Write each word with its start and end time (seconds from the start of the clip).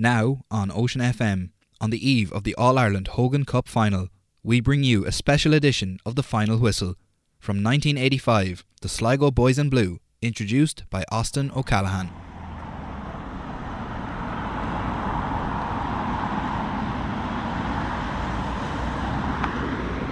Now 0.00 0.40
on 0.50 0.70
Ocean 0.74 1.02
FM, 1.02 1.50
on 1.78 1.90
the 1.90 2.08
eve 2.08 2.32
of 2.32 2.42
the 2.42 2.54
All 2.54 2.78
Ireland 2.78 3.08
Hogan 3.08 3.44
Cup 3.44 3.68
final, 3.68 4.08
we 4.42 4.58
bring 4.58 4.82
you 4.82 5.04
a 5.04 5.12
special 5.12 5.52
edition 5.52 5.98
of 6.06 6.14
the 6.14 6.22
final 6.22 6.56
whistle. 6.56 6.94
From 7.38 7.62
1985, 7.62 8.64
the 8.80 8.88
Sligo 8.88 9.30
Boys 9.30 9.58
in 9.58 9.68
Blue, 9.68 10.00
introduced 10.22 10.84
by 10.88 11.04
Austin 11.12 11.50
O'Callaghan. 11.54 12.10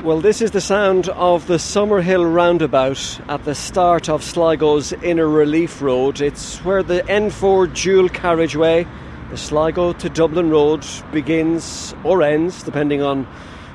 Well, 0.04 0.20
this 0.20 0.42
is 0.42 0.50
the 0.50 0.60
sound 0.60 1.08
of 1.08 1.46
the 1.46 1.56
Summerhill 1.56 2.30
roundabout 2.30 3.20
at 3.30 3.42
the 3.46 3.54
start 3.54 4.10
of 4.10 4.22
Sligo's 4.22 4.92
Inner 4.92 5.30
Relief 5.30 5.80
Road. 5.80 6.20
It's 6.20 6.62
where 6.62 6.82
the 6.82 7.00
N4 7.04 7.74
dual 7.74 8.10
carriageway, 8.10 8.86
the 9.30 9.36
Sligo 9.36 9.92
to 9.92 10.08
Dublin 10.08 10.48
Road, 10.48 10.86
begins 11.12 11.94
or 12.02 12.22
ends, 12.22 12.62
depending 12.62 13.02
on 13.02 13.24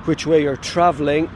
which 0.06 0.26
way 0.26 0.42
you're 0.42 0.58
travelling. 0.58 1.30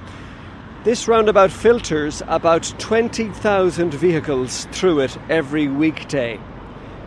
This 0.84 1.08
roundabout 1.08 1.52
filters 1.52 2.23
about 2.27 2.73
20,000 2.80 3.94
vehicles 3.94 4.66
through 4.72 5.02
it 5.02 5.16
every 5.30 5.67
weekday. 5.67 6.39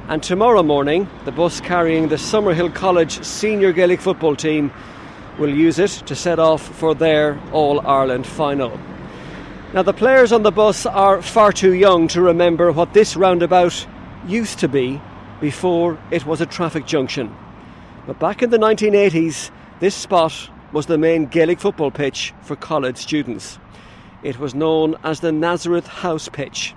And 0.09 0.23
tomorrow 0.23 0.63
morning, 0.63 1.09
the 1.25 1.33
bus 1.33 1.61
carrying 1.61 2.09
the 2.09 2.17
Summerhill 2.17 2.73
College 2.75 3.25
senior 3.25 3.73
Gaelic 3.73 4.01
football 4.01 4.37
team 4.37 4.73
will 5.39 5.53
use 5.53 5.81
it 5.81 5.91
to 6.07 6.15
set 6.15 6.39
off 6.39 6.63
for 6.63 6.95
their 6.95 7.41
All 7.53 7.85
Ireland 7.85 8.27
final. 8.27 8.79
Now, 9.75 9.83
the 9.83 9.93
players 9.93 10.31
on 10.33 10.43
the 10.45 10.53
bus 10.53 10.87
are 10.87 11.23
far 11.23 11.53
too 11.53 11.75
young 11.75 12.07
to 12.09 12.21
remember 12.21 12.71
what 12.71 12.93
this 12.93 13.17
roundabout 13.17 13.87
used 14.27 14.61
to 14.61 14.69
be 14.69 15.01
before 15.41 15.99
it 16.11 16.27
was 16.27 16.41
a 16.41 16.47
traffic 16.47 16.87
junction. 16.87 17.35
But 18.07 18.19
back 18.19 18.43
in 18.43 18.51
the 18.51 18.59
1980s, 18.59 19.51
this 19.81 19.95
spot 19.95 20.51
was 20.73 20.87
the 20.87 20.99
main 20.99 21.27
Gaelic 21.27 21.61
football 21.61 21.91
pitch 21.91 22.33
for 22.43 22.57
college 22.57 22.97
students. 22.99 23.59
It 24.23 24.39
was 24.39 24.55
known 24.55 24.97
as 25.03 25.21
the 25.21 25.33
Nazareth 25.33 25.87
House 25.87 26.29
pitch. 26.29 26.75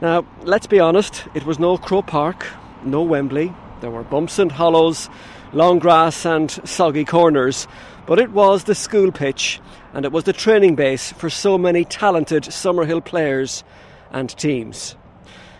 Now, 0.00 0.26
let's 0.42 0.66
be 0.66 0.80
honest, 0.80 1.24
it 1.34 1.46
was 1.46 1.58
no 1.58 1.78
Croke 1.78 2.06
Park, 2.06 2.46
no 2.84 3.02
Wembley. 3.02 3.54
There 3.80 3.90
were 3.90 4.02
bumps 4.02 4.38
and 4.38 4.52
hollows, 4.52 5.08
long 5.52 5.78
grass, 5.78 6.26
and 6.26 6.50
soggy 6.50 7.04
corners, 7.04 7.66
but 8.06 8.18
it 8.18 8.30
was 8.30 8.64
the 8.64 8.74
school 8.74 9.12
pitch 9.12 9.60
and 9.94 10.04
it 10.04 10.12
was 10.12 10.24
the 10.24 10.32
training 10.32 10.74
base 10.74 11.12
for 11.12 11.30
so 11.30 11.56
many 11.56 11.84
talented 11.84 12.42
Summerhill 12.42 13.04
players 13.04 13.64
and 14.10 14.28
teams. 14.36 14.96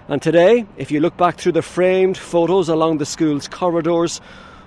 And 0.08 0.22
today, 0.22 0.66
if 0.76 0.92
you 0.92 1.00
look 1.00 1.16
back 1.16 1.36
through 1.36 1.52
the 1.52 1.62
framed 1.62 2.16
photos 2.16 2.68
along 2.68 2.98
the 2.98 3.06
school's 3.06 3.48
corridors 3.48 4.20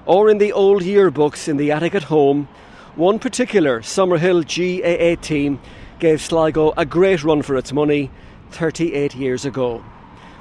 or 0.05 0.29
in 0.29 0.37
the 0.37 0.51
old 0.51 0.83
yearbooks 0.83 1.47
in 1.47 1.55
the 1.55 1.71
attic 1.71 1.95
at 1.95 2.03
home, 2.03 2.49
one 2.97 3.19
particular 3.19 3.79
Summerhill 3.79 4.43
GAA 4.43 5.21
team 5.21 5.61
gave 5.99 6.19
Sligo 6.19 6.73
a 6.75 6.85
great 6.85 7.23
run 7.23 7.41
for 7.41 7.55
its 7.55 7.71
money 7.71 8.11
38 8.51 9.15
years 9.15 9.45
ago. 9.45 9.81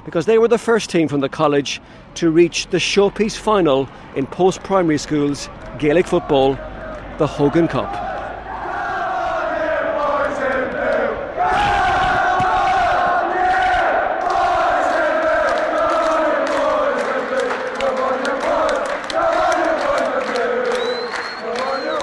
Because 0.03 0.25
they 0.25 0.37
were 0.37 0.49
the 0.49 0.57
first 0.57 0.89
team 0.89 1.07
from 1.07 1.21
the 1.21 1.29
college 1.29 1.81
to 2.15 2.29
reach 2.29 2.67
the 2.67 2.77
showpiece 2.77 3.37
final 3.37 3.87
in 4.17 4.27
post 4.27 4.63
primary 4.63 4.97
schools 4.97 5.47
Gaelic 5.77 6.07
football, 6.07 6.55
the 7.19 7.27
Hogan 7.27 7.69
Cup. 7.69 8.08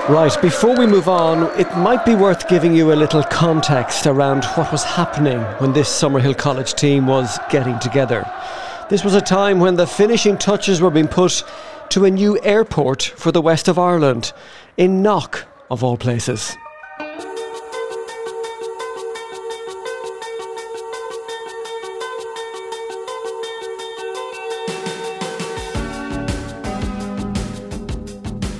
Right, 0.09 0.41
before 0.41 0.77
we 0.77 0.87
move 0.87 1.09
on, 1.09 1.51
it 1.59 1.67
might 1.77 2.05
be 2.05 2.15
worth 2.15 2.49
giving 2.49 2.77
you 2.77 2.93
a 2.93 2.95
little 2.95 3.25
context 3.25 4.07
around 4.07 4.45
what 4.45 4.71
was 4.71 4.85
happening 4.85 5.41
when 5.59 5.73
this 5.73 5.89
Summerhill 5.89 6.39
College 6.39 6.75
team 6.75 7.09
was 7.09 7.41
getting 7.51 7.77
together. 7.81 8.25
This 8.89 9.03
was 9.03 9.15
a 9.15 9.21
time 9.21 9.59
when 9.59 9.75
the 9.75 9.85
finishing 9.85 10.39
touches 10.39 10.81
were 10.81 10.93
being 10.93 11.09
put 11.09 11.43
to 11.89 12.05
a 12.05 12.11
new 12.13 12.41
airport 12.45 13.03
for 13.03 13.33
the 13.33 13.43
west 13.43 13.67
of 13.67 13.81
Ireland, 13.81 14.33
in 14.77 15.03
Knock, 15.03 15.45
of 15.73 15.83
all 15.83 15.97
places. 15.97 16.57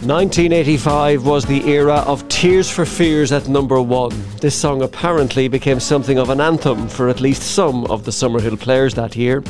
1985 0.07 1.27
was 1.27 1.45
the 1.47 1.69
era 1.69 1.97
of 2.07 2.29
Tears 2.29 2.71
for 2.71 2.85
Fears 2.85 3.33
at 3.33 3.49
number 3.49 3.83
one. 3.83 4.13
This 4.41 4.55
song 4.55 4.83
apparently 4.83 5.49
became 5.49 5.81
something 5.81 6.17
of 6.17 6.31
an 6.31 6.41
anthem 6.41 6.87
for 6.87 7.09
at 7.09 7.21
least 7.21 7.43
some 7.43 7.85
of 7.87 8.05
the 8.05 8.13
Summerhill 8.13 8.61
players 8.61 8.95
that 8.95 9.17
year. 9.17 9.43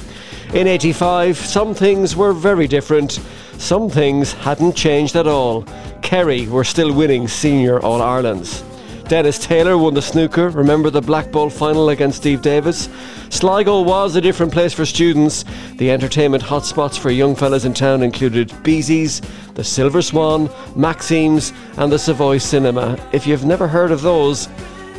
In 0.55 0.67
85, 0.67 1.37
some 1.37 1.75
things 1.75 2.17
were 2.17 2.33
very 2.33 2.67
different. 2.67 3.21
Some 3.59 3.91
things 3.91 4.33
hadn't 4.33 4.75
changed 4.75 5.15
at 5.15 5.27
all. 5.27 5.65
Kerry 6.01 6.47
were 6.47 6.65
still 6.65 6.91
winning 6.91 7.29
senior 7.29 7.79
All 7.81 8.01
Irelands. 8.01 8.65
Dennis 9.09 9.39
Taylor 9.39 9.79
won 9.79 9.95
the 9.95 10.03
snooker. 10.03 10.49
Remember 10.49 10.91
the 10.91 11.01
Black 11.01 11.31
Ball 11.31 11.49
final 11.49 11.91
against 11.91 12.19
Steve 12.19 12.43
Davis? 12.43 12.89
Sligo 13.29 13.81
was 13.81 14.17
a 14.17 14.21
different 14.21 14.53
place 14.53 14.73
for 14.73 14.85
students. 14.85 15.45
The 15.77 15.93
entertainment 15.93 16.43
hotspots 16.43 16.99
for 16.99 17.11
young 17.11 17.37
fellas 17.37 17.65
in 17.65 17.73
town 17.73 18.03
included 18.03 18.53
Beezy's, 18.65 19.23
the 19.55 19.63
Silver 19.63 20.03
Swan, 20.03 20.51
Maxime's, 20.75 21.53
and 21.77 21.93
the 21.93 22.01
Savoy 22.01 22.39
Cinema. 22.39 22.99
If 23.13 23.29
you've 23.29 23.45
never 23.45 23.69
heard 23.69 23.93
of 23.93 24.03
those, 24.03 24.49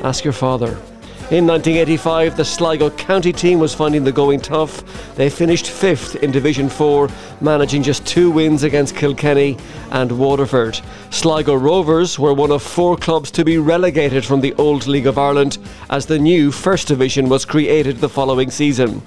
ask 0.03 0.23
your 0.23 0.33
father. 0.33 0.77
In 1.29 1.45
1985, 1.45 2.37
the 2.37 2.45
Sligo 2.45 2.89
County 2.91 3.33
team 3.33 3.59
was 3.59 3.75
finding 3.75 4.05
the 4.05 4.13
going 4.13 4.39
tough. 4.39 4.81
They 5.17 5.29
finished 5.29 5.67
fifth 5.67 6.15
in 6.23 6.31
Division 6.31 6.69
4, 6.69 7.09
managing 7.41 7.83
just 7.83 8.07
two 8.07 8.31
wins 8.31 8.63
against 8.63 8.95
Kilkenny 8.95 9.57
and 9.91 10.09
Waterford. 10.09 10.79
Sligo 11.09 11.53
Rovers 11.53 12.17
were 12.17 12.33
one 12.33 12.51
of 12.51 12.63
four 12.63 12.95
clubs 12.95 13.29
to 13.31 13.43
be 13.43 13.57
relegated 13.57 14.23
from 14.23 14.39
the 14.39 14.53
old 14.53 14.87
League 14.87 15.05
of 15.05 15.17
Ireland 15.17 15.57
as 15.89 16.05
the 16.05 16.17
new 16.17 16.49
First 16.49 16.87
Division 16.87 17.27
was 17.27 17.43
created 17.43 17.97
the 17.97 18.07
following 18.07 18.49
season. 18.49 19.01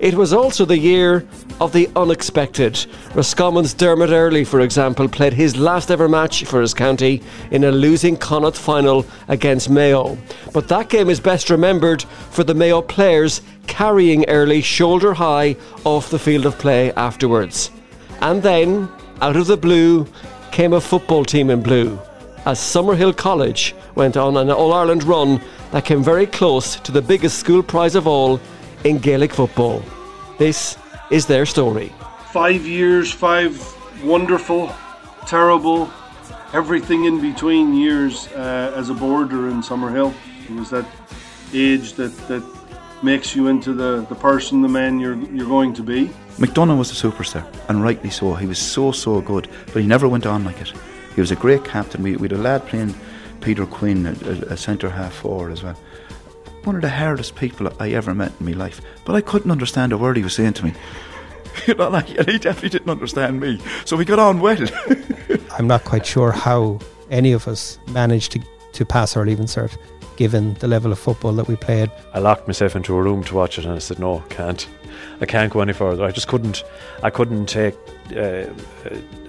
It 0.00 0.14
was 0.14 0.32
also 0.32 0.64
the 0.64 0.78
year 0.78 1.28
of 1.60 1.74
the 1.74 1.90
unexpected. 1.94 2.86
Roscommon's 3.14 3.74
Dermot 3.74 4.08
Earley, 4.08 4.44
for 4.44 4.60
example, 4.60 5.08
played 5.08 5.34
his 5.34 5.58
last 5.58 5.90
ever 5.90 6.08
match 6.08 6.46
for 6.46 6.62
his 6.62 6.72
county 6.72 7.22
in 7.50 7.64
a 7.64 7.70
losing 7.70 8.16
Connacht 8.16 8.56
final 8.56 9.04
against 9.28 9.68
Mayo. 9.68 10.16
But 10.54 10.68
that 10.68 10.88
game 10.88 11.10
is 11.10 11.20
best 11.20 11.50
remembered 11.50 11.65
remembered 11.66 12.04
for 12.30 12.44
the 12.44 12.54
Mayo 12.54 12.80
players 12.80 13.42
carrying 13.66 14.24
Earley 14.28 14.60
shoulder 14.60 15.12
high 15.12 15.56
off 15.84 16.10
the 16.10 16.18
field 16.18 16.46
of 16.46 16.56
play 16.60 16.92
afterwards. 16.92 17.72
And 18.20 18.40
then, 18.40 18.88
out 19.20 19.34
of 19.34 19.48
the 19.48 19.56
blue, 19.56 20.06
came 20.52 20.74
a 20.74 20.80
football 20.80 21.24
team 21.24 21.50
in 21.50 21.62
blue, 21.62 21.98
as 22.44 22.60
Summerhill 22.60 23.16
College 23.16 23.74
went 23.96 24.16
on 24.16 24.36
an 24.36 24.48
All 24.52 24.72
Ireland 24.72 25.02
run 25.02 25.40
that 25.72 25.84
came 25.84 26.04
very 26.04 26.26
close 26.26 26.76
to 26.76 26.92
the 26.92 27.02
biggest 27.02 27.40
school 27.40 27.64
prize 27.64 27.96
of 27.96 28.06
all 28.06 28.38
in 28.84 28.98
Gaelic 28.98 29.32
football. 29.32 29.82
This 30.38 30.78
is 31.10 31.26
their 31.26 31.46
story. 31.46 31.92
Five 32.30 32.64
years, 32.64 33.10
five 33.10 33.58
wonderful, 34.04 34.72
terrible, 35.26 35.90
everything 36.52 37.06
in 37.06 37.20
between 37.20 37.74
years 37.74 38.28
uh, 38.28 38.72
as 38.76 38.88
a 38.88 38.94
boarder 38.94 39.48
in 39.48 39.62
Summerhill. 39.62 40.14
It 40.48 40.54
was 40.54 40.70
that 40.70 40.86
age 41.52 41.94
that, 41.94 42.16
that 42.28 42.42
makes 43.02 43.36
you 43.36 43.48
into 43.48 43.72
the, 43.72 44.06
the 44.08 44.14
person, 44.14 44.62
the 44.62 44.68
man 44.68 44.98
you're, 44.98 45.16
you're 45.16 45.48
going 45.48 45.72
to 45.74 45.82
be. 45.82 46.06
McDonagh 46.38 46.78
was 46.78 46.90
a 46.90 47.08
superstar, 47.08 47.46
and 47.68 47.82
rightly 47.82 48.10
so. 48.10 48.34
He 48.34 48.46
was 48.46 48.58
so, 48.58 48.92
so 48.92 49.20
good, 49.20 49.48
but 49.66 49.82
he 49.82 49.86
never 49.86 50.08
went 50.08 50.26
on 50.26 50.44
like 50.44 50.60
it. 50.60 50.72
He 51.14 51.20
was 51.20 51.30
a 51.30 51.36
great 51.36 51.64
captain. 51.64 52.02
We, 52.02 52.16
we 52.16 52.28
had 52.28 52.32
a 52.32 52.38
lad 52.38 52.66
playing 52.66 52.94
Peter 53.40 53.66
Quinn, 53.66 54.06
a, 54.06 54.10
a 54.52 54.56
centre 54.56 54.90
half 54.90 55.14
forward 55.14 55.52
as 55.52 55.62
well. 55.62 55.78
One 56.64 56.76
of 56.76 56.82
the 56.82 56.90
hardest 56.90 57.36
people 57.36 57.72
I 57.78 57.90
ever 57.90 58.14
met 58.14 58.32
in 58.40 58.46
my 58.46 58.52
life, 58.52 58.80
but 59.04 59.14
I 59.14 59.20
couldn't 59.20 59.50
understand 59.50 59.92
a 59.92 59.98
word 59.98 60.16
he 60.16 60.22
was 60.22 60.34
saying 60.34 60.54
to 60.54 60.64
me. 60.64 60.74
You 61.66 61.74
know, 61.74 61.88
like, 61.88 62.10
and 62.10 62.28
he 62.28 62.38
definitely 62.38 62.68
didn't 62.68 62.90
understand 62.90 63.40
me. 63.40 63.58
So 63.86 63.96
we 63.96 64.04
got 64.04 64.18
on 64.18 64.40
well. 64.40 64.58
I'm 65.52 65.66
not 65.66 65.84
quite 65.84 66.04
sure 66.04 66.30
how 66.30 66.78
any 67.10 67.32
of 67.32 67.48
us 67.48 67.78
managed 67.88 68.32
to, 68.32 68.40
to 68.74 68.84
pass 68.84 69.16
our 69.16 69.24
leaving 69.24 69.46
cert 69.46 69.74
given 70.16 70.54
the 70.54 70.68
level 70.68 70.92
of 70.92 70.98
football 70.98 71.32
that 71.32 71.48
we 71.48 71.56
played. 71.56 71.90
I 72.14 72.18
locked 72.18 72.46
myself 72.46 72.76
into 72.76 72.94
a 72.96 73.02
room 73.02 73.22
to 73.24 73.34
watch 73.34 73.58
it, 73.58 73.64
and 73.64 73.74
I 73.74 73.78
said, 73.78 73.98
"No, 73.98 74.22
can't. 74.28 74.66
I 75.20 75.26
can't 75.26 75.52
go 75.52 75.60
any 75.60 75.72
further. 75.72 76.04
I 76.04 76.10
just 76.10 76.28
couldn't. 76.28 76.64
I 77.02 77.10
couldn't 77.10 77.46
take. 77.46 77.74
Uh, 78.14 78.46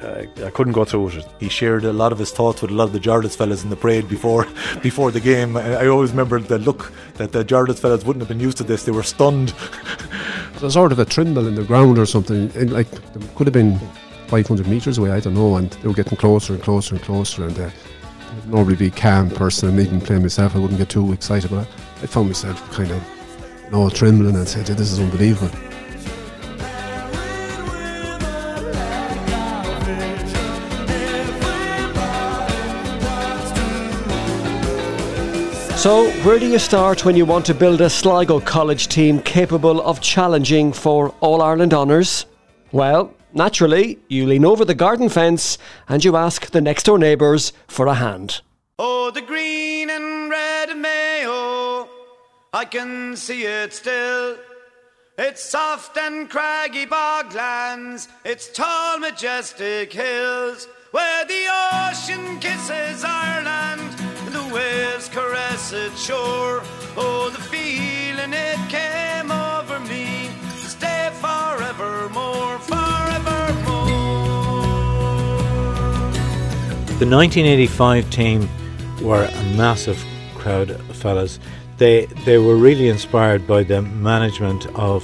uh, 0.01 0.23
I 0.45 0.49
couldn't 0.53 0.73
go 0.73 0.85
through 0.85 1.09
it." 1.09 1.27
He 1.39 1.49
shared 1.49 1.83
a 1.85 1.93
lot 1.93 2.11
of 2.11 2.19
his 2.19 2.31
thoughts 2.31 2.61
with 2.61 2.71
a 2.71 2.73
lot 2.73 2.85
of 2.85 2.93
the 2.93 2.99
Jarlath 2.99 3.35
fellas 3.35 3.63
in 3.63 3.69
the 3.69 3.75
parade 3.75 4.07
before 4.07 4.47
before 4.81 5.11
the 5.11 5.19
game. 5.19 5.57
I, 5.57 5.83
I 5.83 5.87
always 5.87 6.11
remember 6.11 6.39
the 6.39 6.59
look 6.59 6.91
that 7.15 7.31
the 7.31 7.43
Jarlath 7.43 7.79
fellas 7.79 8.03
wouldn't 8.03 8.21
have 8.21 8.29
been 8.29 8.39
used 8.39 8.57
to 8.57 8.63
this. 8.63 8.83
They 8.83 8.91
were 8.91 9.03
stunned. 9.03 9.53
There's 10.59 10.73
sort 10.73 10.91
of 10.91 10.99
a 10.99 11.05
tremble 11.05 11.47
in 11.47 11.55
the 11.55 11.63
ground 11.63 11.99
or 11.99 12.05
something. 12.05 12.51
Like 12.69 12.89
there 12.89 13.29
could 13.35 13.45
have 13.45 13.53
been 13.53 13.79
500 14.27 14.67
metres 14.67 14.97
away, 14.97 15.11
I 15.11 15.19
don't 15.19 15.35
know, 15.35 15.55
and 15.55 15.69
they 15.69 15.87
were 15.87 15.93
getting 15.93 16.17
closer 16.17 16.53
and 16.53 16.61
closer 16.61 16.95
and 16.95 17.03
closer, 17.03 17.45
and 17.45 17.57
uh, 17.59 17.69
Normally 18.45 18.75
be 18.75 18.87
a 18.87 18.91
calm 18.91 19.29
person 19.29 19.69
and 19.69 19.79
even 19.79 19.99
playing 19.99 20.21
myself, 20.21 20.55
I 20.55 20.59
wouldn't 20.59 20.79
get 20.79 20.89
too 20.89 21.11
excited, 21.11 21.49
but 21.49 21.67
I 22.01 22.05
found 22.05 22.27
myself 22.27 22.71
kind 22.71 22.91
of 22.91 23.03
you 23.65 23.71
know, 23.71 23.89
trembling 23.89 24.35
and 24.35 24.47
said, 24.47 24.65
this 24.65 24.91
is 24.91 24.99
unbelievable. 24.99 25.49
So, 35.77 36.09
where 36.23 36.39
do 36.39 36.47
you 36.47 36.59
start 36.59 37.05
when 37.05 37.15
you 37.15 37.25
want 37.25 37.45
to 37.45 37.53
build 37.53 37.81
a 37.81 37.89
Sligo 37.89 38.39
College 38.39 38.87
team 38.87 39.21
capable 39.21 39.79
of 39.81 40.01
challenging 40.01 40.73
for 40.73 41.09
All 41.19 41.41
Ireland 41.41 41.73
honours? 41.73 42.25
Well, 42.71 43.13
naturally, 43.37 43.99
you 44.07 44.25
lean 44.25 44.43
over 44.43 44.65
the 44.65 44.75
garden 44.75 45.09
fence 45.09 45.57
and 45.87 46.03
you 46.03 46.15
ask 46.15 46.47
the 46.47 46.61
next 46.61 46.83
door 46.83 46.99
neighbours 46.99 47.53
for 47.67 47.87
a 47.87 47.93
hand. 47.93 48.41
Oh, 48.79 49.11
the 49.11 49.21
green 49.21 49.89
and 49.89 50.29
red 50.29 50.77
Mayo, 50.77 51.87
I 52.53 52.65
can 52.65 53.15
see 53.15 53.43
it 53.43 53.73
still. 53.73 54.37
It's 55.17 55.43
soft 55.43 55.97
and 55.97 56.29
craggy 56.29 56.85
boglands, 56.85 58.07
it's 58.25 58.51
tall, 58.51 58.99
majestic 58.99 59.91
hills, 59.93 60.67
where 60.91 61.25
the 61.25 61.45
ocean 61.89 62.39
kisses 62.39 63.03
Ireland 63.03 63.97
the 64.37 64.53
waves 64.53 65.09
caress 65.09 65.73
its 65.73 66.03
shore. 66.05 66.61
Oh, 66.95 67.29
the 67.33 67.41
feeling 67.41 68.33
it 68.33 68.59
came 68.69 69.31
The 76.99 77.05
1985 77.05 78.09
team 78.09 78.49
were 79.03 79.25
a 79.25 79.43
massive 79.55 80.03
crowd 80.33 80.71
of 80.71 80.95
fellas. 80.95 81.39
They 81.77 82.07
they 82.25 82.39
were 82.39 82.55
really 82.55 82.89
inspired 82.89 83.45
by 83.45 83.61
the 83.61 83.83
management 83.83 84.65
of 84.73 85.03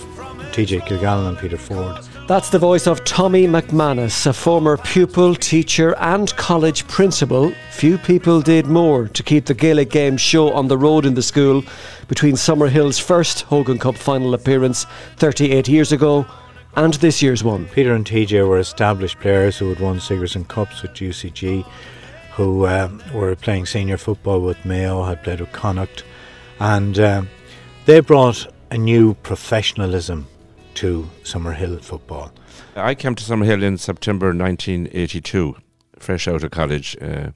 TJ 0.53 0.87
Kilgallon 0.87 1.29
and 1.29 1.37
Peter 1.37 1.55
Forde. 1.55 2.03
That's 2.27 2.49
the 2.49 2.57
voice 2.57 2.87
of 2.87 3.05
Tommy 3.05 3.45
McManus, 3.45 4.25
a 4.25 4.33
former 4.33 4.77
pupil, 4.77 5.35
teacher, 5.35 5.95
and 5.99 6.35
college 6.35 6.87
principal. 6.87 7.53
Few 7.69 7.99
people 7.99 8.41
did 8.41 8.65
more 8.65 9.07
to 9.09 9.21
keep 9.21 9.45
the 9.45 9.53
Gaelic 9.53 9.91
Games 9.91 10.19
show 10.19 10.51
on 10.51 10.69
the 10.69 10.79
road 10.79 11.05
in 11.05 11.13
the 11.13 11.21
school 11.21 11.63
between 12.07 12.33
Summerhill's 12.33 12.97
first 12.97 13.41
Hogan 13.41 13.77
Cup 13.77 13.97
final 13.97 14.33
appearance 14.33 14.87
38 15.17 15.67
years 15.67 15.91
ago 15.91 16.25
and 16.75 16.93
this 16.95 17.21
year's 17.21 17.43
one. 17.43 17.67
Peter 17.67 17.93
and 17.93 18.05
TJ 18.05 18.47
were 18.47 18.59
established 18.59 19.19
players 19.19 19.57
who 19.57 19.69
had 19.69 19.79
won 19.79 19.99
Sigerson 19.99 20.45
Cups 20.45 20.81
with 20.81 20.93
UCG, 20.93 21.65
who 22.33 22.65
um, 22.65 23.01
were 23.13 23.35
playing 23.35 23.65
senior 23.65 23.97
football 23.97 24.41
with 24.41 24.63
Mayo, 24.65 25.03
had 25.03 25.23
played 25.23 25.39
with 25.39 25.51
Connacht, 25.51 26.03
and 26.59 26.97
um, 26.99 27.29
they 27.85 27.99
brought 27.99 28.51
a 28.71 28.77
new 28.77 29.13
professionalism 29.15 30.27
to 30.75 31.09
Summerhill 31.23 31.79
football. 31.83 32.31
I 32.75 32.95
came 32.95 33.13
to 33.15 33.23
Summerhill 33.23 33.61
in 33.61 33.77
September 33.77 34.27
1982, 34.27 35.55
fresh 35.99 36.27
out 36.27 36.43
of 36.43 36.51
college, 36.51 36.97
uh, 36.99 37.31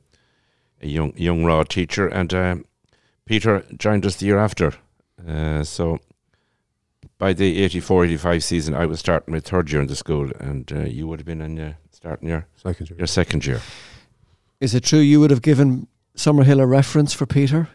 a 0.81 0.87
young 0.87 1.13
young 1.15 1.43
raw 1.45 1.63
teacher, 1.63 2.07
and 2.07 2.33
uh, 2.33 2.55
Peter 3.25 3.63
joined 3.77 4.05
us 4.05 4.15
the 4.15 4.25
year 4.25 4.39
after. 4.39 4.73
Uh, 5.27 5.63
so 5.63 5.99
by 7.17 7.33
the 7.33 7.67
84-85 7.67 8.43
season, 8.43 8.75
I 8.75 8.85
was 8.85 8.99
starting 8.99 9.33
my 9.33 9.39
third 9.39 9.71
year 9.71 9.81
in 9.81 9.87
the 9.87 9.95
school, 9.95 10.29
and 10.39 10.71
uh, 10.71 10.81
you 10.81 11.07
would 11.07 11.19
have 11.19 11.25
been 11.25 11.41
in 11.41 11.57
your 11.57 11.77
starting 11.91 12.29
your 12.29 12.45
second 12.55 12.89
year. 12.89 12.97
Your 12.99 13.07
second 13.07 13.45
year. 13.45 13.61
Is 14.59 14.75
it 14.75 14.83
true 14.83 14.99
you 14.99 15.19
would 15.19 15.31
have 15.31 15.41
given 15.41 15.87
Summerhill 16.15 16.61
a 16.61 16.65
reference 16.67 17.13
for 17.13 17.25
Peter? 17.25 17.69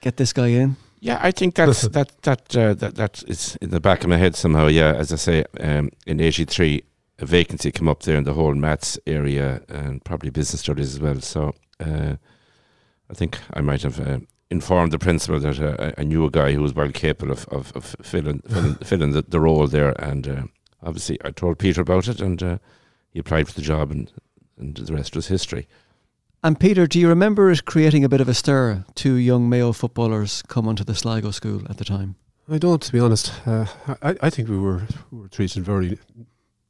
Get 0.00 0.16
this 0.16 0.32
guy 0.32 0.48
in. 0.48 0.76
Yeah, 1.00 1.18
I 1.20 1.32
think 1.32 1.54
that's 1.54 1.82
that 1.88 2.22
that 2.22 2.56
uh, 2.56 2.74
that 2.74 2.94
that 2.94 3.22
is 3.28 3.56
in 3.60 3.70
the 3.70 3.80
back 3.80 4.04
of 4.04 4.08
my 4.08 4.16
head 4.16 4.34
somehow. 4.36 4.68
Yeah, 4.68 4.94
as 4.94 5.12
I 5.12 5.16
say, 5.16 5.44
um, 5.60 5.90
in 6.06 6.20
'83, 6.20 6.82
a 7.18 7.26
vacancy 7.26 7.70
came 7.70 7.88
up 7.88 8.02
there 8.02 8.16
in 8.16 8.24
the 8.24 8.32
whole 8.32 8.54
maths 8.54 8.98
area 9.06 9.60
and 9.68 10.02
probably 10.04 10.30
business 10.30 10.62
studies 10.62 10.94
as 10.94 11.00
well. 11.00 11.20
So 11.20 11.54
uh, 11.80 12.16
I 13.10 13.14
think 13.14 13.38
I 13.52 13.60
might 13.60 13.82
have 13.82 14.00
uh, 14.00 14.20
informed 14.50 14.92
the 14.92 14.98
principal 14.98 15.40
that 15.40 15.60
uh, 15.60 15.92
I 15.98 16.04
knew 16.04 16.24
a 16.24 16.30
guy 16.30 16.52
who 16.52 16.62
was 16.62 16.74
well 16.74 16.90
capable 16.90 17.32
of 17.32 17.46
of, 17.48 17.72
of 17.74 17.96
filling 18.02 18.40
filling, 18.40 18.74
filling 18.84 19.12
the, 19.12 19.22
the, 19.22 19.40
role 19.40 19.66
there, 19.66 19.94
and 20.02 20.28
uh, 20.28 20.42
obviously 20.82 21.18
I 21.24 21.30
told 21.30 21.58
Peter 21.58 21.80
about 21.80 22.08
it, 22.08 22.20
and 22.20 22.42
uh, 22.42 22.58
he 23.10 23.18
applied 23.18 23.48
for 23.48 23.54
the 23.54 23.62
job, 23.62 23.90
and 23.90 24.12
and 24.58 24.76
the 24.76 24.94
rest 24.94 25.16
was 25.16 25.28
history. 25.28 25.66
And 26.42 26.60
Peter, 26.60 26.86
do 26.86 27.00
you 27.00 27.08
remember 27.08 27.50
it 27.50 27.64
creating 27.64 28.04
a 28.04 28.08
bit 28.08 28.20
of 28.20 28.28
a 28.28 28.34
stir? 28.34 28.84
Two 28.94 29.14
young 29.14 29.48
Mayo 29.48 29.72
footballers 29.72 30.42
come 30.42 30.68
onto 30.68 30.84
the 30.84 30.94
Sligo 30.94 31.30
school 31.30 31.62
at 31.70 31.78
the 31.78 31.86
time. 31.86 32.16
I 32.50 32.58
don't, 32.58 32.82
to 32.82 32.92
be 32.92 33.00
honest. 33.00 33.32
Uh, 33.46 33.64
I, 34.02 34.14
I 34.20 34.30
think 34.30 34.50
we 34.50 34.58
were 34.58 34.82
we 35.10 35.20
were 35.20 35.28
treated 35.28 35.64
very 35.64 35.98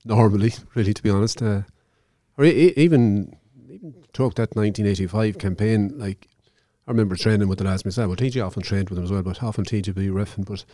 normally, 0.05 0.55
really, 0.75 0.95
to 0.95 1.03
be 1.03 1.11
honest. 1.11 1.43
Uh, 1.43 1.63
or 2.39 2.45
e- 2.45 2.73
even 2.77 3.37
even 3.69 3.95
throughout 4.13 4.37
that 4.37 4.55
1985 4.55 5.39
campaign, 5.39 5.93
like 5.99 6.29
I 6.87 6.91
remember 6.91 7.17
training 7.17 7.49
with 7.49 7.59
the 7.59 7.65
lads 7.65 7.85
myself. 7.85 8.09
Well, 8.09 8.17
TJ 8.17 8.45
often 8.45 8.63
trained 8.63 8.91
with 8.91 8.97
them 8.97 9.05
as 9.05 9.13
well, 9.13 9.23
but 9.23 9.43
often 9.43 9.65
TJ 9.65 9.95
be 9.95 10.09
refing. 10.09 10.45
But 10.45 10.65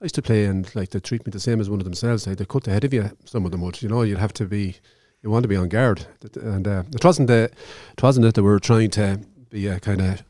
I 0.00 0.04
used 0.04 0.14
to 0.16 0.22
play 0.22 0.44
and 0.44 0.72
like 0.74 0.90
they 0.90 1.00
treat 1.00 1.26
me 1.26 1.30
the 1.30 1.40
same 1.40 1.60
as 1.60 1.70
one 1.70 1.80
of 1.80 1.84
themselves. 1.84 2.26
Like, 2.26 2.36
they 2.36 2.44
cut 2.44 2.64
the 2.64 2.72
head 2.72 2.84
of 2.84 2.92
you. 2.92 3.10
Some 3.24 3.44
of 3.46 3.50
them 3.50 3.62
would, 3.62 3.80
you 3.80 3.88
know. 3.88 4.02
You'd 4.02 4.18
have 4.18 4.34
to 4.34 4.44
be 4.44 4.76
you 5.22 5.30
want 5.30 5.42
to 5.44 5.48
be 5.48 5.56
on 5.56 5.68
guard. 5.68 6.06
And 6.36 6.68
uh, 6.68 6.82
it 6.92 7.04
wasn't 7.04 7.28
that 7.28 7.52
it 7.96 8.02
wasn't 8.02 8.24
that 8.24 8.34
they 8.34 8.42
were 8.42 8.60
trying 8.60 8.90
to 8.90 9.20
be 9.48 9.66
a 9.68 9.80
kind 9.80 10.02
of 10.02 10.22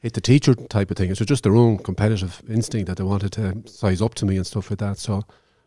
hit 0.00 0.14
the 0.14 0.20
teacher 0.22 0.54
type 0.54 0.90
of 0.90 0.96
thing. 0.96 1.10
It 1.10 1.18
was 1.18 1.28
just 1.28 1.42
their 1.42 1.56
own 1.56 1.78
competitive 1.78 2.40
instinct 2.48 2.86
that 2.86 2.96
they 2.96 3.04
wanted 3.04 3.32
to 3.32 3.62
size 3.66 4.00
up 4.00 4.14
to 4.14 4.26
me 4.26 4.36
and 4.36 4.46
stuff 4.46 4.70
like 4.70 4.78
that. 4.78 4.98
So 4.98 5.24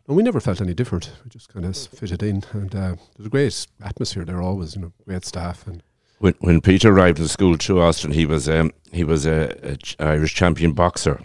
and 0.08 0.16
we 0.16 0.22
never 0.24 0.40
felt 0.40 0.60
any 0.60 0.74
different. 0.74 1.12
We 1.22 1.30
just 1.30 1.52
kind 1.52 1.64
of 1.64 1.76
fitted 1.76 2.22
in, 2.24 2.42
and 2.52 2.74
uh, 2.74 2.96
there's 3.16 3.26
a 3.26 3.30
great 3.30 3.66
atmosphere 3.80 4.24
there 4.24 4.42
always. 4.42 4.74
You 4.74 4.82
know, 4.82 4.92
great 5.06 5.24
staff 5.24 5.66
and. 5.66 5.82
When, 6.22 6.34
when 6.38 6.60
Peter 6.60 6.92
arrived 6.92 7.18
in 7.18 7.26
school 7.26 7.58
to 7.58 7.80
Austin, 7.80 8.12
he 8.12 8.26
was 8.26 8.48
um, 8.48 8.70
he 8.92 9.02
was 9.02 9.26
a, 9.26 9.76
a 9.98 10.04
Irish 10.04 10.36
champion 10.36 10.72
boxer 10.72 11.20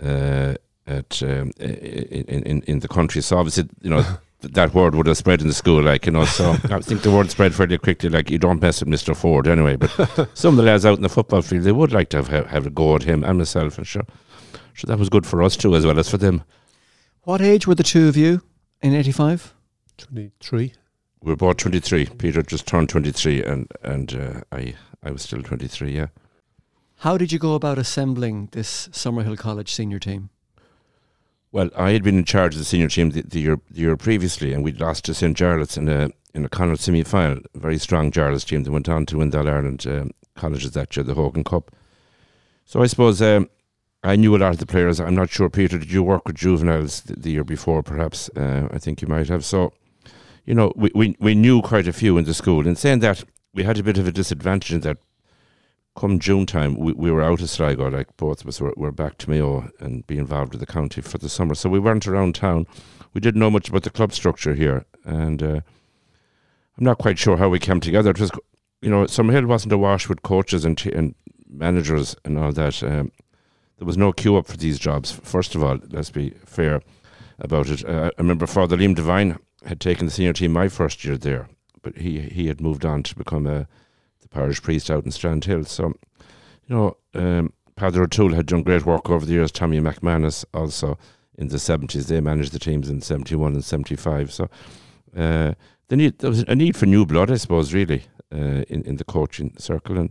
uh, 0.00 0.54
at 0.86 1.20
um, 1.24 1.50
in, 1.58 2.42
in 2.44 2.62
in 2.62 2.78
the 2.78 2.86
country. 2.86 3.20
So 3.20 3.36
obviously, 3.38 3.68
you 3.80 3.90
know, 3.90 4.04
that 4.42 4.74
word 4.74 4.94
would 4.94 5.08
have 5.08 5.16
spread 5.16 5.40
in 5.40 5.48
the 5.48 5.52
school, 5.52 5.82
like, 5.82 6.06
you 6.06 6.12
know. 6.12 6.24
So 6.24 6.52
I 6.70 6.78
think 6.78 7.02
the 7.02 7.10
word 7.10 7.32
spread 7.32 7.52
fairly 7.52 7.78
quickly, 7.78 8.10
like, 8.10 8.30
you 8.30 8.38
don't 8.38 8.62
mess 8.62 8.78
with 8.78 8.94
Mr. 8.94 9.16
Forde 9.16 9.48
anyway. 9.48 9.74
But 9.74 9.90
some 10.34 10.54
of 10.54 10.56
the 10.56 10.70
lads 10.70 10.86
out 10.86 10.98
in 10.98 11.02
the 11.02 11.08
football 11.08 11.42
field, 11.42 11.64
they 11.64 11.72
would 11.72 11.92
like 11.92 12.08
to 12.10 12.22
have, 12.22 12.46
have 12.46 12.64
a 12.64 12.70
go 12.70 12.94
at 12.94 13.02
him 13.02 13.24
and 13.24 13.38
myself, 13.38 13.76
and 13.76 13.84
sure. 13.84 14.06
So 14.76 14.86
that 14.86 15.00
was 15.00 15.08
good 15.08 15.26
for 15.26 15.42
us 15.42 15.56
too, 15.56 15.74
as 15.74 15.84
well 15.84 15.98
as 15.98 16.08
for 16.08 16.16
them. 16.16 16.44
What 17.22 17.40
age 17.40 17.66
were 17.66 17.74
the 17.74 17.82
two 17.82 18.06
of 18.06 18.16
you 18.16 18.42
in 18.82 18.94
85? 18.94 19.52
23. 19.96 20.74
We 21.22 21.30
were 21.30 21.36
both 21.36 21.58
23. 21.58 22.06
Peter 22.18 22.42
just 22.42 22.66
turned 22.66 22.88
23, 22.88 23.42
and, 23.44 23.70
and 23.82 24.14
uh, 24.14 24.40
I, 24.50 24.74
I 25.02 25.10
was 25.12 25.22
still 25.22 25.42
23, 25.42 25.92
yeah. 25.92 26.08
How 26.98 27.16
did 27.16 27.32
you 27.32 27.38
go 27.38 27.54
about 27.54 27.78
assembling 27.78 28.48
this 28.52 28.88
Summerhill 28.88 29.38
College 29.38 29.72
senior 29.72 29.98
team? 29.98 30.30
Well, 31.50 31.70
I 31.76 31.90
had 31.90 32.02
been 32.02 32.18
in 32.18 32.24
charge 32.24 32.54
of 32.54 32.58
the 32.58 32.64
senior 32.64 32.88
team 32.88 33.10
the, 33.10 33.22
the 33.22 33.40
year 33.40 33.60
the 33.70 33.80
year 33.80 33.96
previously, 33.96 34.52
and 34.52 34.64
we'd 34.64 34.80
lost 34.80 35.04
to 35.04 35.14
St 35.14 35.36
Jarlath's 35.36 35.76
in 35.76 35.88
a 35.88 36.10
in 36.32 36.44
a 36.44 36.48
Connacht 36.48 36.80
semi 36.80 37.02
final. 37.02 37.40
Very 37.54 37.76
strong 37.78 38.10
Jarlath's 38.10 38.44
team 38.44 38.62
that 38.62 38.70
went 38.70 38.88
on 38.88 39.04
to 39.06 39.18
win 39.18 39.30
the 39.30 39.40
All 39.40 39.48
Ireland 39.48 39.86
um, 39.86 40.12
colleges 40.34 40.70
that 40.72 40.96
year, 40.96 41.04
the 41.04 41.14
Hogan 41.14 41.44
Cup. 41.44 41.74
So 42.64 42.82
I 42.82 42.86
suppose 42.86 43.20
um, 43.20 43.50
I 44.02 44.16
knew 44.16 44.34
a 44.34 44.38
lot 44.38 44.52
of 44.52 44.58
the 44.58 44.66
players. 44.66 44.98
I'm 44.98 45.14
not 45.14 45.28
sure, 45.28 45.50
Peter, 45.50 45.78
did 45.78 45.92
you 45.92 46.02
work 46.02 46.26
with 46.26 46.36
juveniles 46.36 47.02
the, 47.02 47.16
the 47.16 47.32
year 47.32 47.44
before? 47.44 47.82
Perhaps 47.82 48.30
uh, 48.30 48.68
I 48.70 48.78
think 48.78 49.02
you 49.02 49.08
might 49.08 49.28
have. 49.28 49.44
So, 49.44 49.72
you 50.44 50.54
know, 50.54 50.72
we, 50.76 50.90
we 50.94 51.16
we 51.18 51.34
knew 51.34 51.62
quite 51.62 51.86
a 51.86 51.92
few 51.92 52.18
in 52.18 52.24
the 52.24 52.34
school. 52.34 52.66
In 52.66 52.76
saying 52.76 53.00
that, 53.00 53.24
we 53.54 53.64
had 53.64 53.78
a 53.78 53.82
bit 53.82 53.98
of 53.98 54.06
a 54.06 54.12
disadvantage 54.12 54.72
in 54.72 54.80
that 54.80 54.98
come 55.94 56.18
June 56.18 56.46
time, 56.46 56.76
we, 56.76 56.92
we 56.92 57.10
were 57.10 57.22
out 57.22 57.42
of 57.42 57.50
Sligo, 57.50 57.88
like 57.88 58.16
both 58.16 58.42
of 58.42 58.48
us 58.48 58.60
were, 58.60 58.74
were 58.76 58.92
back 58.92 59.18
to 59.18 59.30
Mayo 59.30 59.70
and 59.78 60.06
be 60.06 60.18
involved 60.18 60.52
with 60.52 60.60
the 60.60 60.66
county 60.66 61.00
for 61.00 61.18
the 61.18 61.28
summer. 61.28 61.54
So 61.54 61.68
we 61.68 61.78
weren't 61.78 62.06
around 62.06 62.34
town. 62.34 62.66
We 63.12 63.20
didn't 63.20 63.40
know 63.40 63.50
much 63.50 63.68
about 63.68 63.82
the 63.82 63.90
club 63.90 64.12
structure 64.12 64.54
here. 64.54 64.86
And 65.04 65.42
uh, 65.42 65.60
I'm 66.78 66.84
not 66.84 66.98
quite 66.98 67.18
sure 67.18 67.36
how 67.36 67.48
we 67.48 67.58
came 67.58 67.80
together. 67.80 68.10
It 68.10 68.20
was, 68.20 68.30
you 68.80 68.90
know, 68.90 69.04
Summerhill 69.04 69.46
wasn't 69.46 69.72
awash 69.72 70.08
with 70.08 70.22
coaches 70.22 70.64
and, 70.64 70.78
t- 70.78 70.92
and 70.92 71.14
managers 71.48 72.16
and 72.24 72.38
all 72.38 72.52
that. 72.52 72.82
Um, 72.82 73.12
there 73.78 73.86
was 73.86 73.98
no 73.98 74.12
queue 74.12 74.36
up 74.36 74.46
for 74.46 74.56
these 74.56 74.78
jobs. 74.78 75.12
First 75.12 75.54
of 75.54 75.62
all, 75.62 75.78
let's 75.90 76.10
be 76.10 76.30
fair 76.46 76.80
about 77.38 77.68
it. 77.68 77.84
Uh, 77.86 78.10
I 78.16 78.22
remember 78.22 78.46
Father 78.46 78.76
Liam 78.76 78.94
Devine 78.94 79.38
had 79.66 79.80
taken 79.80 80.06
the 80.06 80.12
senior 80.12 80.32
team 80.32 80.52
my 80.52 80.68
first 80.68 81.04
year 81.04 81.16
there, 81.16 81.48
but 81.82 81.98
he 81.98 82.20
he 82.20 82.46
had 82.48 82.60
moved 82.60 82.84
on 82.84 83.02
to 83.04 83.14
become 83.16 83.46
a 83.46 83.66
the 84.20 84.28
parish 84.28 84.62
priest 84.62 84.90
out 84.90 85.04
in 85.04 85.10
Strandhill. 85.10 85.66
So, 85.66 85.92
you 86.66 86.76
know, 86.76 86.96
um, 87.14 87.52
Peadar 87.76 88.04
O'Toole 88.04 88.34
had 88.34 88.46
done 88.46 88.62
great 88.62 88.86
work 88.86 89.10
over 89.10 89.26
the 89.26 89.32
years. 89.32 89.52
Tommy 89.52 89.80
McManus 89.80 90.44
also 90.54 90.98
in 91.36 91.48
the 91.48 91.56
70s. 91.56 92.06
They 92.06 92.20
managed 92.20 92.52
the 92.52 92.58
teams 92.58 92.88
in 92.88 93.00
71 93.00 93.54
and 93.54 93.64
75. 93.64 94.32
So 94.32 94.44
uh, 95.16 95.54
the 95.88 95.96
need 95.96 96.18
there 96.18 96.30
was 96.30 96.44
a 96.48 96.54
need 96.54 96.76
for 96.76 96.86
new 96.86 97.04
blood, 97.04 97.30
I 97.30 97.36
suppose, 97.36 97.74
really, 97.74 98.04
uh, 98.32 98.64
in 98.68 98.82
in 98.82 98.96
the 98.96 99.04
coaching 99.04 99.54
circle. 99.58 99.98
And 99.98 100.10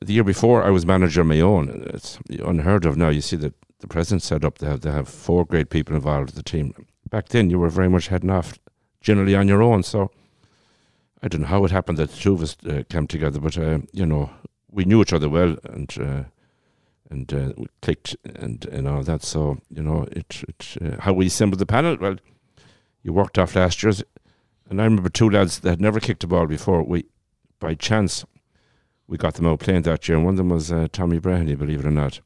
the 0.00 0.14
year 0.14 0.24
before, 0.24 0.62
I 0.62 0.70
was 0.70 0.86
manager 0.86 1.24
my 1.24 1.40
own. 1.40 1.84
It's 1.92 2.18
unheard 2.28 2.84
of 2.84 2.96
now. 2.96 3.08
You 3.08 3.20
see 3.20 3.36
that 3.36 3.54
the 3.80 3.88
present 3.88 4.22
set 4.22 4.44
up. 4.44 4.58
They 4.58 4.66
have 4.66 4.80
they 4.80 4.90
have 4.90 5.08
four 5.08 5.44
great 5.44 5.70
people 5.70 5.94
involved 5.94 6.26
with 6.26 6.36
the 6.36 6.42
team. 6.42 6.74
Back 7.12 7.28
then, 7.28 7.50
you 7.50 7.58
were 7.58 7.68
very 7.68 7.90
much 7.90 8.08
heading 8.08 8.30
off, 8.30 8.58
generally 9.02 9.36
on 9.36 9.46
your 9.46 9.62
own. 9.62 9.82
So 9.82 10.10
I 11.22 11.28
don't 11.28 11.42
know 11.42 11.46
how 11.46 11.62
it 11.66 11.70
happened 11.70 11.98
that 11.98 12.10
the 12.10 12.16
two 12.16 12.32
of 12.32 12.40
us 12.42 12.56
uh, 12.66 12.84
came 12.88 13.06
together, 13.06 13.38
but 13.38 13.58
uh, 13.58 13.80
you 13.92 14.06
know 14.06 14.30
we 14.70 14.86
knew 14.86 15.02
each 15.02 15.12
other 15.12 15.28
well 15.28 15.56
and 15.64 15.94
uh, 16.00 16.24
and 17.10 17.34
uh, 17.34 17.52
we 17.58 17.66
clicked 17.82 18.16
and 18.24 18.64
and 18.64 18.88
all 18.88 19.02
that. 19.02 19.22
So 19.22 19.58
you 19.68 19.82
know 19.82 20.08
it, 20.10 20.42
it 20.48 20.76
uh, 20.82 21.02
how 21.02 21.12
we 21.12 21.26
assembled 21.26 21.58
the 21.58 21.66
panel. 21.66 21.98
Well, 22.00 22.16
you 23.02 23.12
worked 23.12 23.36
off 23.36 23.56
last 23.56 23.82
year's, 23.82 24.02
and 24.70 24.80
I 24.80 24.84
remember 24.84 25.10
two 25.10 25.28
lads 25.28 25.60
that 25.60 25.68
had 25.68 25.82
never 25.82 26.00
kicked 26.00 26.24
a 26.24 26.26
ball 26.26 26.46
before. 26.46 26.82
We 26.82 27.04
by 27.58 27.74
chance 27.74 28.24
we 29.06 29.18
got 29.18 29.34
them 29.34 29.46
out 29.46 29.60
playing 29.60 29.82
that 29.82 30.08
year, 30.08 30.16
and 30.16 30.24
one 30.24 30.32
of 30.32 30.38
them 30.38 30.48
was 30.48 30.72
uh, 30.72 30.88
Tommy 30.90 31.20
Breheny, 31.20 31.58
believe 31.58 31.80
it 31.80 31.86
or 31.86 31.90
not. 31.90 32.20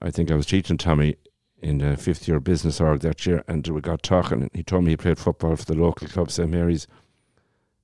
I 0.00 0.12
think 0.12 0.30
I 0.30 0.36
was 0.36 0.46
teaching 0.46 0.78
Tommy 0.78 1.16
in 1.60 1.78
the 1.78 1.96
fifth 1.96 2.28
year 2.28 2.40
business 2.40 2.80
org 2.80 3.00
that 3.00 3.26
year, 3.26 3.42
and 3.48 3.66
we 3.66 3.80
got 3.80 4.02
talking. 4.02 4.42
And 4.42 4.50
he 4.52 4.62
told 4.62 4.84
me 4.84 4.90
he 4.90 4.96
played 4.96 5.18
football 5.18 5.56
for 5.56 5.64
the 5.64 5.74
local 5.74 6.08
club, 6.08 6.30
St 6.30 6.50
Mary's 6.50 6.86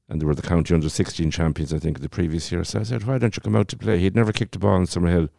and 0.09 0.21
they 0.21 0.27
were 0.27 0.35
the 0.35 0.43
county 0.43 0.75
under 0.75 0.89
16 0.89 1.31
champions, 1.31 1.73
I 1.73 1.79
think, 1.79 2.01
the 2.01 2.09
previous 2.09 2.53
year. 2.53 2.65
So 2.65 2.81
I 2.81 2.83
said, 2.83 3.05
why 3.05 3.19
don't 3.19 3.37
you 3.37 3.41
come 3.41 3.57
out 3.57 3.69
to 3.69 3.77
play? 3.77 3.99
He'd 3.99 4.15
never 4.15 4.33
kicked 4.33 4.57
a 4.57 4.59
ball 4.59 4.77
in 4.77 4.85
Summerhill 4.85 5.31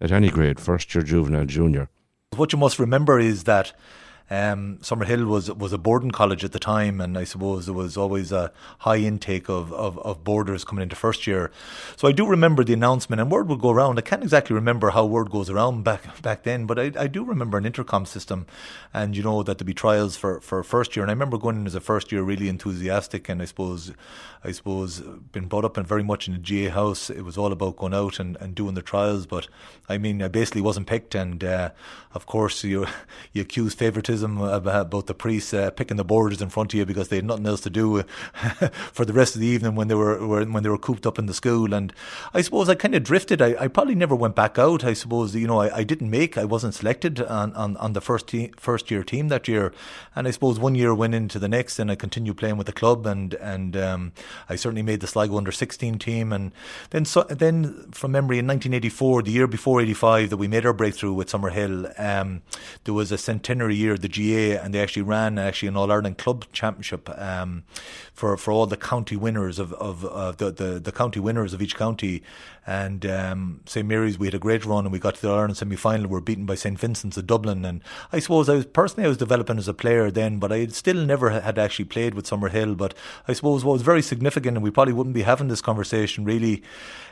at 0.00 0.12
any 0.12 0.30
grade, 0.30 0.60
first 0.60 0.94
year 0.94 1.02
juvenile, 1.02 1.46
junior. 1.46 1.88
What 2.36 2.52
you 2.52 2.58
must 2.58 2.78
remember 2.78 3.18
is 3.18 3.44
that 3.44 3.72
um, 4.30 4.78
Summerhill 4.80 5.26
was 5.26 5.52
was 5.52 5.72
a 5.72 5.78
boarding 5.78 6.10
college 6.10 6.42
at 6.42 6.52
the 6.52 6.58
time, 6.58 7.00
and 7.00 7.18
I 7.18 7.24
suppose 7.24 7.66
there 7.66 7.74
was 7.74 7.96
always 7.96 8.32
a 8.32 8.50
high 8.78 8.96
intake 8.96 9.50
of, 9.50 9.72
of, 9.72 9.98
of 9.98 10.24
boarders 10.24 10.64
coming 10.64 10.82
into 10.82 10.96
first 10.96 11.26
year. 11.26 11.50
So 11.96 12.08
I 12.08 12.12
do 12.12 12.26
remember 12.26 12.64
the 12.64 12.72
announcement, 12.72 13.20
and 13.20 13.30
word 13.30 13.48
would 13.48 13.60
go 13.60 13.70
around. 13.70 13.98
I 13.98 14.02
can't 14.02 14.22
exactly 14.22 14.54
remember 14.54 14.90
how 14.90 15.04
word 15.04 15.30
goes 15.30 15.50
around 15.50 15.82
back 15.84 16.22
back 16.22 16.44
then, 16.44 16.66
but 16.66 16.78
I, 16.78 16.92
I 16.98 17.06
do 17.08 17.24
remember 17.24 17.58
an 17.58 17.66
intercom 17.66 18.06
system, 18.06 18.46
and 18.94 19.14
you 19.14 19.22
know 19.22 19.42
that 19.42 19.58
there'd 19.58 19.66
be 19.66 19.74
trials 19.74 20.16
for, 20.16 20.40
for 20.40 20.62
first 20.62 20.96
year. 20.96 21.02
And 21.02 21.10
I 21.10 21.14
remember 21.14 21.36
going 21.36 21.56
in 21.56 21.66
as 21.66 21.74
a 21.74 21.80
first 21.80 22.10
year, 22.10 22.22
really 22.22 22.48
enthusiastic, 22.48 23.28
and 23.28 23.42
I 23.42 23.44
suppose 23.44 23.92
I 24.44 24.52
suppose 24.52 25.00
been 25.00 25.46
brought 25.46 25.66
up 25.66 25.76
in 25.76 25.84
very 25.84 26.02
much 26.02 26.26
in 26.26 26.40
the 26.40 26.68
GAA 26.68 26.72
house. 26.72 27.10
It 27.10 27.22
was 27.22 27.36
all 27.36 27.52
about 27.52 27.76
going 27.76 27.94
out 27.94 28.18
and, 28.18 28.36
and 28.36 28.54
doing 28.54 28.74
the 28.74 28.82
trials, 28.82 29.26
but 29.26 29.48
I 29.90 29.98
mean, 29.98 30.22
I 30.22 30.28
basically 30.28 30.62
wasn't 30.62 30.86
picked, 30.86 31.14
and 31.14 31.44
uh, 31.44 31.70
of 32.14 32.24
course 32.24 32.64
you 32.64 32.86
you 33.34 33.42
accuse 33.42 33.74
favouritism 33.74 34.11
about 34.20 35.06
the 35.06 35.14
priests 35.14 35.54
uh, 35.54 35.70
picking 35.70 35.96
the 35.96 36.04
borders 36.04 36.42
in 36.42 36.48
front 36.50 36.74
of 36.74 36.78
you 36.78 36.84
because 36.84 37.08
they 37.08 37.16
had 37.16 37.24
nothing 37.24 37.46
else 37.46 37.60
to 37.62 37.70
do 37.70 38.02
for 38.92 39.04
the 39.04 39.12
rest 39.12 39.34
of 39.34 39.40
the 39.40 39.46
evening 39.46 39.74
when 39.74 39.88
they 39.88 39.94
were, 39.94 40.26
were, 40.26 40.44
when 40.44 40.62
they 40.62 40.68
were 40.68 40.78
cooped 40.78 41.06
up 41.06 41.18
in 41.18 41.26
the 41.26 41.34
school. 41.34 41.72
And 41.72 41.92
I 42.34 42.42
suppose 42.42 42.68
I 42.68 42.74
kind 42.74 42.94
of 42.94 43.02
drifted. 43.02 43.40
I, 43.40 43.56
I 43.58 43.68
probably 43.68 43.94
never 43.94 44.14
went 44.14 44.34
back 44.34 44.58
out. 44.58 44.84
I 44.84 44.92
suppose 44.92 45.34
you 45.34 45.46
know 45.46 45.60
I, 45.60 45.78
I 45.78 45.84
didn't 45.84 46.10
make. 46.10 46.36
I 46.36 46.44
wasn't 46.44 46.74
selected 46.74 47.20
on, 47.22 47.52
on, 47.54 47.76
on 47.78 47.92
the 47.92 48.00
first 48.00 48.26
te- 48.28 48.52
first 48.56 48.90
year 48.90 49.04
team 49.04 49.28
that 49.28 49.48
year. 49.48 49.72
And 50.14 50.26
I 50.28 50.32
suppose 50.32 50.58
one 50.58 50.74
year 50.74 50.94
went 50.94 51.14
into 51.14 51.38
the 51.38 51.48
next, 51.48 51.78
and 51.78 51.90
I 51.90 51.94
continued 51.94 52.36
playing 52.36 52.56
with 52.56 52.66
the 52.66 52.72
club. 52.72 53.06
And 53.06 53.34
and 53.34 53.76
um, 53.76 54.12
I 54.48 54.56
certainly 54.56 54.82
made 54.82 55.00
the 55.00 55.06
Sligo 55.06 55.36
under 55.36 55.52
sixteen 55.52 55.98
team. 55.98 56.32
And 56.32 56.52
then 56.90 57.04
so, 57.04 57.22
then 57.22 57.90
from 57.92 58.12
memory 58.12 58.38
in 58.38 58.46
1984, 58.46 59.22
the 59.22 59.30
year 59.30 59.46
before 59.46 59.80
85, 59.80 60.30
that 60.30 60.36
we 60.36 60.48
made 60.48 60.66
our 60.66 60.72
breakthrough 60.72 61.12
with 61.12 61.30
Summerhill, 61.30 61.98
um, 61.98 62.42
there 62.84 62.94
was 62.94 63.12
a 63.12 63.18
centenary 63.18 63.74
year. 63.74 63.96
The 64.02 64.08
GAA, 64.08 64.62
and 64.62 64.74
they 64.74 64.80
actually 64.80 65.02
ran 65.02 65.38
actually 65.38 65.68
an 65.68 65.76
All 65.76 65.90
Ireland 65.90 66.18
Club 66.18 66.44
Championship 66.52 67.08
um, 67.18 67.64
for 68.22 68.36
for 68.36 68.52
all 68.52 68.66
the 68.66 68.76
county 68.76 69.16
winners 69.16 69.58
of 69.58 69.72
of 69.72 70.04
uh, 70.04 70.30
the, 70.30 70.52
the 70.52 70.78
the 70.78 70.92
county 70.92 71.18
winners 71.18 71.52
of 71.52 71.60
each 71.60 71.74
county. 71.74 72.22
And 72.64 73.04
um, 73.04 73.60
St 73.66 73.84
Mary's, 73.84 74.20
we 74.20 74.28
had 74.28 74.34
a 74.34 74.38
great 74.38 74.64
run, 74.64 74.84
and 74.84 74.92
we 74.92 75.00
got 75.00 75.16
to 75.16 75.22
the 75.22 75.32
Ireland 75.32 75.56
semi 75.56 75.74
final. 75.74 76.06
We 76.06 76.12
were 76.12 76.20
beaten 76.20 76.46
by 76.46 76.54
St 76.54 76.78
Vincent's 76.78 77.16
of 77.16 77.26
Dublin, 77.26 77.64
and 77.64 77.82
I 78.12 78.20
suppose 78.20 78.48
I 78.48 78.54
was 78.54 78.66
personally 78.66 79.06
I 79.06 79.08
was 79.08 79.16
developing 79.16 79.58
as 79.58 79.66
a 79.66 79.74
player 79.74 80.12
then, 80.12 80.38
but 80.38 80.52
I 80.52 80.68
still 80.68 81.04
never 81.04 81.30
had 81.30 81.58
actually 81.58 81.86
played 81.86 82.14
with 82.14 82.26
Summerhill. 82.26 82.76
But 82.76 82.94
I 83.26 83.32
suppose 83.32 83.64
what 83.64 83.72
was 83.72 83.82
very 83.82 84.02
significant, 84.02 84.56
and 84.56 84.62
we 84.62 84.70
probably 84.70 84.94
wouldn't 84.94 85.14
be 85.14 85.22
having 85.22 85.48
this 85.48 85.60
conversation 85.60 86.24
really, 86.24 86.62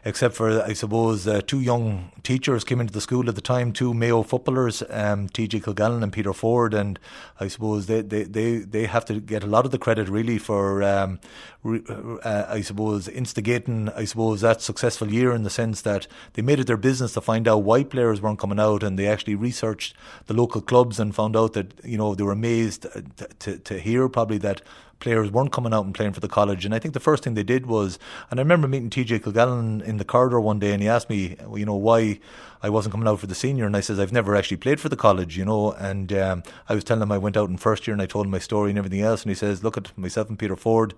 except 0.05 0.37
for 0.37 0.63
I 0.63 0.73
suppose 0.73 1.27
uh, 1.27 1.41
two 1.45 1.61
young 1.61 2.13
teachers 2.23 2.63
came 2.63 2.81
into 2.81 2.93
the 2.93 3.01
school 3.01 3.29
at 3.29 3.35
the 3.35 3.41
time, 3.41 3.73
two 3.73 3.93
Mayo 3.93 4.23
footballers, 4.23 4.85
um, 4.89 5.29
T.J. 5.29 5.61
Kilgallon 5.61 6.05
and 6.05 6.13
Peter 6.13 6.33
Forde, 6.33 6.75
and 6.75 6.97
I 7.41 7.49
suppose 7.49 7.87
they, 7.87 8.03
they, 8.03 8.23
they, 8.23 8.59
they 8.59 8.87
have 8.87 9.05
to 9.07 9.19
get 9.19 9.43
a 9.43 9.49
lot 9.49 9.65
of 9.65 9.73
the 9.73 9.79
credit 9.79 10.09
really 10.09 10.39
for 10.39 10.81
um, 11.03 11.21
uh, 11.65 12.47
I 12.49 12.61
suppose 12.61 13.09
instigating 13.09 13.89
I 13.91 14.05
suppose 14.05 14.41
that 14.41 14.63
successful 14.63 15.13
year 15.13 15.33
in 15.33 15.43
the 15.43 15.51
sense 15.51 15.83
that 15.83 16.07
they 16.35 16.43
made 16.43 16.61
it 16.61 16.67
their 16.67 16.77
business 16.77 17.15
to 17.15 17.21
find 17.21 17.47
out 17.47 17.63
why 17.63 17.85
players 17.85 18.21
weren't 18.21 18.39
coming 18.39 18.61
out 18.61 18.83
and 18.83 18.99
they 18.99 19.07
actually 19.07 19.35
researched 19.35 19.95
the 20.27 20.35
local 20.35 20.61
clubs 20.61 20.99
and 21.01 21.15
found 21.15 21.37
out 21.37 21.53
that 21.53 21.73
you 21.85 21.99
know 21.99 22.15
they 22.15 22.25
were 22.25 22.33
amazed 22.33 22.83
to, 22.83 23.29
to, 23.39 23.59
to 23.59 23.79
hear 23.79 24.09
probably 24.09 24.39
that 24.39 24.63
players 25.01 25.31
weren't 25.31 25.53
coming 25.53 25.75
out 25.75 25.85
and 25.85 25.95
playing 25.95 26.13
for 26.13 26.21
the 26.21 26.29
college. 26.29 26.65
And 26.65 26.75
I 26.75 26.79
think 26.79 26.95
the 26.95 27.01
first 27.01 27.25
thing 27.25 27.35
they 27.35 27.43
did 27.43 27.67
was, 27.67 27.99
and 28.31 28.39
I 28.39 28.43
remember 28.43 28.69
meeting 28.69 28.91
TJ 28.91 29.21
Kilgallon 29.21 29.83
in 29.83 29.97
the 29.97 30.05
corridor 30.05 30.41
one 30.41 30.59
day, 30.59 30.73
and 30.73 30.83
he 30.83 30.89
asked 30.89 31.11
me, 31.11 31.37
you 31.55 31.67
know, 31.67 31.75
why 31.75 32.21
I 32.63 32.71
wasn't 32.71 32.93
coming 32.93 33.09
out 33.09 33.19
for 33.21 33.27
the 33.27 33.35
senior, 33.35 33.67
and 33.67 33.77
I 33.77 33.81
says 33.81 33.99
I've 33.99 34.13
never 34.13 34.37
actually 34.37 34.59
played 34.59 34.81
for 34.81 34.89
the 34.89 34.97
college, 34.97 35.37
you 35.37 35.45
know. 35.45 35.73
And 35.73 36.13
um, 36.13 36.43
I 36.69 36.75
was 36.75 36.85
telling 36.85 37.03
him 37.03 37.11
I 37.11 37.19
went 37.19 37.37
out 37.37 37.49
in 37.49 37.57
first 37.57 37.87
year, 37.87 37.93
and 37.93 38.03
I 38.03 38.07
told 38.07 38.27
him 38.27 38.33
my 38.33 38.39
story 38.39 38.71
and 38.71 38.79
everything 38.79 39.01
else, 39.01 39.23
and 39.23 39.31
he 39.31 39.35
says, 39.35 39.65
look 39.65 39.77
at 39.77 39.97
myself 39.99 40.29
and 40.29 40.39
Peter 40.39 40.57
Forde 40.57 40.95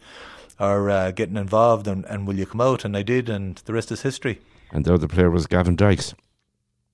are 0.58 0.90
uh, 0.90 1.10
getting 1.12 1.36
involved, 1.36 1.86
and, 1.86 2.04
and 2.06 2.26
will 2.26 2.38
you 2.38 2.46
come 2.46 2.60
out? 2.60 2.84
And 2.84 2.96
I 2.96 3.02
did, 3.02 3.28
and 3.28 3.56
the 3.64 3.72
rest 3.72 3.90
is 3.90 4.02
history. 4.02 4.40
And 4.70 4.84
the 4.84 4.94
other 4.94 5.08
player 5.08 5.30
was 5.30 5.46
Gavin 5.46 5.76
Dykes. 5.76 6.14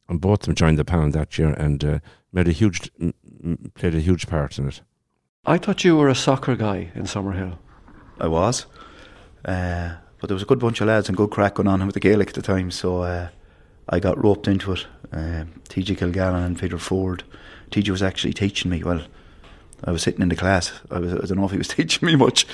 And 0.08 0.20
both 0.20 0.40
of 0.40 0.46
them 0.46 0.54
joined 0.54 0.78
the 0.78 0.84
panel 0.84 1.10
that 1.10 1.36
year 1.38 1.50
and 1.50 1.84
uh, 1.84 1.98
made 2.32 2.48
a 2.48 2.52
huge, 2.52 2.90
m- 3.00 3.70
played 3.74 3.94
a 3.94 4.00
huge 4.00 4.26
part 4.26 4.58
in 4.58 4.68
it. 4.68 4.80
I 5.46 5.56
thought 5.56 5.84
you 5.84 5.96
were 5.96 6.08
a 6.08 6.14
soccer 6.14 6.56
guy 6.56 6.90
in 6.94 7.04
Summerhill. 7.04 7.56
I 8.20 8.28
was. 8.28 8.66
Uh, 9.44 9.94
but 10.20 10.28
there 10.28 10.34
was 10.34 10.42
a 10.42 10.46
good 10.46 10.58
bunch 10.58 10.80
of 10.80 10.88
lads 10.88 11.08
and 11.08 11.16
good 11.16 11.30
crack 11.30 11.54
going 11.54 11.68
on 11.68 11.84
with 11.86 11.94
the 11.94 12.00
Gaelic 12.00 12.28
at 12.28 12.34
the 12.34 12.42
time, 12.42 12.70
so 12.70 13.02
uh, 13.02 13.28
I 13.88 14.00
got 14.00 14.22
roped 14.22 14.48
into 14.48 14.72
it. 14.72 14.86
Uh, 15.12 15.44
TJ 15.70 15.96
Kilgallon 15.96 16.44
and 16.44 16.58
Peter 16.58 16.76
Forde. 16.76 17.22
TJ 17.70 17.88
was 17.88 18.02
actually 18.02 18.32
teaching 18.34 18.70
me. 18.70 18.82
Well, 18.82 19.02
I 19.84 19.90
was 19.90 20.02
sitting 20.02 20.20
in 20.20 20.28
the 20.28 20.36
class. 20.36 20.72
I, 20.90 20.98
was, 20.98 21.14
I 21.14 21.26
don't 21.26 21.38
know 21.38 21.46
if 21.46 21.52
he 21.52 21.58
was 21.58 21.68
teaching 21.78 22.06
me 22.06 22.16
much, 22.16 22.46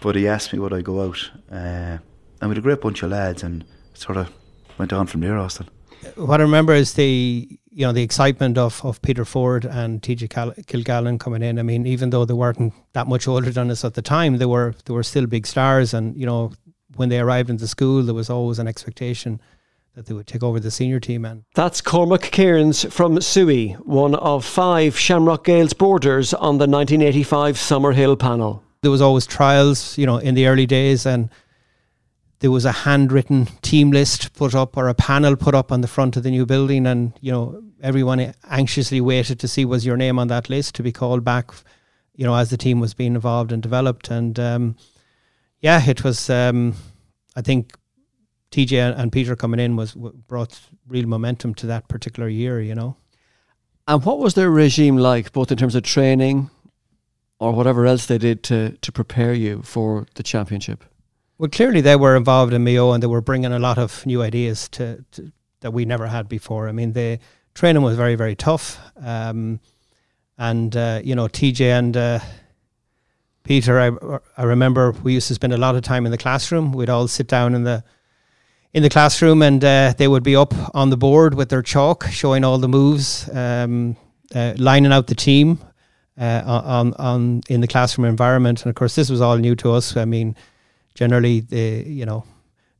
but 0.00 0.16
he 0.16 0.28
asked 0.28 0.52
me 0.52 0.58
would 0.58 0.74
I 0.74 0.82
go 0.82 1.02
out. 1.02 1.30
Uh, 1.50 1.98
and 2.40 2.42
we 2.42 2.48
had 2.48 2.58
a 2.58 2.60
great 2.60 2.80
bunch 2.80 3.02
of 3.02 3.10
lads 3.10 3.42
and 3.42 3.64
sort 3.94 4.18
of 4.18 4.30
went 4.78 4.92
on 4.92 5.06
from 5.06 5.20
there, 5.20 5.38
Austin. 5.38 5.68
What 6.16 6.40
I 6.40 6.44
remember 6.44 6.74
is 6.74 6.94
the 6.94 7.48
you 7.72 7.86
know 7.86 7.92
the 7.92 8.02
excitement 8.02 8.58
of, 8.58 8.84
of 8.84 9.00
Peter 9.02 9.24
Forde 9.24 9.64
and 9.64 10.02
TJ 10.02 10.28
Kilgallon 10.66 11.18
coming 11.18 11.42
in. 11.42 11.58
I 11.58 11.62
mean, 11.62 11.86
even 11.86 12.10
though 12.10 12.24
they 12.24 12.34
weren't 12.34 12.72
that 12.92 13.06
much 13.06 13.26
older 13.26 13.50
than 13.50 13.70
us 13.70 13.84
at 13.84 13.94
the 13.94 14.02
time, 14.02 14.38
they 14.38 14.46
were 14.46 14.74
they 14.84 14.92
were 14.92 15.02
still 15.02 15.26
big 15.26 15.46
stars. 15.46 15.94
And 15.94 16.16
you 16.16 16.26
know, 16.26 16.52
when 16.96 17.08
they 17.08 17.18
arrived 17.18 17.50
into 17.50 17.66
school, 17.66 18.02
there 18.02 18.14
was 18.14 18.30
always 18.30 18.58
an 18.58 18.68
expectation 18.68 19.40
that 19.94 20.06
they 20.06 20.14
would 20.14 20.26
take 20.26 20.42
over 20.42 20.58
the 20.58 20.70
senior 20.70 21.00
team. 21.00 21.24
And 21.24 21.44
that's 21.54 21.80
Cormac 21.80 22.22
Kearins 22.22 22.90
from 22.90 23.16
Sooey, 23.16 23.74
one 23.84 24.14
of 24.14 24.44
five 24.44 24.98
Shamrock 24.98 25.44
Gaels 25.44 25.76
boarders 25.76 26.32
on 26.34 26.58
the 26.58 26.66
1985 26.66 27.56
Summerhill 27.56 28.18
panel. 28.18 28.62
There 28.82 28.90
was 28.90 29.02
always 29.02 29.26
trials, 29.26 29.96
you 29.96 30.06
know, 30.06 30.18
in 30.18 30.34
the 30.34 30.46
early 30.46 30.66
days, 30.66 31.06
and 31.06 31.30
there 32.42 32.50
was 32.50 32.64
a 32.64 32.72
handwritten 32.72 33.46
team 33.62 33.92
list 33.92 34.34
put 34.34 34.52
up 34.52 34.76
or 34.76 34.88
a 34.88 34.94
panel 34.94 35.36
put 35.36 35.54
up 35.54 35.70
on 35.70 35.80
the 35.80 35.86
front 35.86 36.16
of 36.16 36.24
the 36.24 36.30
new 36.30 36.44
building, 36.44 36.88
and 36.88 37.12
you 37.20 37.30
know 37.30 37.62
everyone 37.80 38.34
anxiously 38.50 39.00
waited 39.00 39.38
to 39.38 39.46
see 39.46 39.64
was 39.64 39.86
your 39.86 39.96
name 39.96 40.18
on 40.18 40.26
that 40.26 40.50
list 40.50 40.74
to 40.74 40.82
be 40.82 40.90
called 40.90 41.24
back, 41.24 41.52
you 42.16 42.24
know, 42.24 42.34
as 42.34 42.50
the 42.50 42.56
team 42.56 42.80
was 42.80 42.94
being 42.94 43.14
evolved 43.14 43.52
and 43.52 43.62
developed. 43.62 44.10
And 44.10 44.40
um, 44.40 44.76
yeah, 45.60 45.88
it 45.88 46.02
was. 46.02 46.28
Um, 46.28 46.74
I 47.36 47.42
think 47.42 47.74
TJ 48.50 48.98
and 48.98 49.12
Peter 49.12 49.36
coming 49.36 49.60
in 49.60 49.76
was 49.76 49.94
brought 49.94 50.60
real 50.88 51.06
momentum 51.06 51.54
to 51.54 51.66
that 51.68 51.86
particular 51.86 52.28
year. 52.28 52.60
You 52.60 52.74
know. 52.74 52.96
And 53.86 54.04
what 54.04 54.18
was 54.18 54.34
their 54.34 54.50
regime 54.50 54.96
like, 54.96 55.32
both 55.32 55.52
in 55.52 55.58
terms 55.58 55.76
of 55.76 55.84
training 55.84 56.50
or 57.38 57.52
whatever 57.52 57.86
else 57.86 58.06
they 58.06 58.18
did 58.18 58.42
to 58.44 58.76
to 58.78 58.90
prepare 58.90 59.32
you 59.32 59.62
for 59.62 60.08
the 60.16 60.24
championship? 60.24 60.82
Well, 61.38 61.50
clearly 61.50 61.80
they 61.80 61.96
were 61.96 62.16
involved 62.16 62.52
in 62.52 62.64
Mayo 62.64 62.92
and 62.92 63.02
they 63.02 63.06
were 63.08 63.20
bringing 63.20 63.52
a 63.52 63.58
lot 63.58 63.78
of 63.78 64.04
new 64.06 64.22
ideas 64.22 64.68
to, 64.70 65.04
to 65.12 65.32
that 65.60 65.72
we 65.72 65.84
never 65.84 66.06
had 66.06 66.28
before. 66.28 66.68
I 66.68 66.72
mean, 66.72 66.92
the 66.92 67.18
training 67.54 67.82
was 67.82 67.96
very, 67.96 68.14
very 68.14 68.36
tough. 68.36 68.78
Um, 68.96 69.60
and, 70.38 70.76
uh, 70.76 71.00
you 71.02 71.14
know, 71.14 71.26
TJ 71.28 71.60
and 71.78 71.96
uh, 71.96 72.20
Peter, 73.44 73.80
I, 73.80 74.18
I 74.40 74.44
remember 74.44 74.92
we 74.92 75.14
used 75.14 75.28
to 75.28 75.34
spend 75.34 75.52
a 75.52 75.58
lot 75.58 75.74
of 75.74 75.82
time 75.82 76.06
in 76.06 76.12
the 76.12 76.18
classroom. 76.18 76.72
We'd 76.72 76.90
all 76.90 77.08
sit 77.08 77.28
down 77.28 77.54
in 77.54 77.64
the 77.64 77.84
in 78.72 78.82
the 78.82 78.88
classroom 78.90 79.42
and 79.42 79.62
uh, 79.62 79.92
they 79.98 80.08
would 80.08 80.22
be 80.22 80.34
up 80.34 80.54
on 80.74 80.90
the 80.90 80.96
board 80.96 81.34
with 81.34 81.50
their 81.50 81.62
chalk 81.62 82.06
showing 82.10 82.42
all 82.44 82.58
the 82.58 82.68
moves, 82.68 83.28
um, 83.34 83.96
uh, 84.34 84.54
lining 84.56 84.92
out 84.92 85.08
the 85.08 85.14
team. 85.14 85.58
uh, 86.18 86.42
on 86.44 86.94
on 86.94 87.40
in 87.48 87.60
the 87.60 87.66
classroom 87.66 88.04
environment. 88.06 88.62
And 88.62 88.70
of 88.70 88.74
course, 88.74 88.94
this 88.94 89.10
was 89.10 89.20
all 89.20 89.36
new 89.38 89.54
to 89.56 89.72
us. 89.72 89.96
I 89.96 90.04
mean, 90.04 90.36
generally 90.94 91.40
the 91.40 91.84
you 91.86 92.06
know 92.06 92.24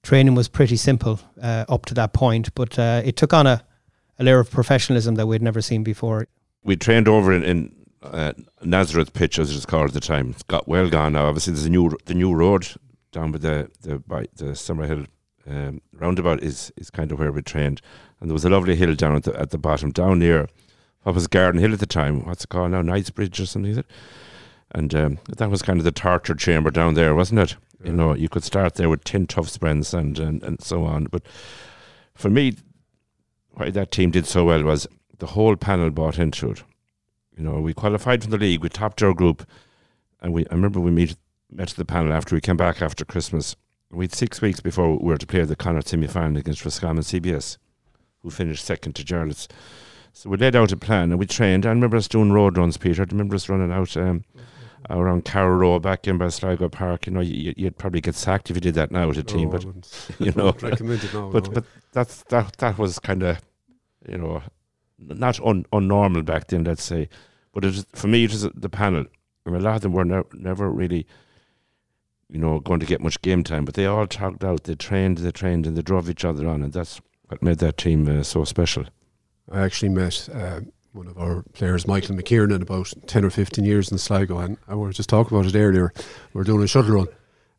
training 0.02 0.34
was 0.34 0.48
pretty 0.48 0.76
simple 0.76 1.20
uh, 1.40 1.64
up 1.68 1.86
to 1.86 1.94
that 1.94 2.12
point, 2.12 2.54
but 2.54 2.78
uh, 2.78 3.02
it 3.04 3.16
took 3.16 3.32
on 3.32 3.46
a, 3.46 3.64
a 4.18 4.24
layer 4.24 4.40
of 4.40 4.50
professionalism 4.50 5.14
that 5.14 5.26
we'd 5.26 5.42
never 5.42 5.60
seen 5.60 5.82
before. 5.82 6.26
We 6.64 6.76
trained 6.76 7.08
over 7.08 7.32
in, 7.32 7.44
in 7.44 7.74
uh, 8.02 8.32
Nazareth 8.62 9.12
pitch, 9.12 9.38
as 9.38 9.54
it's 9.54 9.66
called 9.66 9.88
at 9.88 9.94
the 9.94 10.00
time. 10.00 10.30
It's 10.30 10.42
got 10.42 10.68
well 10.68 10.88
gone 10.88 11.12
now. 11.12 11.26
Obviously, 11.26 11.52
there's 11.52 11.66
a 11.66 11.70
new 11.70 11.96
the 12.06 12.14
new 12.14 12.34
road 12.34 12.68
down 13.12 13.32
by 13.32 13.38
the 13.38 13.70
the 13.80 13.98
by 14.00 14.26
the 14.36 14.46
Summerhill 14.46 15.06
um, 15.48 15.80
roundabout 15.92 16.42
is 16.42 16.72
is 16.76 16.90
kind 16.90 17.12
of 17.12 17.18
where 17.18 17.32
we 17.32 17.42
trained, 17.42 17.80
and 18.20 18.28
there 18.28 18.34
was 18.34 18.44
a 18.44 18.50
lovely 18.50 18.76
hill 18.76 18.94
down 18.94 19.16
at 19.16 19.24
the 19.24 19.38
at 19.38 19.50
the 19.50 19.58
bottom 19.58 19.90
down 19.90 20.18
near 20.18 20.48
what 21.02 21.14
was 21.14 21.26
Garden 21.26 21.60
Hill 21.60 21.72
at 21.72 21.80
the 21.80 21.86
time. 21.86 22.24
What's 22.24 22.44
it 22.44 22.48
called 22.48 22.70
now? 22.70 22.82
Knightsbridge 22.82 23.40
or 23.40 23.46
something, 23.46 23.72
is 23.72 23.78
it? 23.78 23.86
And 24.74 24.94
um, 24.94 25.18
that 25.36 25.50
was 25.50 25.62
kind 25.62 25.78
of 25.78 25.84
the 25.84 25.92
torture 25.92 26.34
chamber 26.34 26.70
down 26.70 26.94
there, 26.94 27.14
wasn't 27.14 27.40
it? 27.40 27.56
Yeah. 27.82 27.90
You 27.90 27.96
know, 27.96 28.14
you 28.14 28.28
could 28.28 28.44
start 28.44 28.74
there 28.74 28.88
with 28.88 29.04
tin 29.04 29.26
tough 29.26 29.48
sprints 29.48 29.92
and, 29.92 30.18
and, 30.18 30.42
and 30.42 30.62
so 30.62 30.84
on. 30.84 31.04
But 31.04 31.22
for 32.14 32.30
me, 32.30 32.56
why 33.50 33.70
that 33.70 33.90
team 33.90 34.10
did 34.10 34.26
so 34.26 34.44
well 34.44 34.62
was 34.62 34.86
the 35.18 35.28
whole 35.28 35.56
panel 35.56 35.90
bought 35.90 36.18
into 36.18 36.50
it. 36.50 36.62
You 37.36 37.44
know, 37.44 37.60
we 37.60 37.74
qualified 37.74 38.22
from 38.22 38.30
the 38.30 38.38
league, 38.38 38.62
we 38.62 38.68
topped 38.68 39.02
our 39.02 39.14
group, 39.14 39.48
and 40.20 40.32
we 40.32 40.46
I 40.48 40.54
remember 40.54 40.80
we 40.80 40.90
meet, 40.90 41.16
met 41.50 41.68
the 41.70 41.84
panel 41.84 42.12
after 42.12 42.34
we 42.34 42.40
came 42.40 42.56
back 42.56 42.82
after 42.82 43.04
Christmas. 43.04 43.56
We 43.90 44.04
had 44.04 44.14
six 44.14 44.40
weeks 44.40 44.60
before 44.60 44.96
we 44.96 45.04
were 45.04 45.18
to 45.18 45.26
play 45.26 45.44
the 45.44 45.56
Connacht 45.56 45.88
semi 45.88 46.06
final 46.06 46.38
against 46.38 46.64
Roscommon 46.64 47.02
CBS, 47.02 47.58
who 48.20 48.30
finished 48.30 48.64
second 48.64 48.94
to 48.96 49.04
Jarlath's. 49.04 49.48
So 50.14 50.28
we 50.28 50.36
laid 50.36 50.56
out 50.56 50.72
a 50.72 50.76
plan 50.76 51.10
and 51.10 51.18
we 51.18 51.26
trained. 51.26 51.64
I 51.64 51.70
remember 51.70 51.96
us 51.96 52.08
doing 52.08 52.32
road 52.32 52.58
runs, 52.58 52.76
Peter. 52.76 53.02
I 53.02 53.06
remember 53.10 53.34
us 53.34 53.48
running 53.48 53.72
out 53.72 53.96
um, 53.96 54.24
around 54.90 55.24
Carrow 55.24 55.56
Road 55.56 55.82
back 55.82 56.06
in 56.06 56.18
by 56.18 56.28
Sligo 56.28 56.68
Park. 56.68 57.06
You 57.06 57.12
know, 57.12 57.20
you, 57.20 57.54
would 57.64 57.78
probably 57.78 58.00
get 58.00 58.14
sacked 58.14 58.50
if 58.50 58.56
you 58.56 58.60
did 58.60 58.74
that 58.74 58.90
now 58.90 59.08
with 59.08 59.18
a 59.18 59.22
team, 59.22 59.50
but 59.50 59.64
you 60.18 60.32
know, 60.32 60.54
now, 60.62 61.30
but 61.30 61.44
no. 61.44 61.50
but 61.52 61.64
that's 61.92 62.22
that 62.24 62.56
that 62.58 62.78
was 62.78 62.98
kind 62.98 63.22
of 63.22 63.40
you 64.08 64.18
know 64.18 64.42
not 64.98 65.40
un, 65.40 65.64
unnormal 65.72 66.24
back 66.24 66.48
then, 66.48 66.64
let's 66.64 66.82
say. 66.82 67.08
But 67.52 67.64
it 67.64 67.68
was, 67.68 67.86
for 67.92 68.08
me, 68.08 68.24
it 68.24 68.30
was 68.30 68.42
the 68.42 68.68
panel. 68.68 69.04
I 69.46 69.50
mean, 69.50 69.60
a 69.60 69.64
lot 69.64 69.76
of 69.76 69.82
them 69.82 69.92
were 69.92 70.04
ne- 70.04 70.22
never 70.32 70.70
really, 70.70 71.06
you 72.30 72.38
know, 72.38 72.60
going 72.60 72.80
to 72.80 72.86
get 72.86 73.00
much 73.00 73.20
game 73.22 73.44
time. 73.44 73.64
But 73.64 73.74
they 73.74 73.86
all 73.86 74.06
talked 74.06 74.44
out. 74.44 74.64
They 74.64 74.74
trained, 74.74 75.18
they 75.18 75.30
trained, 75.32 75.66
and 75.66 75.76
they 75.76 75.82
drove 75.82 76.08
each 76.08 76.24
other 76.24 76.48
on, 76.48 76.62
and 76.62 76.72
that's 76.72 77.00
what 77.26 77.42
made 77.42 77.58
that 77.58 77.78
team 77.78 78.08
uh, 78.08 78.22
so 78.22 78.44
special. 78.44 78.84
I 79.50 79.60
actually 79.60 79.90
met 79.90 80.28
uh, 80.32 80.60
one 80.92 81.06
of 81.06 81.18
our 81.18 81.42
players, 81.54 81.86
Michael 81.86 82.16
McKiernan, 82.16 82.62
about 82.62 82.92
10 83.06 83.24
or 83.24 83.30
15 83.30 83.64
years 83.64 83.90
in 83.90 83.98
Sligo, 83.98 84.38
and 84.38 84.58
I 84.68 84.74
was 84.74 84.96
just 84.96 85.08
talking 85.08 85.36
about 85.36 85.52
it 85.52 85.58
earlier. 85.58 85.92
We 86.32 86.38
were 86.38 86.44
doing 86.44 86.62
a 86.62 86.66
shuttle 86.66 86.92
run, 86.92 87.06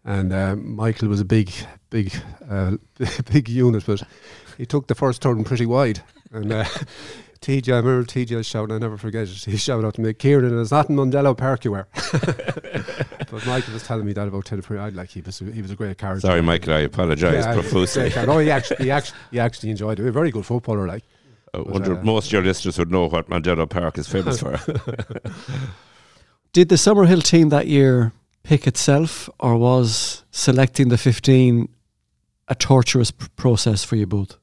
and 0.06 0.32
uh, 0.32 0.56
Michael 0.56 1.08
was 1.08 1.20
a 1.20 1.26
big, 1.26 1.52
big, 1.90 2.14
uh, 2.48 2.78
big 3.32 3.50
unit, 3.50 3.86
but 3.88 4.04
he 4.58 4.66
took 4.66 4.88
the 4.88 4.96
first 4.96 5.22
turn 5.22 5.44
pretty 5.44 5.66
wide. 5.66 6.02
And 6.32 6.52
uh, 6.52 6.64
TJ, 7.42 7.74
I 7.74 7.78
remember 7.78 8.04
TJ 8.06 8.46
shouting, 8.46 8.76
I 8.76 8.78
never 8.78 8.98
forget 8.98 9.28
it. 9.28 9.44
He 9.46 9.58
shouted 9.58 9.88
out 9.88 9.96
to 9.96 10.02
me, 10.02 10.14
Kieran, 10.14 10.60
it's 10.60 10.72
not 10.72 10.90
in 10.90 10.96
Mondello 10.96 11.36
Park 11.36 11.66
you 11.66 11.72
were. 11.72 11.88
but 12.12 13.46
Michael 13.48 13.74
was 13.74 13.84
telling 13.84 14.06
me 14.06 14.14
that 14.14 14.28
about 14.28 14.46
10 14.46 14.62
I'd 14.78 14.94
like 14.94 15.10
he 15.10 15.22
was 15.22 15.40
he 15.40 15.62
was 15.62 15.72
a 15.72 15.76
great 15.76 15.98
character. 15.98 16.28
Sorry, 16.28 16.42
Michael, 16.42 16.74
I 16.74 16.82
apologise 16.82 17.46
yeah, 17.46 17.54
profusely. 17.54 18.12
no, 18.28 18.38
he 18.38 18.52
actually, 18.52 18.86
he 18.86 18.92
actually 18.92 19.18
he 19.32 19.40
actually 19.40 19.72
enjoyed 19.72 20.00
it. 20.00 20.06
A 20.06 20.12
very 20.12 20.30
good 20.30 20.46
footballer, 20.46 20.88
like. 20.88 21.04
I 21.54 21.60
wonder 21.60 21.98
uh, 21.98 22.04
most 22.04 22.28
of 22.28 22.34
your 22.34 22.44
listeners 22.44 22.80
would 22.80 22.92
know 22.92 23.08
what 23.08 23.30
Mondello 23.30 23.70
Park 23.70 23.98
is 23.98 24.08
famous 24.08 24.40
for. 24.40 24.52
Did 26.54 26.70
the 26.70 26.76
Summerhill 26.76 27.24
team 27.24 27.50
that 27.50 27.68
year 27.68 28.12
pick 28.44 28.68
itself, 28.68 29.30
or 29.40 29.58
was 29.58 30.24
selecting 30.32 30.90
the 30.90 30.98
15 30.98 31.70
a 32.48 32.56
torturous 32.56 33.12
p- 33.12 33.28
process 33.36 33.84
for 33.84 33.96
you 33.96 34.06
both? 34.06 34.38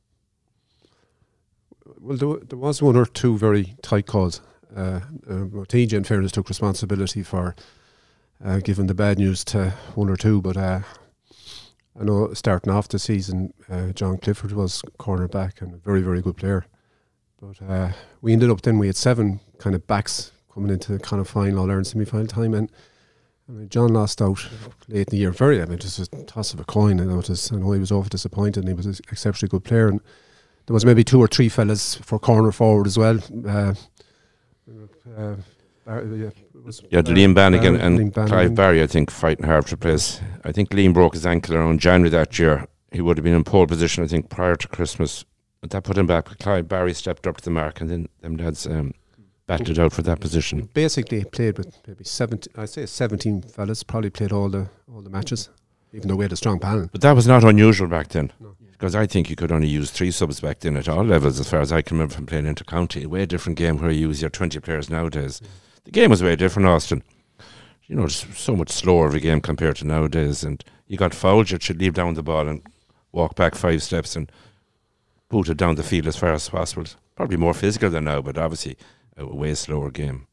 Well, 2.01 2.17
there, 2.17 2.37
there, 2.49 2.59
was 2.59 2.81
one 2.81 2.97
or 2.97 3.07
two 3.07 3.37
very 3.37 3.75
tight 3.83 4.07
calls. 4.07 4.41
Uh, 4.75 5.01
uh, 5.29 5.45
TJ, 5.69 5.93
in 5.93 6.05
fairness, 6.05 6.33
took 6.33 6.49
responsibility 6.49 7.23
for 7.23 7.55
uh, 8.43 8.59
giving 8.59 8.87
the 8.87 8.95
bad 8.95 9.19
news 9.19 9.45
to 9.47 9.75
one 9.95 10.09
or 10.09 10.17
two, 10.17 10.41
but 10.41 10.57
uh, 10.57 10.81
I 12.01 12.05
know 12.05 12.33
starting 12.33 12.73
off 12.73 12.89
the 12.89 12.99
season, 12.99 13.53
uh, 13.69 13.89
John 13.89 14.17
Clifford 14.19 14.53
was 14.53 14.83
cornerback 14.99 15.61
and 15.61 15.75
a 15.75 15.77
very, 15.77 16.01
very 16.01 16.23
good 16.23 16.37
player. 16.37 16.65
But 17.41 17.63
uh, 17.67 17.93
we 18.21 18.33
ended 18.33 18.51
up 18.51 18.63
then 18.63 18.79
we 18.79 18.87
had 18.87 18.97
seven 18.97 19.41
kind 19.59 19.75
of 19.75 19.87
backs 19.87 20.33
coming 20.53 20.71
into 20.71 20.93
the 20.93 20.99
kind 20.99 21.21
of 21.21 21.29
final 21.29 21.61
All 21.61 21.67
Ireland 21.67 21.87
semi 21.87 22.05
final 22.05 22.27
time, 22.27 22.53
and 22.55 22.71
I 23.49 23.53
mean, 23.53 23.69
John 23.69 23.95
lost 23.95 24.21
out 24.21 24.47
late 24.89 25.09
in 25.09 25.11
the 25.11 25.17
year. 25.17 25.31
Very, 25.31 25.63
I 25.63 25.65
mean, 25.65 25.79
just 25.79 25.99
a 25.99 26.25
toss 26.25 26.53
of 26.53 26.61
a 26.61 26.65
coin. 26.65 27.01
I 27.01 27.05
noticed. 27.05 27.53
I 27.53 27.57
know 27.57 27.73
he 27.73 27.81
was 27.81 27.91
awful 27.91 28.09
disappointed. 28.09 28.61
and 28.61 28.69
He 28.69 28.75
was 28.75 28.87
an 28.87 28.95
exceptionally 29.11 29.49
good 29.49 29.65
player, 29.65 29.89
and 29.89 30.01
there 30.67 30.75
was 30.75 30.85
maybe 30.85 31.03
two 31.03 31.19
or 31.19 31.27
three 31.27 31.49
fellas 31.49 31.95
for 31.97 32.19
corner 32.19 32.53
forward 32.53 32.87
as 32.87 32.99
well. 32.99 33.19
Uh, 33.47 33.75
uh, 35.17 35.35
yeah, 35.87 36.31
yeah, 36.91 37.01
Liam 37.01 37.35
Bannigan 37.35 37.77
and 37.77 38.13
Liam 38.13 38.29
Clive 38.29 38.55
Barry, 38.55 38.83
I 38.83 38.87
think, 38.87 39.11
fighting 39.11 39.47
hard 39.47 39.67
for 39.67 39.77
place. 39.77 40.21
I 40.45 40.53
think 40.53 40.71
Liam 40.71 40.95
broke 40.95 41.15
his 41.15 41.27
ankle 41.27 41.57
around 41.57 41.81
January 41.81 42.11
that 42.11 42.39
year. 42.39 42.69
He 42.93 43.01
would 43.01 43.17
have 43.17 43.25
been 43.25 43.35
in 43.35 43.45
pole 43.45 43.67
position, 43.67 44.05
I 44.05 44.07
think, 44.07 44.29
prior 44.29 44.57
to 44.57 44.69
Christmas 44.69 45.25
that 45.69 45.85
put 45.85 45.99
him 45.99 46.07
back. 46.07 46.27
Clive 46.39 46.69
Barry 46.69 46.95
stepped 46.95 47.27
up 47.27 47.37
to 47.39 47.45
the 47.45 47.51
mark, 47.51 47.81
and 47.81 47.91
then 47.91 48.09
them 48.21 48.37
lads 48.37 48.67
um, 48.67 48.95
battled 49.47 49.79
out 49.79 49.93
for 49.93 50.03
that 50.03 50.21
position. 50.21 50.69
Basically, 50.73 51.25
played 51.25 51.59
with 51.59 51.77
maybe 51.87 52.05
seventeen. 52.05 52.53
I'd 52.57 52.71
say 52.71 52.87
seventeen 52.87 53.43
fellas. 53.43 53.83
Probably 53.83 54.11
played 54.11 54.33
all 54.33 54.49
the 54.49 54.69
all 54.93 55.03
the 55.03 55.11
matches, 55.11 55.51
even 55.93 56.09
though 56.09 56.17
we 56.17 56.25
had 56.25 56.33
a 56.33 56.37
strong 56.37 56.59
panel. 56.59 56.89
But 56.91 57.03
that 57.03 57.13
was 57.13 57.27
not 57.27 57.45
unusual 57.45 57.89
back 57.89 58.09
then. 58.09 58.33
No. 58.41 58.57
Because 58.73 58.95
I 58.95 59.07
think 59.07 59.29
you 59.29 59.37
could 59.37 59.53
only 59.53 59.69
use 59.69 59.91
three 59.91 60.11
subs 60.11 60.41
back 60.41 60.61
then 60.61 60.79
at 60.79 60.89
all 60.89 61.05
levels, 61.05 61.39
as 61.39 61.51
far 61.51 61.61
as 61.61 61.71
I 61.71 61.83
can 61.83 61.99
remember 61.99 62.15
from 62.15 62.25
playing 62.25 62.47
inter 62.47 62.65
county. 62.65 63.03
A 63.03 63.09
way 63.11 63.27
different 63.27 63.59
game 63.59 63.77
where 63.77 63.91
you 63.91 64.09
use 64.09 64.23
your 64.23 64.31
20 64.31 64.59
players 64.61 64.89
nowadays. 64.89 65.43
The 65.85 65.91
game 65.91 66.09
was 66.09 66.23
way 66.23 66.35
different, 66.35 66.67
Austin. 66.67 67.03
You 67.83 67.97
know, 67.97 68.05
it's 68.05 68.25
so 68.39 68.57
much 68.57 68.71
slower 68.71 69.07
of 69.07 69.15
a 69.15 69.21
game 69.21 69.43
compared 69.43 69.77
to 69.77 69.87
nowadays. 69.87 70.43
And 70.43 70.65
you 70.87 70.97
got 70.97 71.13
fouled, 71.13 71.51
you 71.51 71.59
should 71.61 71.79
leave 71.79 71.93
down 71.93 72.15
the 72.15 72.23
ball 72.23 72.49
and 72.49 72.63
walk 73.13 73.35
back 73.35 73.55
five 73.55 73.83
steps 73.83 74.17
and 74.17 74.33
booted 75.31 75.57
down 75.57 75.77
the 75.77 75.83
field 75.83 76.07
as 76.07 76.17
far 76.17 76.35
as 76.35 76.51
possible. 76.51 76.85
Probably 77.17 77.39
more 77.39 77.55
physical 77.55 77.89
than 77.89 78.05
now, 78.05 78.21
but 78.21 78.37
obviously 78.37 78.77
a 79.17 79.25
way 79.25 79.55
slower 79.55 79.91
game. 79.91 80.27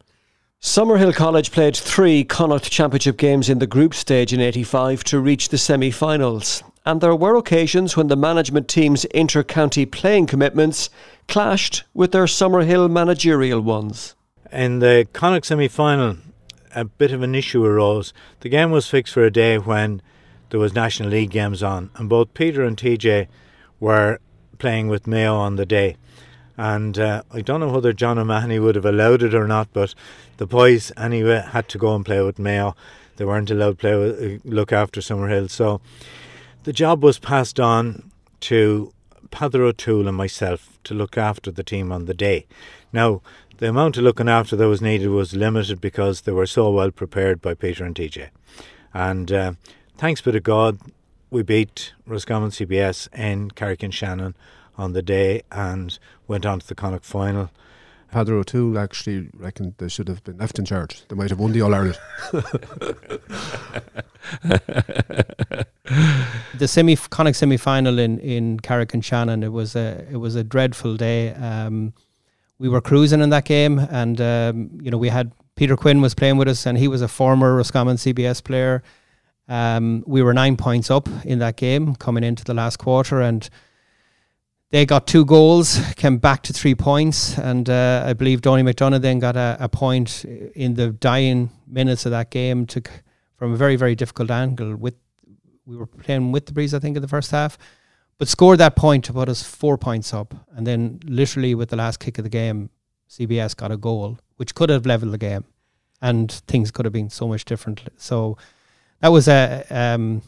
Summerhill 0.62 1.14
College 1.14 1.52
played 1.52 1.78
three 1.78 2.24
Connacht 2.24 2.72
Championship 2.72 3.18
games 3.18 3.48
in 3.48 3.60
the 3.60 3.68
group 3.68 3.94
stage 3.94 4.34
in 4.34 4.42
85 4.42 5.04
to 5.06 5.20
reach 5.20 5.50
the 5.50 5.58
semi 5.58 5.92
finals. 5.92 6.64
And 6.84 7.00
there 7.00 7.16
were 7.16 7.36
occasions 7.36 7.96
when 7.96 8.08
the 8.08 8.16
management 8.16 8.68
team's 8.68 9.06
inter 9.06 9.44
county 9.44 9.86
playing 9.86 10.26
commitments 10.28 10.90
clashed 11.28 11.84
with 11.94 12.12
their 12.12 12.26
Summerhill 12.26 12.90
managerial 12.90 13.62
ones. 13.62 14.16
In 14.52 14.80
the 14.80 15.08
Connacht 15.14 15.46
semi 15.46 15.68
final, 15.68 16.18
a 16.74 16.86
bit 16.86 17.12
of 17.12 17.22
an 17.22 17.36
issue 17.36 17.64
arose. 17.64 18.14
The 18.40 18.50
game 18.50 18.72
was 18.72 18.88
fixed 18.88 19.14
for 19.14 19.24
a 19.24 19.32
day 19.32 19.60
when 19.60 20.02
there 20.50 20.60
was 20.60 20.74
National 20.74 21.10
League 21.10 21.32
games 21.32 21.62
on, 21.62 21.92
and 21.96 22.10
both 22.10 22.34
Peter 22.34 22.64
and 22.64 22.78
TJ 22.78 23.28
were 23.80 24.20
playing 24.58 24.88
with 24.88 25.08
Mayo 25.08 25.36
on 25.36 25.56
the 25.56 25.66
day. 25.66 25.98
And 26.58 26.98
uh, 26.98 27.22
I 27.32 27.42
don't 27.42 27.60
know 27.60 27.70
whether 27.70 27.94
John 27.94 28.18
O'Mahony 28.18 28.58
would 28.58 28.76
have 28.76 28.86
allowed 28.86 29.22
it 29.22 29.36
or 29.36 29.48
not, 29.48 29.70
but 29.74 29.94
the 30.38 30.48
boys 30.48 30.92
anyway 30.98 31.44
had 31.52 31.70
to 31.70 31.78
go 31.78 31.96
and 31.96 32.06
play 32.06 32.22
with 32.22 32.40
Mayo. 32.40 32.76
They 33.18 33.26
weren't 33.26 33.52
allowed 33.52 33.72
to 33.72 33.76
play 33.76 33.96
with, 33.96 34.22
uh, 34.22 34.50
look 34.50 34.72
after 34.72 35.00
Summerhill. 35.00 35.50
So 35.50 35.82
the 36.64 36.74
job 36.74 37.04
was 37.04 37.20
passed 37.20 37.60
on 37.60 38.12
to 38.42 38.92
Peadar 39.30 39.62
O'Toole 39.62 40.08
and 40.08 40.18
myself 40.18 40.80
to 40.84 40.94
look 40.94 41.18
after 41.18 41.52
the 41.52 41.64
team 41.64 41.92
on 41.92 42.06
the 42.06 42.14
day. 42.14 42.48
Now, 42.92 43.22
the 43.58 43.70
amount 43.70 43.98
of 43.98 44.04
looking 44.04 44.30
after 44.30 44.56
that 44.56 44.68
was 44.68 44.82
needed 44.82 45.10
was 45.10 45.36
limited 45.36 45.82
because 45.82 46.22
they 46.22 46.32
were 46.32 46.46
so 46.46 46.70
well 46.70 46.92
prepared 46.92 47.42
by 47.42 47.54
Peter 47.54 47.84
and 47.84 47.96
TJ. 47.96 48.30
And 48.94 49.32
uh, 49.32 49.54
thanks 49.98 50.22
be 50.22 50.32
to 50.32 50.40
God, 50.40 50.80
we 51.30 51.44
beat 51.44 51.94
Roscommon 52.06 52.52
CBS 52.52 53.08
in 53.18 53.52
Carrick-on-Shannon 53.52 54.36
on 54.78 54.94
the 54.94 55.02
day 55.02 55.42
and 55.52 55.98
went 56.28 56.46
on 56.46 56.60
to 56.60 56.68
the 56.68 56.76
Connacht 56.76 57.06
final. 57.06 57.50
Peadar 58.14 58.40
O'Toole 58.40 58.80
actually 58.80 59.30
reckoned 59.34 59.74
they 59.80 59.90
should 59.90 60.08
have 60.08 60.24
been 60.24 60.38
left 60.38 60.58
in 60.58 60.66
charge. 60.66 61.06
They 61.08 61.16
might 61.16 61.30
have 61.30 61.40
won 61.40 61.52
the 61.52 61.62
All 61.62 61.76
Ireland. 61.76 62.00
the 66.58 66.68
semi 66.68 66.96
Connacht 66.96 67.36
semi 67.36 67.58
final 67.58 68.00
in 68.00 68.18
in 68.20 68.62
Carrick-on-Shannon. 68.62 69.44
It 69.44 69.52
was 69.52 69.76
a 69.76 70.08
it 70.10 70.18
was 70.18 70.36
a 70.36 70.44
dreadful 70.44 70.96
day. 70.96 71.34
Um, 71.34 71.94
we 72.60 72.70
were 72.70 72.80
cruising 72.80 73.20
in 73.22 73.30
that 73.32 73.44
game, 73.44 73.78
and 73.78 74.22
um, 74.22 74.70
you 74.82 74.90
know 74.90 74.98
we 74.98 75.10
had 75.10 75.34
Peter 75.56 75.76
Quinn 75.76 76.00
was 76.00 76.16
playing 76.16 76.38
with 76.38 76.48
us, 76.48 76.66
and 76.66 76.78
he 76.78 76.88
was 76.88 77.02
a 77.02 77.10
former 77.10 77.58
Roscommon 77.58 77.98
CBS 77.98 78.42
player. 78.42 78.84
Um, 79.48 80.04
we 80.06 80.22
were 80.22 80.34
nine 80.34 80.58
points 80.58 80.92
up 80.92 81.08
in 81.24 81.40
that 81.40 81.56
game 81.56 81.96
coming 81.96 82.24
into 82.24 82.44
the 82.44 82.54
last 82.54 82.78
quarter, 82.78 83.22
and 83.22 83.50
they 84.70 84.86
got 84.86 85.08
two 85.08 85.24
goals, 85.24 85.80
came 85.96 86.18
back 86.18 86.44
to 86.44 86.54
three 86.54 86.76
points, 86.76 87.38
and 87.38 87.70
uh, 87.70 88.04
I 88.06 88.14
believe 88.14 88.42
Donie 88.42 88.64
McDonagh 88.64 89.02
then 89.02 89.20
got 89.20 89.38
a, 89.38 89.58
a, 89.60 89.70
point 89.70 90.26
in 90.26 90.74
the 90.74 90.90
dying 90.90 91.50
minutes 91.66 92.06
of 92.06 92.12
that 92.12 92.30
game 92.30 92.66
to, 92.68 92.82
from 93.38 93.54
a 93.54 93.58
very 93.58 93.78
very 93.78 93.96
difficult 93.96 94.30
angle. 94.30 94.76
With 94.76 94.96
we 95.66 95.78
were 95.78 95.88
playing 95.88 96.32
with 96.32 96.48
the 96.48 96.54
breeze, 96.54 96.74
I 96.74 96.80
think, 96.80 96.98
in 96.98 97.02
the 97.02 97.08
first 97.08 97.32
half, 97.32 97.58
but 98.18 98.28
scored 98.28 98.60
that 98.60 98.76
point 98.76 99.06
to 99.06 99.14
put 99.14 99.30
us 99.30 99.44
four 99.44 99.78
points 99.78 100.14
up, 100.14 100.34
and 100.56 100.68
then 100.68 101.00
literally 101.06 101.56
with 101.56 101.70
the 101.70 101.78
last 101.78 102.00
kick 102.00 102.18
of 102.18 102.24
the 102.26 102.30
game, 102.30 102.70
CBS 103.10 103.56
got 103.56 103.72
a 103.72 103.78
goal 103.78 104.20
which 104.36 104.54
could 104.54 104.70
have 104.70 104.86
leveled 104.86 105.14
the 105.14 105.18
game, 105.18 105.46
and 106.02 106.30
things 106.48 106.72
could 106.72 106.86
have 106.86 106.94
been 106.94 107.10
so 107.10 107.28
much 107.28 107.46
different. 107.46 107.82
So 107.96 108.38
that 109.02 109.10
was 109.10 109.28
a. 109.28 109.66
Um, 109.70 110.22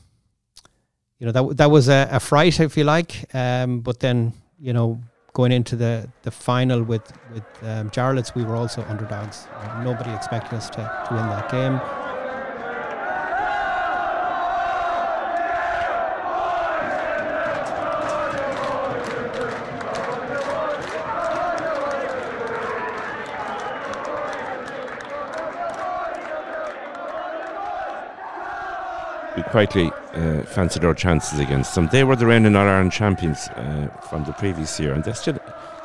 you 1.19 1.25
know 1.25 1.33
that 1.33 1.57
that 1.57 1.69
was 1.69 1.89
a, 1.89 2.07
a 2.11 2.19
fright, 2.19 2.59
if 2.59 2.77
you 2.77 2.85
like. 2.85 3.33
Um, 3.35 3.81
but 3.81 3.99
then 3.99 4.33
you 4.59 4.73
know 4.73 4.99
going 5.33 5.51
into 5.51 5.75
the, 5.75 6.09
the 6.23 6.31
final 6.31 6.81
with 6.83 7.11
with 7.33 7.43
um, 7.63 7.89
Jarlath's, 7.89 8.33
we 8.35 8.43
were 8.43 8.55
also 8.55 8.83
underdogs. 8.83 9.47
Nobody 9.83 10.11
expected 10.11 10.55
us 10.55 10.69
to, 10.71 11.05
to 11.07 11.13
win 11.13 11.27
that 11.27 11.51
game. 11.51 11.98
Quietly 29.43 29.91
uh, 30.13 30.43
fancied 30.43 30.83
our 30.85 30.93
chances 30.93 31.39
against 31.39 31.75
them. 31.75 31.89
They 31.91 32.03
were 32.03 32.15
the 32.15 32.25
reigning 32.25 32.55
All 32.55 32.67
Ireland 32.67 32.91
champions 32.91 33.47
uh, 33.49 33.87
from 34.09 34.23
the 34.25 34.33
previous 34.33 34.79
year, 34.79 34.93
and 34.93 35.03
they 35.03 35.13
still 35.13 35.37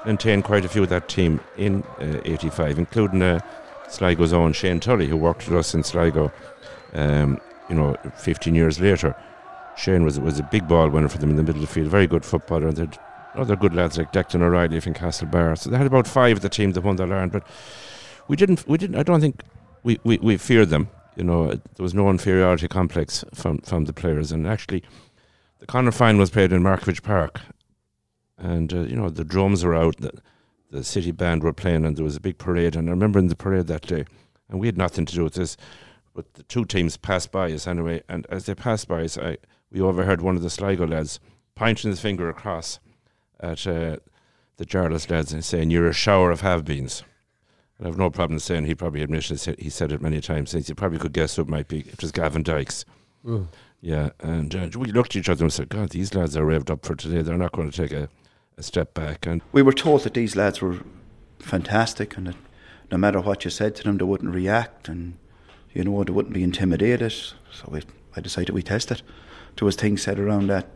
maintained 0.05 0.45
quite 0.45 0.65
a 0.65 0.69
few 0.69 0.83
of 0.83 0.89
that 0.91 1.09
team 1.09 1.41
in 1.57 1.83
uh, 2.01 2.21
85, 2.25 2.79
including 2.79 3.23
uh, 3.23 3.41
Sligo's 3.89 4.33
own 4.33 4.53
Shane 4.53 4.81
Tully, 4.81 5.07
who 5.07 5.17
worked 5.17 5.49
with 5.49 5.59
us 5.59 5.75
in 5.75 5.83
Sligo, 5.83 6.33
um, 6.95 7.41
you 7.69 7.75
know, 7.75 7.97
15 8.17 8.55
years 8.55 8.81
later. 8.81 9.17
Shane 9.77 10.05
was 10.05 10.21
was 10.21 10.39
a 10.39 10.45
big 10.45 10.69
ball 10.69 10.89
winner 10.89 11.09
for 11.09 11.19
them 11.19 11.31
in 11.31 11.37
the 11.37 11.43
middle 11.43 11.63
of 11.63 11.69
the 11.69 11.75
field, 11.75 11.89
very 11.89 12.07
good 12.07 12.25
footballer. 12.25 12.69
And 12.69 12.77
they'd 12.77 12.99
other 13.35 13.57
good 13.57 13.75
lads 13.75 13.99
like 13.99 14.13
Declan 14.13 14.43
O'Reilly 14.43 14.79
from 14.79 14.95
Castlebar. 14.95 15.59
So 15.59 15.71
they 15.71 15.77
had 15.77 15.87
about 15.87 16.07
five 16.07 16.37
of 16.37 16.43
the 16.43 16.49
team 16.49 16.73
that 16.73 16.83
won 16.83 16.97
the 16.97 17.03
Ireland, 17.05 17.33
but 17.33 17.45
we 18.29 18.37
didn't. 18.37 18.67
We 18.69 18.79
didn't. 18.79 18.97
I 18.97 19.03
don't 19.03 19.21
think 19.21 19.43
we, 19.83 19.99
we, 20.05 20.19
we 20.19 20.37
feared 20.37 20.71
them 20.71 20.89
you 21.17 21.25
know, 21.25 21.49
there 21.49 21.61
was 21.79 21.95
no 21.95 22.11
inferiority 22.11 22.69
complex 22.69 23.25
from, 23.33 23.59
from 23.59 23.85
the 23.85 23.93
players. 23.93 24.33
And 24.33 24.47
actually, 24.47 24.83
the 25.61 25.67
Connacht 25.67 25.97
final 25.97 26.21
was 26.21 26.31
played 26.31 26.53
in 26.53 26.63
Markievicz 26.63 27.03
Park. 27.03 27.41
And, 28.37 28.73
uh, 28.73 28.81
you 28.81 28.97
know, 28.97 29.09
the 29.09 29.25
drums 29.25 29.65
were 29.65 29.75
out, 29.75 29.97
the, 29.99 30.13
the 30.71 30.85
city 30.85 31.13
band 31.13 31.43
were 31.43 31.53
playing, 31.53 31.85
and 31.85 31.97
there 31.97 32.05
was 32.05 32.17
a 32.17 32.21
big 32.21 32.39
parade. 32.39 32.77
And 32.77 32.89
I 32.89 32.91
remember 32.91 33.19
in 33.19 33.29
the 33.29 33.37
parade 33.37 33.69
that 33.69 33.87
day, 33.87 34.05
and 34.49 34.61
we 34.61 34.67
had 34.67 34.77
nothing 34.77 35.07
to 35.07 35.15
do 35.15 35.25
with 35.25 35.35
this, 35.35 35.57
but 36.15 36.35
the 36.35 36.43
two 36.45 36.65
teams 36.65 36.97
passed 36.97 37.31
by 37.33 37.53
us 37.53 37.67
anyway. 37.67 38.03
And 38.09 38.27
as 38.29 38.47
they 38.47 38.55
passed 38.55 38.89
by 38.89 39.03
us, 39.03 39.17
I, 39.17 39.39
we 39.71 39.81
overheard 39.81 40.21
one 40.21 40.37
of 40.37 40.43
the 40.43 40.51
Sligo 40.51 40.87
lads 40.87 41.21
pointing 41.55 41.91
his 41.91 42.01
finger 42.01 42.29
across 42.29 42.81
at 43.41 43.67
uh, 43.67 43.97
the 44.57 44.65
Jarlath 44.65 45.11
lads 45.11 45.33
and 45.33 45.45
saying, 45.45 45.71
You're 45.71 45.89
a 45.89 45.93
shower 45.93 46.31
of 46.31 46.41
have 46.41 46.65
beens. 46.65 47.03
I 47.81 47.87
have 47.87 47.99
no 47.99 48.11
problem 48.11 48.39
saying 48.39 48.67
he 48.67 48.75
probably 48.75 49.03
admitted 49.03 49.57
he 49.59 49.69
said 49.69 49.91
it 49.91 50.01
many 50.01 50.21
times. 50.21 50.53
He 50.53 50.75
probably 50.75 50.99
could 50.99 51.13
guess 51.13 51.37
who 51.37 51.43
it 51.43 51.49
might 51.49 51.69
be. 51.69 51.81
It 51.81 52.01
was 52.01 52.13
Gavin 52.13 52.43
Dykes. 52.43 52.85
Mm. 53.25 53.49
Yeah, 53.81 54.11
and 54.21 54.55
uh, 54.55 54.79
we 54.79 54.93
looked 54.93 55.15
at 55.15 55.21
each 55.21 55.29
other 55.29 55.45
and 55.45 55.53
said, 55.53 55.69
"God, 55.69 55.91
these 55.91 56.15
lads 56.15 56.37
are 56.37 56.45
revved 56.45 56.71
up 56.71 56.87
for 56.87 56.95
today. 56.95 57.21
They're 57.21 57.37
not 57.37 57.53
going 57.53 57.71
to 57.71 57.77
take 57.77 57.93
a, 57.93 58.09
a 58.57 58.63
step 58.63 58.95
back." 58.95 59.27
And 59.27 59.43
we 59.53 59.61
were 59.61 59.73
told 59.73 60.03
that 60.05 60.15
these 60.15 60.37
lads 60.37 60.63
were 60.63 60.79
fantastic, 61.39 62.17
and 62.17 62.29
that 62.29 62.37
no 62.91 62.97
matter 62.97 63.21
what 63.21 63.45
you 63.45 63.51
said 63.51 63.75
to 63.77 63.83
them, 63.83 63.99
they 63.99 64.05
wouldn't 64.05 64.35
react, 64.35 64.89
and 64.89 65.19
you 65.73 65.85
know 65.85 66.03
they 66.05 66.13
wouldn't 66.13 66.35
be 66.35 66.43
intimidated. 66.43 67.13
So 67.13 67.69
we, 67.69 67.83
I 68.17 68.21
decided 68.21 68.55
we 68.55 68.63
test 68.63 68.91
it. 68.91 69.03
There 69.57 69.67
was 69.67 69.77
things 69.77 70.03
said 70.03 70.19
around 70.19 70.47
that 70.47 70.69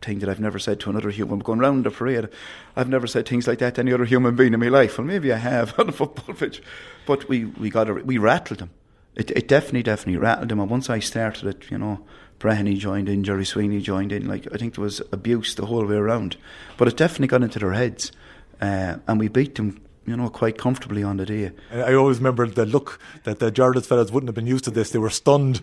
thing 0.00 0.20
that 0.20 0.28
I've 0.28 0.40
never 0.40 0.58
said 0.58 0.80
to 0.80 0.90
another 0.90 1.10
human. 1.10 1.38
Going 1.40 1.58
round 1.58 1.84
the 1.84 1.90
parade, 1.90 2.28
I've 2.76 2.88
never 2.88 3.06
said 3.06 3.28
things 3.28 3.46
like 3.46 3.58
that 3.58 3.74
to 3.74 3.80
any 3.80 3.92
other 3.92 4.04
human 4.04 4.36
being 4.36 4.54
in 4.54 4.60
my 4.60 4.68
life. 4.68 4.98
Well, 4.98 5.06
maybe 5.06 5.32
I 5.32 5.36
have 5.36 5.74
on 5.78 5.86
the 5.86 5.92
football 5.92 6.34
pitch, 6.34 6.62
but 7.06 7.28
we 7.28 7.46
we 7.46 7.70
got 7.70 7.88
a, 7.88 7.94
we 7.94 8.18
rattled 8.18 8.60
them. 8.60 8.70
It 9.14 9.30
it 9.32 9.48
definitely 9.48 9.82
definitely 9.82 10.18
rattled 10.18 10.48
them. 10.48 10.60
And 10.60 10.70
once 10.70 10.90
I 10.90 10.98
started 11.00 11.48
it, 11.48 11.70
you 11.70 11.78
know, 11.78 12.00
Breheny 12.38 12.78
joined 12.78 13.08
in, 13.08 13.24
Jerry 13.24 13.44
Sweeney 13.44 13.80
joined 13.80 14.12
in. 14.12 14.28
Like 14.28 14.46
I 14.52 14.56
think 14.56 14.74
there 14.74 14.84
was 14.84 15.02
abuse 15.12 15.54
the 15.54 15.66
whole 15.66 15.86
way 15.86 15.96
around, 15.96 16.36
but 16.76 16.88
it 16.88 16.96
definitely 16.96 17.28
got 17.28 17.42
into 17.42 17.58
their 17.58 17.72
heads, 17.72 18.12
uh, 18.60 18.96
and 19.06 19.18
we 19.18 19.28
beat 19.28 19.56
them 19.56 19.80
you 20.08 20.16
know, 20.16 20.30
quite 20.30 20.56
comfortably 20.56 21.02
on 21.02 21.18
the 21.18 21.26
day. 21.26 21.52
I 21.70 21.92
always 21.94 22.18
remember 22.18 22.46
the 22.46 22.64
look 22.64 22.98
that 23.24 23.38
the 23.38 23.52
Jarlath 23.52 23.86
fellows 23.86 24.10
wouldn't 24.10 24.28
have 24.28 24.34
been 24.34 24.46
used 24.46 24.64
to 24.64 24.70
this. 24.70 24.90
They 24.90 24.98
were 24.98 25.10
stunned 25.10 25.60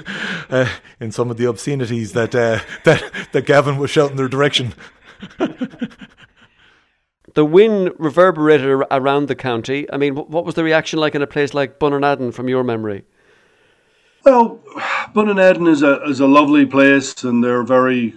uh, 0.50 0.68
in 1.00 1.12
some 1.12 1.30
of 1.30 1.38
the 1.38 1.46
obscenities 1.46 2.12
that 2.12 2.34
uh, 2.34 2.60
that 2.84 3.02
that 3.32 3.46
Gavin 3.46 3.78
was 3.78 3.90
shouting 3.90 4.16
their 4.16 4.28
direction. 4.28 4.74
the 7.34 7.44
win 7.44 7.92
reverberated 7.98 8.84
around 8.90 9.28
the 9.28 9.34
county. 9.34 9.90
I 9.90 9.96
mean, 9.96 10.14
what 10.16 10.44
was 10.44 10.54
the 10.54 10.64
reaction 10.64 10.98
like 10.98 11.14
in 11.14 11.22
a 11.22 11.26
place 11.26 11.54
like 11.54 11.78
Bunninadden 11.78 12.34
from 12.34 12.48
your 12.48 12.64
memory? 12.64 13.04
Well, 14.24 14.60
Bunninadden 15.14 15.68
is 15.68 15.82
a 15.82 16.02
is 16.04 16.20
a 16.20 16.26
lovely 16.26 16.66
place, 16.66 17.24
and 17.24 17.42
they're 17.42 17.62
very 17.62 18.14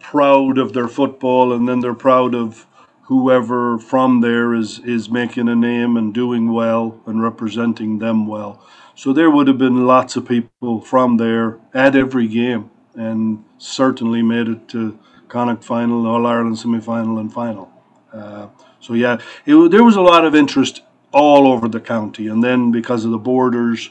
proud 0.00 0.58
of 0.58 0.74
their 0.74 0.88
football, 0.88 1.52
and 1.52 1.68
then 1.68 1.80
they're 1.80 1.94
proud 1.94 2.34
of 2.34 2.66
whoever 3.08 3.78
from 3.78 4.20
there 4.20 4.54
is 4.54 4.80
is 4.80 5.08
making 5.08 5.48
a 5.48 5.56
name 5.56 5.96
and 5.96 6.12
doing 6.12 6.52
well 6.52 7.00
and 7.06 7.22
representing 7.22 7.98
them 7.98 8.26
well. 8.26 8.62
So 8.94 9.12
there 9.14 9.30
would 9.30 9.48
have 9.48 9.56
been 9.56 9.86
lots 9.86 10.14
of 10.16 10.28
people 10.28 10.82
from 10.82 11.16
there 11.16 11.58
at 11.72 11.96
every 11.96 12.28
game, 12.28 12.70
and 12.94 13.44
certainly 13.56 14.22
made 14.22 14.48
it 14.48 14.68
to 14.68 14.98
Connacht 15.28 15.64
final, 15.64 16.06
All 16.06 16.26
Ireland 16.26 16.58
semi 16.58 16.80
final, 16.80 17.18
and 17.18 17.32
final. 17.32 17.70
Uh, 18.12 18.48
so 18.80 18.92
yeah, 18.92 19.18
it, 19.46 19.70
there 19.70 19.84
was 19.84 19.96
a 19.96 20.02
lot 20.02 20.26
of 20.26 20.34
interest 20.34 20.82
all 21.10 21.48
over 21.48 21.66
the 21.66 21.80
county, 21.80 22.28
and 22.28 22.44
then 22.44 22.70
because 22.70 23.06
of 23.06 23.10
the 23.10 23.18
borders, 23.18 23.88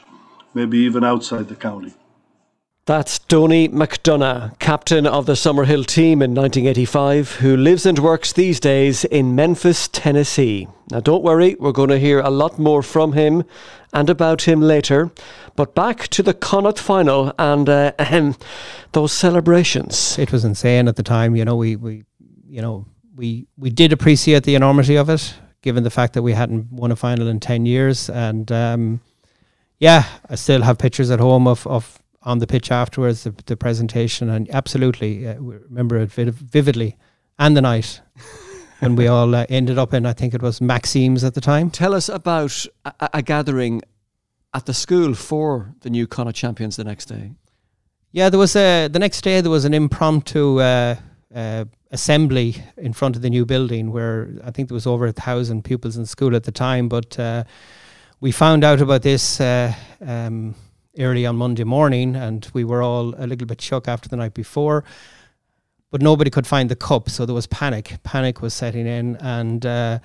maybe 0.54 0.78
even 0.78 1.02
outside 1.02 1.48
the 1.48 1.56
county. 1.56 1.92
That's 2.88 3.18
Donie 3.18 3.68
McDonagh, 3.68 4.58
captain 4.60 5.06
of 5.06 5.26
the 5.26 5.34
Summerhill 5.34 5.84
team 5.84 6.22
in 6.22 6.34
1985, 6.34 7.32
who 7.32 7.54
lives 7.54 7.84
and 7.84 7.98
works 7.98 8.32
these 8.32 8.58
days 8.58 9.04
in 9.04 9.34
Memphis, 9.34 9.88
Tennessee. 9.88 10.68
Now, 10.90 11.00
don't 11.00 11.22
worry, 11.22 11.54
we're 11.60 11.72
going 11.72 11.90
to 11.90 11.98
hear 11.98 12.20
a 12.20 12.30
lot 12.30 12.58
more 12.58 12.82
from 12.82 13.12
him 13.12 13.44
and 13.92 14.08
about 14.08 14.48
him 14.48 14.62
later. 14.62 15.10
But 15.54 15.74
back 15.74 16.08
to 16.08 16.22
the 16.22 16.32
Connacht 16.32 16.78
final 16.78 17.34
and 17.38 17.68
uh, 17.68 17.92
those 18.92 19.12
celebrations. 19.12 20.18
It 20.18 20.32
was 20.32 20.46
insane 20.46 20.88
at 20.88 20.96
the 20.96 21.02
time. 21.02 21.36
You 21.36 21.44
know, 21.44 21.56
we, 21.56 21.76
we 21.76 22.04
you 22.48 22.62
know 22.62 22.86
we 23.14 23.48
we 23.58 23.68
did 23.68 23.92
appreciate 23.92 24.44
the 24.44 24.54
enormity 24.54 24.96
of 24.96 25.10
it, 25.10 25.34
given 25.60 25.84
the 25.84 25.90
fact 25.90 26.14
that 26.14 26.22
we 26.22 26.32
hadn't 26.32 26.72
won 26.72 26.90
a 26.90 26.96
final 26.96 27.28
in 27.28 27.38
ten 27.38 27.66
years. 27.66 28.08
And 28.08 28.50
um, 28.50 29.02
yeah, 29.78 30.06
I 30.30 30.36
still 30.36 30.62
have 30.62 30.78
pictures 30.78 31.10
at 31.10 31.20
home 31.20 31.46
of 31.46 31.66
of 31.66 31.98
on 32.22 32.38
the 32.38 32.46
pitch 32.46 32.70
afterwards, 32.70 33.24
the, 33.24 33.34
the 33.46 33.56
presentation, 33.56 34.28
and 34.28 34.48
absolutely 34.50 35.26
uh, 35.26 35.36
remember 35.38 35.96
it 35.98 36.10
vividly, 36.10 36.96
and 37.38 37.56
the 37.56 37.62
night. 37.62 38.00
when 38.80 38.94
we 38.94 39.08
all 39.08 39.34
uh, 39.34 39.44
ended 39.48 39.76
up 39.76 39.92
in, 39.92 40.06
I 40.06 40.12
think 40.12 40.34
it 40.34 40.42
was 40.42 40.60
Maxime's 40.60 41.24
at 41.24 41.34
the 41.34 41.40
time. 41.40 41.70
Tell 41.70 41.94
us 41.94 42.08
about 42.08 42.64
a, 42.84 43.10
a 43.14 43.22
gathering 43.22 43.82
at 44.54 44.66
the 44.66 44.74
school 44.74 45.14
for 45.14 45.74
the 45.80 45.90
new 45.90 46.06
Connacht 46.06 46.36
champions 46.36 46.76
the 46.76 46.84
next 46.84 47.06
day. 47.06 47.32
Yeah, 48.12 48.30
there 48.30 48.38
was 48.38 48.56
a 48.56 48.88
the 48.88 48.98
next 48.98 49.22
day 49.22 49.40
there 49.40 49.50
was 49.50 49.64
an 49.64 49.74
impromptu 49.74 50.60
uh, 50.60 50.96
uh, 51.34 51.64
assembly 51.90 52.56
in 52.76 52.92
front 52.92 53.16
of 53.16 53.22
the 53.22 53.30
new 53.30 53.44
building 53.44 53.92
where 53.92 54.30
I 54.44 54.50
think 54.50 54.68
there 54.68 54.74
was 54.74 54.86
over 54.86 55.06
a 55.06 55.12
thousand 55.12 55.64
pupils 55.64 55.96
in 55.96 56.06
school 56.06 56.34
at 56.34 56.44
the 56.44 56.52
time. 56.52 56.88
But 56.88 57.18
uh, 57.18 57.44
we 58.20 58.32
found 58.32 58.64
out 58.64 58.80
about 58.80 59.02
this 59.02 59.40
uh, 59.40 59.74
um, 60.00 60.54
early 60.98 61.26
on 61.26 61.36
Monday 61.36 61.64
morning, 61.64 62.16
and 62.16 62.48
we 62.52 62.64
were 62.64 62.82
all 62.82 63.14
a 63.16 63.26
little 63.26 63.46
bit 63.46 63.60
shook 63.60 63.88
after 63.88 64.08
the 64.08 64.16
night 64.16 64.34
before. 64.34 64.84
But 65.90 66.02
nobody 66.02 66.30
could 66.30 66.46
find 66.46 66.68
the 66.68 66.76
cup, 66.76 67.08
so 67.08 67.24
there 67.24 67.34
was 67.34 67.46
panic. 67.46 67.98
Panic 68.02 68.42
was 68.42 68.52
setting 68.52 68.86
in, 68.86 69.16
and 69.16 69.64
uh, 69.64 69.98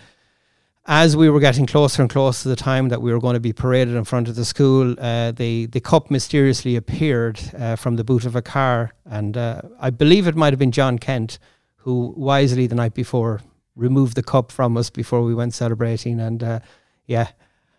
as 0.85 1.15
we 1.15 1.29
were 1.29 1.39
getting 1.39 1.65
closer 1.65 2.01
and 2.01 2.09
closer 2.09 2.43
to 2.43 2.49
the 2.49 2.55
time 2.55 2.89
that 2.89 3.01
we 3.01 3.11
were 3.11 3.19
going 3.19 3.35
to 3.35 3.39
be 3.39 3.53
paraded 3.53 3.95
in 3.95 4.03
front 4.03 4.27
of 4.27 4.35
the 4.35 4.45
school, 4.45 4.95
uh, 4.99 5.31
the 5.31 5.65
the 5.67 5.79
cup 5.79 6.11
mysteriously 6.11 6.75
appeared 6.75 7.39
uh, 7.57 7.75
from 7.75 7.95
the 7.95 8.03
boot 8.03 8.25
of 8.25 8.35
a 8.35 8.41
car, 8.41 8.93
and 9.05 9.37
uh, 9.37 9.61
I 9.79 9.89
believe 9.89 10.27
it 10.27 10.35
might 10.35 10.53
have 10.53 10.59
been 10.59 10.71
John 10.71 10.99
Kent, 10.99 11.39
who 11.77 12.13
wisely 12.17 12.67
the 12.67 12.75
night 12.75 12.93
before 12.93 13.41
removed 13.75 14.15
the 14.15 14.23
cup 14.23 14.51
from 14.51 14.77
us 14.77 14.89
before 14.89 15.23
we 15.23 15.33
went 15.33 15.53
celebrating, 15.53 16.19
and 16.19 16.43
uh, 16.43 16.59
yeah, 17.07 17.29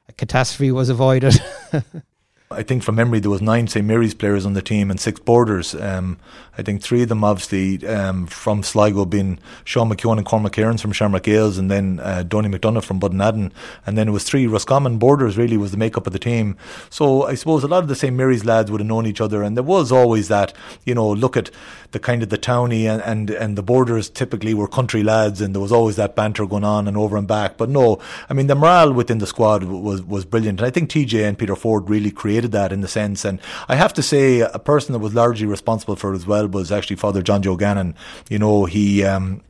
a 0.09 0.12
catastrophe 0.12 0.72
was 0.72 0.88
avoided. 0.88 1.40
I 2.55 2.62
think 2.62 2.83
from 2.83 2.95
memory 2.95 3.21
there 3.21 3.31
was 3.31 3.43
nine 3.43 3.67
St 3.67 3.87
Mary's 3.87 4.14
players 4.14 4.47
on 4.47 4.55
the 4.55 4.62
team 4.62 4.90
and 4.90 4.99
six 4.99 5.21
borders. 5.21 5.75
Um, 5.75 6.19
I 6.57 6.62
think 6.62 6.83
three 6.83 7.03
of 7.03 7.09
them 7.09 7.25
obviously 7.25 7.87
um, 7.87 8.27
from 8.27 8.62
Sligo 8.62 9.05
being 9.05 9.38
Sean 9.64 9.90
McKeown 9.90 10.19
and 10.19 10.27
Cormac 10.27 10.53
Kearins 10.53 10.81
from 10.81 10.93
Shamrock 10.93 11.25
Gaels 11.25 11.59
and 11.59 11.71
then 11.71 12.01
uh, 12.01 12.23
Donie 12.23 12.49
McDonagh 12.49 12.85
from 12.85 13.01
Bunninadden 13.01 13.51
and 13.87 13.99
then 13.99 14.09
it 14.09 14.12
was 14.12 14.25
three 14.25 14.47
Roscommon 14.47 14.99
borders 14.99 15.37
really 15.37 15.57
was 15.57 15.73
the 15.73 15.77
makeup 15.77 16.07
of 16.07 16.12
the 16.12 16.19
team. 16.19 16.57
So 16.90 17.25
I 17.25 17.35
suppose 17.35 17.64
a 17.64 17.69
lot 17.69 17.83
of 17.83 17.88
the 17.88 17.97
St 17.97 18.14
Mary's 18.14 18.45
lads 18.45 18.71
would 18.71 18.81
have 18.81 18.88
known 18.88 19.07
each 19.07 19.21
other 19.21 19.43
and 19.43 19.57
there 19.57 19.64
was 19.64 19.90
always 19.90 20.29
that, 20.29 20.53
you 20.85 20.95
know, 20.95 21.11
look 21.11 21.37
at 21.37 21.51
the 21.95 21.99
kind 21.99 22.23
of 22.23 22.29
the 22.29 22.37
townie 22.37 22.85
and, 22.85 23.01
and, 23.03 23.31
and 23.31 23.57
the 23.57 23.63
borders 23.63 24.11
typically 24.11 24.53
were 24.53 24.69
country 24.69 25.03
lads 25.03 25.41
and 25.41 25.55
there 25.55 25.63
was 25.63 25.73
always 25.73 25.97
that 25.97 26.15
banter 26.15 26.45
going 26.45 26.65
on 26.65 26.87
and 26.87 26.99
over 26.99 27.17
and 27.17 27.27
back. 27.27 27.57
But 27.57 27.71
no, 27.71 27.99
I 28.29 28.35
mean 28.35 28.49
the 28.49 28.55
morale 28.55 28.93
within 28.93 29.19
the 29.19 29.27
squad 29.27 29.65
was, 29.65 30.03
was 30.03 30.27
brilliant. 30.27 30.61
And 30.61 30.67
I 30.67 30.71
think 30.71 30.91
TJ 30.91 31.27
and 31.27 31.39
Peter 31.39 31.55
Forde 31.55 31.89
really 31.89 32.11
created 32.11 32.53
that 32.53 32.71
in 32.73 32.83
the 32.83 32.89
sense 32.89 33.25
and 33.25 33.41
I 33.69 33.77
have 33.77 33.95
to 33.95 34.03
say 34.03 34.41
a 34.41 34.59
person 34.59 34.93
that 34.93 34.99
was 34.99 35.15
largely 35.15 35.47
responsible 35.47 35.97
for 35.97 36.13
it 36.13 36.17
as 36.17 36.27
well 36.27 36.47
was 36.49 36.71
actually 36.71 36.97
Father 36.97 37.23
John 37.23 37.43
Joe 37.43 37.57
Gannon. 37.57 37.95
You 38.29 38.39
know, 38.39 38.67
he 38.67 39.05
um, 39.05 39.41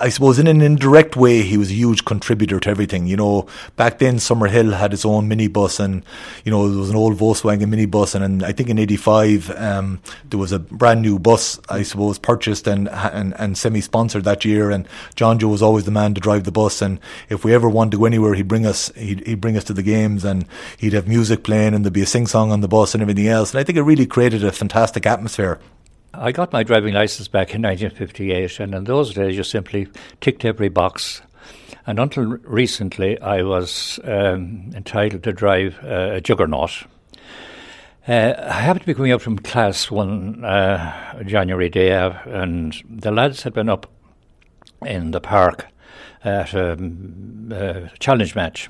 I 0.00 0.08
suppose 0.08 0.38
in 0.38 0.46
an 0.46 0.60
indirect 0.60 1.16
way, 1.16 1.42
he 1.42 1.56
was 1.56 1.70
a 1.70 1.74
huge 1.74 2.04
contributor 2.04 2.58
to 2.60 2.70
everything. 2.70 3.06
You 3.06 3.16
know, 3.16 3.46
back 3.76 3.98
then 3.98 4.16
Summerhill 4.16 4.76
had 4.76 4.92
its 4.92 5.04
own 5.04 5.28
minibus, 5.28 5.78
and 5.78 6.04
you 6.44 6.50
know 6.50 6.68
there 6.68 6.78
was 6.78 6.90
an 6.90 6.96
old 6.96 7.16
Volkswagen 7.16 7.72
minibus, 7.72 8.14
and, 8.14 8.24
and 8.24 8.42
I 8.42 8.52
think 8.52 8.68
in 8.68 8.78
'85 8.78 9.50
um, 9.50 10.00
there 10.28 10.38
was 10.38 10.52
a 10.52 10.58
brand 10.58 11.02
new 11.02 11.18
bus, 11.18 11.60
I 11.68 11.82
suppose, 11.82 12.18
purchased 12.18 12.66
and 12.66 12.88
and, 12.88 13.34
and 13.38 13.56
semi-sponsored 13.56 14.24
that 14.24 14.44
year. 14.44 14.70
And 14.70 14.88
John 15.14 15.38
Joe 15.38 15.48
was 15.48 15.62
always 15.62 15.84
the 15.84 15.90
man 15.90 16.14
to 16.14 16.20
drive 16.20 16.44
the 16.44 16.52
bus, 16.52 16.82
and 16.82 16.98
if 17.28 17.44
we 17.44 17.54
ever 17.54 17.68
wanted 17.68 17.92
to 17.92 17.98
go 17.98 18.04
anywhere, 18.06 18.34
he'd 18.34 18.48
bring 18.48 18.66
us 18.66 18.90
he'd, 18.96 19.26
he'd 19.26 19.40
bring 19.40 19.56
us 19.56 19.64
to 19.64 19.72
the 19.72 19.82
games, 19.82 20.24
and 20.24 20.46
he'd 20.78 20.92
have 20.92 21.06
music 21.06 21.44
playing, 21.44 21.74
and 21.74 21.84
there'd 21.84 21.92
be 21.92 22.02
a 22.02 22.06
sing 22.06 22.26
song 22.26 22.50
on 22.50 22.60
the 22.60 22.68
bus 22.68 22.94
and 22.94 23.02
everything 23.02 23.28
else. 23.28 23.52
And 23.52 23.60
I 23.60 23.64
think 23.64 23.78
it 23.78 23.82
really 23.82 24.06
created 24.06 24.44
a 24.44 24.52
fantastic 24.52 25.06
atmosphere. 25.06 25.60
I 26.14 26.30
got 26.30 26.52
my 26.52 26.62
driving 26.62 26.92
license 26.92 27.26
back 27.28 27.54
in 27.54 27.62
1958, 27.62 28.60
and 28.60 28.74
in 28.74 28.84
those 28.84 29.14
days 29.14 29.34
you 29.34 29.42
simply 29.42 29.88
ticked 30.20 30.44
every 30.44 30.68
box. 30.68 31.22
And 31.86 31.98
until 31.98 32.24
recently, 32.44 33.18
I 33.20 33.42
was 33.42 33.98
um, 34.04 34.70
entitled 34.74 35.22
to 35.22 35.32
drive 35.32 35.78
uh, 35.82 36.10
a 36.12 36.20
juggernaut. 36.20 36.84
Uh, 38.06 38.34
I 38.36 38.60
happened 38.60 38.82
to 38.82 38.86
be 38.86 38.94
coming 38.94 39.12
up 39.12 39.22
from 39.22 39.38
class 39.38 39.90
one 39.90 40.44
uh, 40.44 41.22
January 41.24 41.70
day, 41.70 41.92
uh, 41.92 42.12
and 42.26 42.74
the 42.88 43.10
lads 43.10 43.44
had 43.44 43.54
been 43.54 43.70
up 43.70 43.90
in 44.84 45.12
the 45.12 45.20
park 45.20 45.68
at 46.24 46.52
a, 46.52 46.72
a 47.52 47.98
challenge 47.98 48.34
match, 48.34 48.68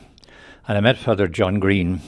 and 0.69 0.79
I 0.79 0.81
met 0.81 0.97
Father 0.97 1.27
John 1.27 1.59
Green, 1.59 2.01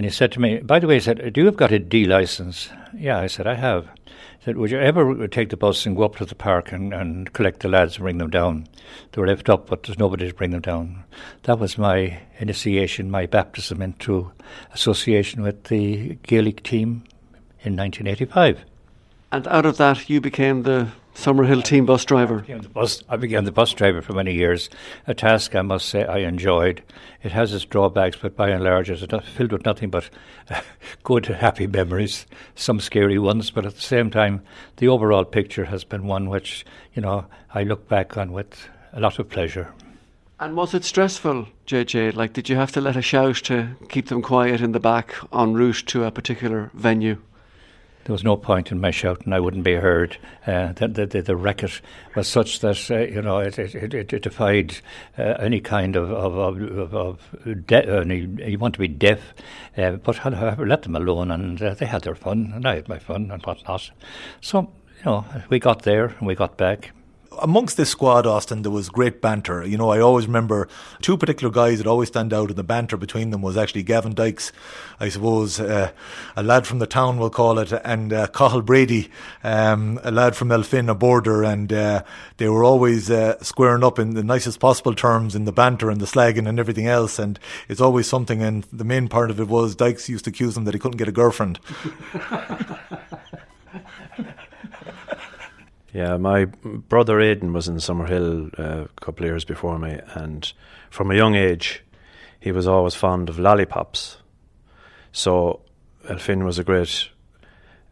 and 0.00 0.06
he 0.06 0.10
said 0.10 0.32
to 0.32 0.40
me, 0.40 0.60
"By 0.60 0.78
the 0.78 0.86
way," 0.86 0.94
he 0.94 1.00
said, 1.00 1.30
"Do 1.34 1.42
you 1.42 1.44
have 1.44 1.58
got 1.58 1.72
a 1.72 1.78
D 1.78 2.06
license?" 2.06 2.70
Yeah, 2.96 3.18
I 3.18 3.26
said, 3.26 3.46
"I 3.46 3.52
have." 3.52 3.84
He 4.06 4.44
said, 4.46 4.56
Would 4.56 4.70
you 4.70 4.80
ever 4.80 5.28
take 5.28 5.50
the 5.50 5.58
bus 5.58 5.84
and 5.84 5.94
go 5.94 6.04
up 6.04 6.16
to 6.16 6.24
the 6.24 6.34
park 6.34 6.72
and, 6.72 6.94
and 6.94 7.30
collect 7.34 7.60
the 7.60 7.68
lads 7.68 7.96
and 7.96 8.04
bring 8.04 8.16
them 8.16 8.30
down? 8.30 8.66
They 9.12 9.20
were 9.20 9.26
left 9.26 9.50
up, 9.50 9.66
but 9.66 9.82
there's 9.82 9.98
nobody 9.98 10.26
to 10.26 10.34
bring 10.34 10.52
them 10.52 10.62
down. 10.62 11.04
That 11.42 11.58
was 11.58 11.76
my 11.76 12.18
initiation, 12.38 13.10
my 13.10 13.26
baptism 13.26 13.82
into 13.82 14.32
association 14.72 15.42
with 15.42 15.64
the 15.64 16.16
Gaelic 16.22 16.62
team 16.62 17.04
in 17.60 17.76
1985. 17.76 18.60
And 19.30 19.46
out 19.48 19.66
of 19.66 19.76
that, 19.76 20.08
you 20.08 20.22
became 20.22 20.62
the 20.62 20.92
Summerhill 21.20 21.62
team 21.62 21.84
bus 21.84 22.06
driver. 22.06 22.38
I 22.38 22.40
became, 22.40 22.62
the 22.62 22.68
bus, 22.70 23.02
I 23.06 23.16
became 23.18 23.44
the 23.44 23.52
bus 23.52 23.74
driver 23.74 24.00
for 24.00 24.14
many 24.14 24.32
years. 24.32 24.70
A 25.06 25.12
task 25.12 25.54
I 25.54 25.60
must 25.60 25.86
say 25.86 26.06
I 26.06 26.20
enjoyed. 26.20 26.82
It 27.22 27.32
has 27.32 27.52
its 27.52 27.66
drawbacks, 27.66 28.16
but 28.16 28.34
by 28.34 28.48
and 28.48 28.64
large, 28.64 28.88
it's 28.88 29.04
filled 29.36 29.52
with 29.52 29.66
nothing 29.66 29.90
but 29.90 30.08
good, 31.02 31.26
happy 31.26 31.66
memories. 31.66 32.24
Some 32.54 32.80
scary 32.80 33.18
ones, 33.18 33.50
but 33.50 33.66
at 33.66 33.74
the 33.74 33.82
same 33.82 34.10
time, 34.10 34.40
the 34.78 34.88
overall 34.88 35.26
picture 35.26 35.66
has 35.66 35.84
been 35.84 36.06
one 36.06 36.30
which 36.30 36.64
you 36.94 37.02
know 37.02 37.26
I 37.52 37.64
look 37.64 37.86
back 37.86 38.16
on 38.16 38.32
with 38.32 38.68
a 38.94 39.00
lot 39.00 39.18
of 39.18 39.28
pleasure. 39.28 39.74
And 40.38 40.56
was 40.56 40.72
it 40.72 40.84
stressful, 40.84 41.48
JJ? 41.66 42.14
Like, 42.14 42.32
did 42.32 42.48
you 42.48 42.56
have 42.56 42.72
to 42.72 42.80
let 42.80 42.96
a 42.96 43.02
shout 43.02 43.36
to 43.44 43.76
keep 43.90 44.08
them 44.08 44.22
quiet 44.22 44.62
in 44.62 44.72
the 44.72 44.80
back 44.80 45.14
en 45.34 45.52
route 45.52 45.82
to 45.88 46.04
a 46.04 46.10
particular 46.10 46.70
venue? 46.72 47.18
There 48.10 48.14
was 48.14 48.24
no 48.24 48.36
point 48.36 48.72
in 48.72 48.80
my 48.80 48.90
shouting. 48.90 49.32
I 49.32 49.38
wouldn't 49.38 49.62
be 49.62 49.76
heard. 49.76 50.16
Uh, 50.44 50.72
the, 50.72 50.88
the, 50.88 51.22
the, 51.22 51.36
racket 51.36 51.80
was 52.16 52.26
such 52.26 52.58
that 52.58 52.90
uh, 52.90 52.98
you 53.02 53.22
know 53.22 53.38
it, 53.38 53.56
it, 53.56 53.94
it, 53.94 54.12
it 54.12 54.22
defied 54.24 54.78
uh, 55.16 55.36
any 55.38 55.60
kind 55.60 55.94
of 55.94 56.10
of 56.10 56.36
of, 56.36 56.92
of 56.92 57.66
de- 57.68 58.00
uh, 58.00 58.02
you 58.02 58.58
want 58.58 58.74
to 58.74 58.80
be 58.80 58.88
deaf, 58.88 59.20
uh, 59.78 59.92
but 59.92 60.16
however, 60.16 60.66
let 60.66 60.82
them 60.82 60.96
alone, 60.96 61.30
and 61.30 61.62
uh, 61.62 61.74
they 61.74 61.86
had 61.86 62.02
their 62.02 62.16
fun, 62.16 62.50
and 62.52 62.66
I 62.66 62.74
had 62.74 62.88
my 62.88 62.98
fun, 62.98 63.30
and 63.30 63.40
whatnot. 63.44 63.92
So 64.40 64.72
you 64.98 65.04
know, 65.04 65.24
we 65.48 65.60
got 65.60 65.82
there 65.82 66.06
and 66.06 66.26
we 66.26 66.34
got 66.34 66.56
back 66.56 66.90
amongst 67.40 67.76
this 67.76 67.90
squad, 67.90 68.26
Austin, 68.26 68.62
there 68.62 68.70
was 68.70 68.88
great 68.88 69.20
banter. 69.20 69.64
You 69.64 69.76
know, 69.76 69.90
I 69.90 70.00
always 70.00 70.26
remember 70.26 70.68
two 71.02 71.16
particular 71.16 71.52
guys 71.52 71.78
that 71.78 71.86
always 71.86 72.08
stand 72.08 72.32
out, 72.32 72.48
and 72.48 72.56
the 72.56 72.64
banter 72.64 72.96
between 72.96 73.30
them 73.30 73.42
was 73.42 73.56
actually 73.56 73.82
Gavin 73.82 74.14
Dykes, 74.14 74.52
I 74.98 75.08
suppose, 75.08 75.60
uh, 75.60 75.92
a 76.36 76.42
lad 76.42 76.66
from 76.66 76.78
the 76.78 76.86
town, 76.86 77.18
we'll 77.18 77.30
call 77.30 77.58
it, 77.58 77.72
and 77.72 78.12
uh, 78.12 78.26
Cathal 78.28 78.62
Brady, 78.62 79.10
um, 79.42 80.00
a 80.02 80.10
lad 80.10 80.36
from 80.36 80.48
Elphin, 80.48 80.88
a 80.90 80.94
border, 80.94 81.42
and 81.42 81.72
uh, 81.72 82.02
they 82.36 82.48
were 82.48 82.64
always 82.64 83.10
uh, 83.10 83.42
squaring 83.42 83.84
up 83.84 83.98
in 83.98 84.14
the 84.14 84.24
nicest 84.24 84.60
possible 84.60 84.94
terms 84.94 85.34
in 85.34 85.44
the 85.44 85.52
banter 85.52 85.90
and 85.90 86.00
the 86.00 86.06
slagging 86.06 86.48
and 86.48 86.58
everything 86.58 86.86
else. 86.86 87.18
And 87.18 87.38
it's 87.68 87.80
always 87.80 88.06
something, 88.06 88.42
and 88.42 88.64
the 88.72 88.84
main 88.84 89.08
part 89.08 89.30
of 89.30 89.40
it 89.40 89.48
was 89.48 89.74
Dykes 89.74 90.08
used 90.08 90.24
to 90.24 90.30
accuse 90.30 90.56
him 90.56 90.64
that 90.64 90.74
he 90.74 90.80
couldn't 90.80 90.98
get 90.98 91.08
a 91.08 91.12
girlfriend. 91.12 91.58
Yeah, 95.92 96.16
my 96.18 96.44
brother 96.44 97.20
Aidan 97.20 97.52
was 97.52 97.66
in 97.66 97.76
Summerhill 97.76 98.56
uh, 98.58 98.84
a 98.84 99.00
couple 99.00 99.24
of 99.24 99.30
years 99.30 99.44
before 99.44 99.78
me, 99.78 99.98
and 100.14 100.52
from 100.88 101.10
a 101.10 101.16
young 101.16 101.34
age, 101.34 101.82
he 102.38 102.52
was 102.52 102.66
always 102.66 102.94
fond 102.94 103.28
of 103.28 103.38
lollipops. 103.38 104.18
So 105.12 105.60
Elphin 106.08 106.44
was 106.44 106.58
a 106.58 106.64
great 106.64 107.08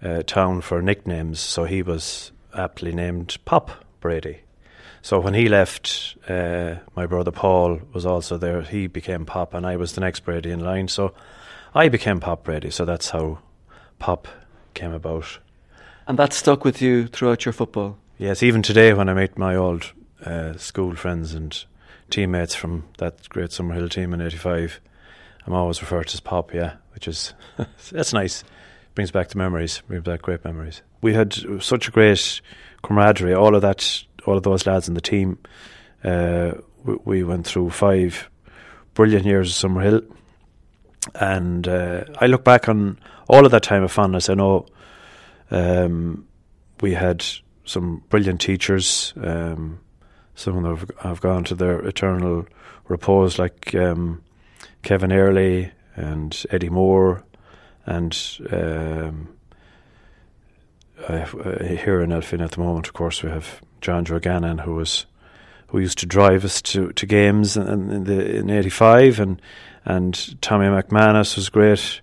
uh, 0.00 0.22
town 0.22 0.60
for 0.60 0.80
nicknames, 0.80 1.40
so 1.40 1.64
he 1.64 1.82
was 1.82 2.30
aptly 2.54 2.92
named 2.92 3.36
Pop 3.44 3.84
Brady. 4.00 4.42
So 5.02 5.18
when 5.18 5.34
he 5.34 5.48
left, 5.48 6.16
uh, 6.28 6.76
my 6.94 7.06
brother 7.06 7.30
Paul 7.30 7.80
was 7.92 8.06
also 8.06 8.36
there. 8.36 8.62
He 8.62 8.86
became 8.86 9.24
Pop, 9.24 9.54
and 9.54 9.66
I 9.66 9.76
was 9.76 9.94
the 9.94 10.00
next 10.00 10.20
Brady 10.20 10.50
in 10.50 10.60
line. 10.60 10.88
So 10.88 11.14
I 11.74 11.88
became 11.88 12.20
Pop 12.20 12.44
Brady. 12.44 12.70
So 12.70 12.84
that's 12.84 13.10
how 13.10 13.38
Pop 13.98 14.28
came 14.74 14.92
about. 14.92 15.38
And 16.08 16.18
that 16.18 16.32
stuck 16.32 16.64
with 16.64 16.80
you 16.80 17.06
throughout 17.06 17.44
your 17.44 17.52
football? 17.52 17.98
Yes, 18.16 18.42
even 18.42 18.62
today 18.62 18.94
when 18.94 19.10
I 19.10 19.14
meet 19.14 19.36
my 19.36 19.54
old 19.54 19.92
uh, 20.24 20.54
school 20.56 20.96
friends 20.96 21.34
and 21.34 21.62
teammates 22.08 22.54
from 22.54 22.84
that 22.96 23.28
great 23.28 23.50
Summerhill 23.50 23.90
team 23.90 24.14
in 24.14 24.22
85, 24.22 24.80
I'm 25.46 25.52
always 25.52 25.82
referred 25.82 26.08
to 26.08 26.14
as 26.14 26.20
Pop, 26.20 26.54
yeah, 26.54 26.76
which 26.94 27.06
is, 27.08 27.34
that's 27.92 28.14
nice. 28.14 28.42
Brings 28.94 29.10
back 29.10 29.28
the 29.28 29.36
memories, 29.36 29.82
brings 29.86 30.02
back 30.02 30.22
great 30.22 30.46
memories. 30.46 30.80
We 31.02 31.12
had 31.12 31.34
such 31.60 31.88
a 31.88 31.90
great 31.90 32.40
camaraderie, 32.82 33.34
all 33.34 33.54
of 33.54 33.60
that, 33.60 34.04
all 34.24 34.38
of 34.38 34.44
those 34.44 34.66
lads 34.66 34.88
in 34.88 34.94
the 34.94 35.02
team. 35.02 35.38
Uh, 36.02 36.52
we, 36.84 36.96
we, 37.04 37.22
went 37.22 37.46
through 37.46 37.68
five 37.68 38.30
brilliant 38.94 39.26
years 39.26 39.62
of 39.62 39.70
Summerhill. 39.70 40.10
And 41.14 41.68
uh, 41.68 42.04
I 42.18 42.28
look 42.28 42.44
back 42.44 42.66
on 42.66 42.98
all 43.28 43.44
of 43.44 43.50
that 43.50 43.62
time 43.62 43.82
of 43.82 43.92
fondness. 43.92 44.30
I 44.30 44.34
know 44.34 44.66
um, 45.50 46.26
we 46.80 46.94
had 46.94 47.24
some 47.64 48.02
brilliant 48.08 48.40
teachers. 48.40 49.12
Um, 49.20 49.80
some 50.34 50.64
of 50.64 50.80
them 50.80 50.96
have, 51.00 51.20
gone 51.20 51.44
to 51.44 51.54
their 51.54 51.80
eternal 51.80 52.46
repose, 52.86 53.38
like 53.38 53.74
um, 53.74 54.22
Kevin 54.82 55.12
Early 55.12 55.72
and 55.96 56.44
Eddie 56.50 56.70
Moore, 56.70 57.24
and 57.86 58.16
um, 58.52 59.28
uh, 61.06 61.24
here 61.64 62.00
in 62.02 62.10
Elphin 62.10 62.42
at 62.42 62.52
the 62.52 62.60
moment, 62.60 62.86
of 62.86 62.92
course, 62.92 63.22
we 63.22 63.30
have 63.30 63.60
John 63.80 64.04
Gannon, 64.04 64.58
who 64.58 64.74
was 64.74 65.06
who 65.68 65.80
used 65.80 65.98
to 65.98 66.06
drive 66.06 66.44
us 66.44 66.62
to, 66.62 66.92
to 66.92 67.04
games 67.04 67.56
in, 67.56 67.90
in 67.90 68.04
the 68.04 68.36
in 68.36 68.50
'85, 68.50 69.20
and 69.20 69.42
and 69.84 70.40
Tommy 70.40 70.66
McManus 70.66 71.36
was 71.36 71.48
great 71.48 72.00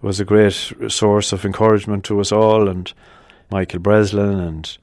was 0.00 0.20
a 0.20 0.24
great 0.24 0.52
source 0.88 1.32
of 1.32 1.44
encouragement 1.44 2.04
to 2.04 2.20
us 2.20 2.32
all, 2.32 2.68
and 2.68 2.92
Michael 3.50 3.80
Breslin, 3.80 4.38
and 4.38 4.78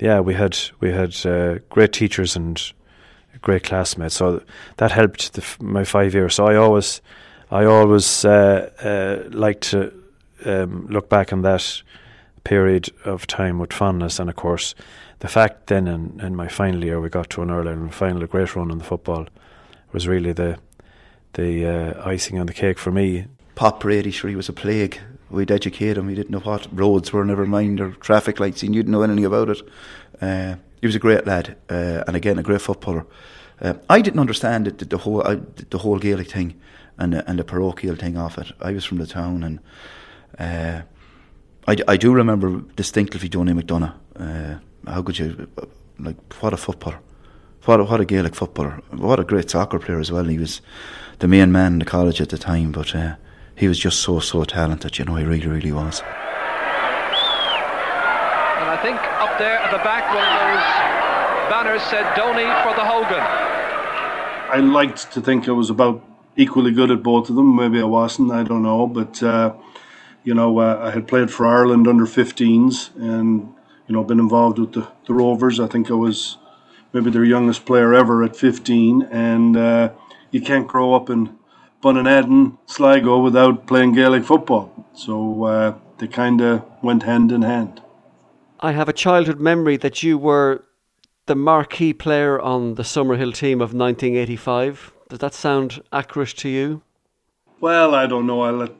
yeah, 0.00 0.20
we 0.20 0.34
had 0.34 0.58
we 0.80 0.92
had 0.92 1.14
uh, 1.26 1.58
great 1.70 1.92
teachers 1.92 2.36
and 2.36 2.60
great 3.40 3.64
classmates. 3.64 4.14
So 4.14 4.42
that 4.76 4.92
helped 4.92 5.38
f- 5.38 5.60
my 5.60 5.84
five 5.84 6.14
years. 6.14 6.34
So 6.34 6.46
I 6.46 6.56
always 6.56 7.00
I 7.50 7.64
always 7.64 8.24
uh, 8.24 8.70
uh, 8.82 9.28
like 9.30 9.60
to 9.62 9.92
um, 10.44 10.86
look 10.88 11.08
back 11.08 11.32
on 11.32 11.42
that 11.42 11.82
period 12.44 12.90
of 13.04 13.26
time 13.26 13.58
with 13.58 13.72
fondness, 13.72 14.18
and 14.18 14.28
of 14.28 14.36
course, 14.36 14.74
the 15.20 15.28
fact 15.28 15.66
then 15.66 15.88
in, 15.88 16.20
in 16.20 16.36
my 16.36 16.48
final 16.48 16.84
year 16.84 17.00
we 17.00 17.08
got 17.08 17.30
to 17.30 17.42
an 17.42 17.50
Ireland 17.50 17.94
final, 17.94 18.22
a 18.22 18.26
great 18.26 18.54
run 18.54 18.70
in 18.70 18.78
the 18.78 18.84
football, 18.84 19.26
was 19.92 20.06
really 20.06 20.32
the 20.32 20.58
the 21.32 21.66
uh, 21.66 22.08
icing 22.08 22.38
on 22.38 22.46
the 22.46 22.52
cake 22.52 22.78
for 22.78 22.92
me 22.92 23.26
Pop 23.54 23.80
Brady, 23.80 24.10
sure, 24.10 24.30
he 24.30 24.36
was 24.36 24.48
a 24.48 24.52
plague. 24.52 25.00
We'd 25.30 25.50
educate 25.50 25.96
him. 25.96 26.08
He 26.08 26.14
didn't 26.14 26.30
know 26.30 26.40
what 26.40 26.68
roads 26.72 27.12
were, 27.12 27.24
never 27.24 27.46
mind, 27.46 27.80
or 27.80 27.92
traffic 27.92 28.40
lights. 28.40 28.60
He 28.60 28.68
didn't 28.68 28.92
know 28.92 29.02
anything 29.02 29.24
about 29.24 29.48
it. 29.48 29.62
Uh, 30.20 30.56
he 30.80 30.86
was 30.86 30.96
a 30.96 31.00
great 31.00 31.26
lad, 31.26 31.56
uh, 31.70 32.04
and 32.06 32.14
again, 32.14 32.38
a 32.38 32.42
great 32.42 32.60
footballer. 32.60 33.06
Uh, 33.60 33.74
I 33.88 34.00
didn't 34.00 34.20
understand 34.20 34.68
it, 34.68 34.90
the 34.90 34.98
whole 34.98 35.26
uh, 35.26 35.36
the 35.70 35.78
whole 35.78 35.98
Gaelic 35.98 36.30
thing 36.30 36.60
and 36.98 37.12
the, 37.12 37.28
and 37.28 37.38
the 37.38 37.44
parochial 37.44 37.96
thing 37.96 38.16
of 38.16 38.36
it. 38.38 38.52
I 38.60 38.72
was 38.72 38.84
from 38.84 38.98
the 38.98 39.06
town, 39.06 39.42
and 39.44 39.60
uh, 40.38 40.82
I, 41.66 41.76
I 41.88 41.96
do 41.96 42.12
remember 42.12 42.60
distinctly 42.76 43.28
Donie 43.28 43.52
McDonagh. 43.52 43.94
Uh, 44.16 44.58
how 44.90 45.02
could 45.02 45.18
you 45.18 45.48
like 45.98 46.16
what 46.40 46.52
a 46.52 46.56
footballer, 46.56 47.00
what 47.64 47.80
a, 47.80 47.84
what 47.84 48.00
a 48.00 48.04
Gaelic 48.04 48.34
footballer, 48.34 48.82
what 48.90 49.20
a 49.20 49.24
great 49.24 49.48
soccer 49.48 49.78
player 49.78 50.00
as 50.00 50.12
well. 50.12 50.24
He 50.24 50.38
was 50.38 50.60
the 51.20 51.28
main 51.28 51.52
man 51.52 51.74
in 51.74 51.78
the 51.78 51.84
college 51.84 52.20
at 52.20 52.28
the 52.28 52.38
time, 52.38 52.72
but 52.72 52.94
he 53.56 53.68
was 53.68 53.78
just 53.78 54.00
so 54.00 54.20
so 54.20 54.44
talented. 54.44 54.98
You 54.98 55.04
know, 55.04 55.16
he 55.16 55.24
really 55.24 55.46
really 55.46 55.72
was. 55.72 56.00
And 58.60 58.70
I 58.70 58.78
think 58.82 58.98
up 59.20 59.38
there 59.38 59.58
at 59.58 59.70
the 59.70 59.78
back, 59.78 60.04
one 60.14 60.24
of 60.24 60.38
those 60.40 60.84
banners 61.50 61.82
said 61.82 62.14
Donie 62.14 62.50
for 62.62 62.74
the 62.74 62.84
Hogan. 62.84 63.44
I 64.54 64.58
liked 64.58 65.12
to 65.12 65.20
think 65.20 65.48
I 65.48 65.52
was 65.52 65.70
about 65.70 66.04
equally 66.36 66.72
good 66.72 66.90
at 66.90 67.02
both 67.02 67.28
of 67.28 67.36
them. 67.36 67.56
Maybe 67.56 67.80
I 67.80 67.84
wasn't, 67.84 68.32
I 68.32 68.42
don't 68.42 68.62
know. 68.62 68.86
But, 68.86 69.22
uh, 69.22 69.54
you 70.22 70.34
know, 70.34 70.58
uh, 70.58 70.80
I 70.82 70.90
had 70.90 71.08
played 71.08 71.30
for 71.30 71.46
Ireland 71.46 71.86
under 71.86 72.04
15s 72.04 72.94
and, 72.96 73.52
you 73.86 73.94
know, 73.94 74.04
been 74.04 74.20
involved 74.20 74.58
with 74.58 74.72
the, 74.72 74.88
the 75.06 75.14
Rovers. 75.14 75.60
I 75.60 75.66
think 75.66 75.90
I 75.90 75.94
was 75.94 76.38
maybe 76.92 77.10
their 77.10 77.24
youngest 77.24 77.66
player 77.66 77.94
ever 77.94 78.22
at 78.22 78.36
15. 78.36 79.02
And 79.10 79.56
uh, 79.56 79.92
you 80.30 80.40
can't 80.40 80.66
grow 80.66 80.94
up 80.94 81.10
in 81.10 81.36
Bunninadden, 81.84 82.56
Sligo 82.64 83.18
without 83.18 83.66
playing 83.66 83.92
Gaelic 83.92 84.24
football. 84.24 84.72
So 84.94 85.44
uh, 85.44 85.74
they 85.98 86.08
kind 86.08 86.40
of 86.40 86.62
went 86.82 87.02
hand 87.02 87.30
in 87.30 87.42
hand. 87.42 87.82
I 88.60 88.72
have 88.72 88.88
a 88.88 88.94
childhood 88.94 89.38
memory 89.38 89.76
that 89.76 90.02
you 90.02 90.16
were 90.16 90.64
the 91.26 91.34
marquee 91.34 91.92
player 91.92 92.40
on 92.40 92.76
the 92.76 92.84
Summerhill 92.84 93.34
team 93.34 93.60
of 93.60 93.74
1985. 93.74 94.94
Does 95.10 95.18
that 95.18 95.34
sound 95.34 95.82
accurate 95.92 96.34
to 96.38 96.48
you? 96.48 96.82
Well, 97.60 97.94
I 97.94 98.06
don't 98.06 98.26
know. 98.26 98.40
I'll 98.40 98.54
let 98.54 98.72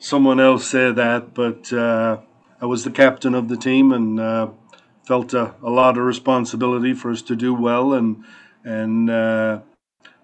someone 0.00 0.40
else 0.40 0.66
say 0.66 0.90
that, 0.90 1.34
but 1.34 1.72
uh, 1.72 2.18
I 2.60 2.66
was 2.66 2.82
the 2.82 2.90
captain 2.90 3.34
of 3.34 3.48
the 3.48 3.56
team 3.56 3.92
and 3.92 4.18
uh, 4.18 4.48
felt 5.06 5.34
a, 5.34 5.54
a, 5.62 5.70
lot 5.70 5.96
of 5.96 6.04
responsibility 6.04 6.94
for 6.94 7.12
us 7.12 7.22
to 7.22 7.36
do 7.36 7.54
well. 7.54 7.92
And 7.92 8.24
and 8.64 9.08
uh, 9.08 9.60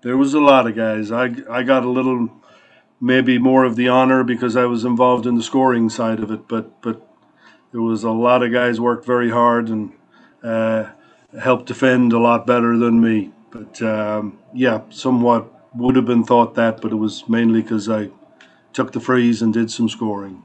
there 0.03 0.17
was 0.17 0.35
a 0.35 0.41
lot 0.41 0.67
of 0.67 0.77
guys. 0.77 1.11
I 1.11 1.35
I 1.51 1.63
got 1.63 1.85
a 1.85 1.91
little, 1.91 2.31
maybe 3.01 3.39
more 3.39 3.65
of 3.65 3.77
the 3.77 3.89
honor 3.89 4.25
because 4.25 4.57
I 4.57 4.65
was 4.67 4.85
involved 4.85 5.27
in 5.27 5.37
the 5.37 5.43
scoring 5.43 5.89
side 5.91 6.21
of 6.21 6.31
it. 6.31 6.49
But 6.49 6.81
but 6.83 7.07
there 7.73 7.83
was 7.83 8.05
a 8.05 8.11
lot 8.11 8.43
of 8.43 8.53
guys 8.53 8.81
worked 8.81 9.07
very 9.07 9.31
hard 9.31 9.69
and 9.69 9.93
uh, 10.43 10.91
helped 11.41 11.67
defend 11.67 12.13
a 12.13 12.19
lot 12.19 12.47
better 12.47 12.77
than 12.77 13.01
me. 13.01 13.33
But 13.51 13.83
um, 13.83 14.39
yeah, 14.55 14.83
somewhat 14.91 15.53
would 15.75 15.97
have 15.97 16.07
been 16.07 16.25
thought 16.25 16.55
that, 16.55 16.81
but 16.81 16.93
it 16.93 16.97
was 16.97 17.29
mainly 17.29 17.63
because 17.63 17.89
I 17.89 18.11
took 18.73 18.93
the 18.93 19.01
frees 19.01 19.43
and 19.43 19.53
did 19.53 19.71
some 19.71 19.89
scoring. 19.89 20.45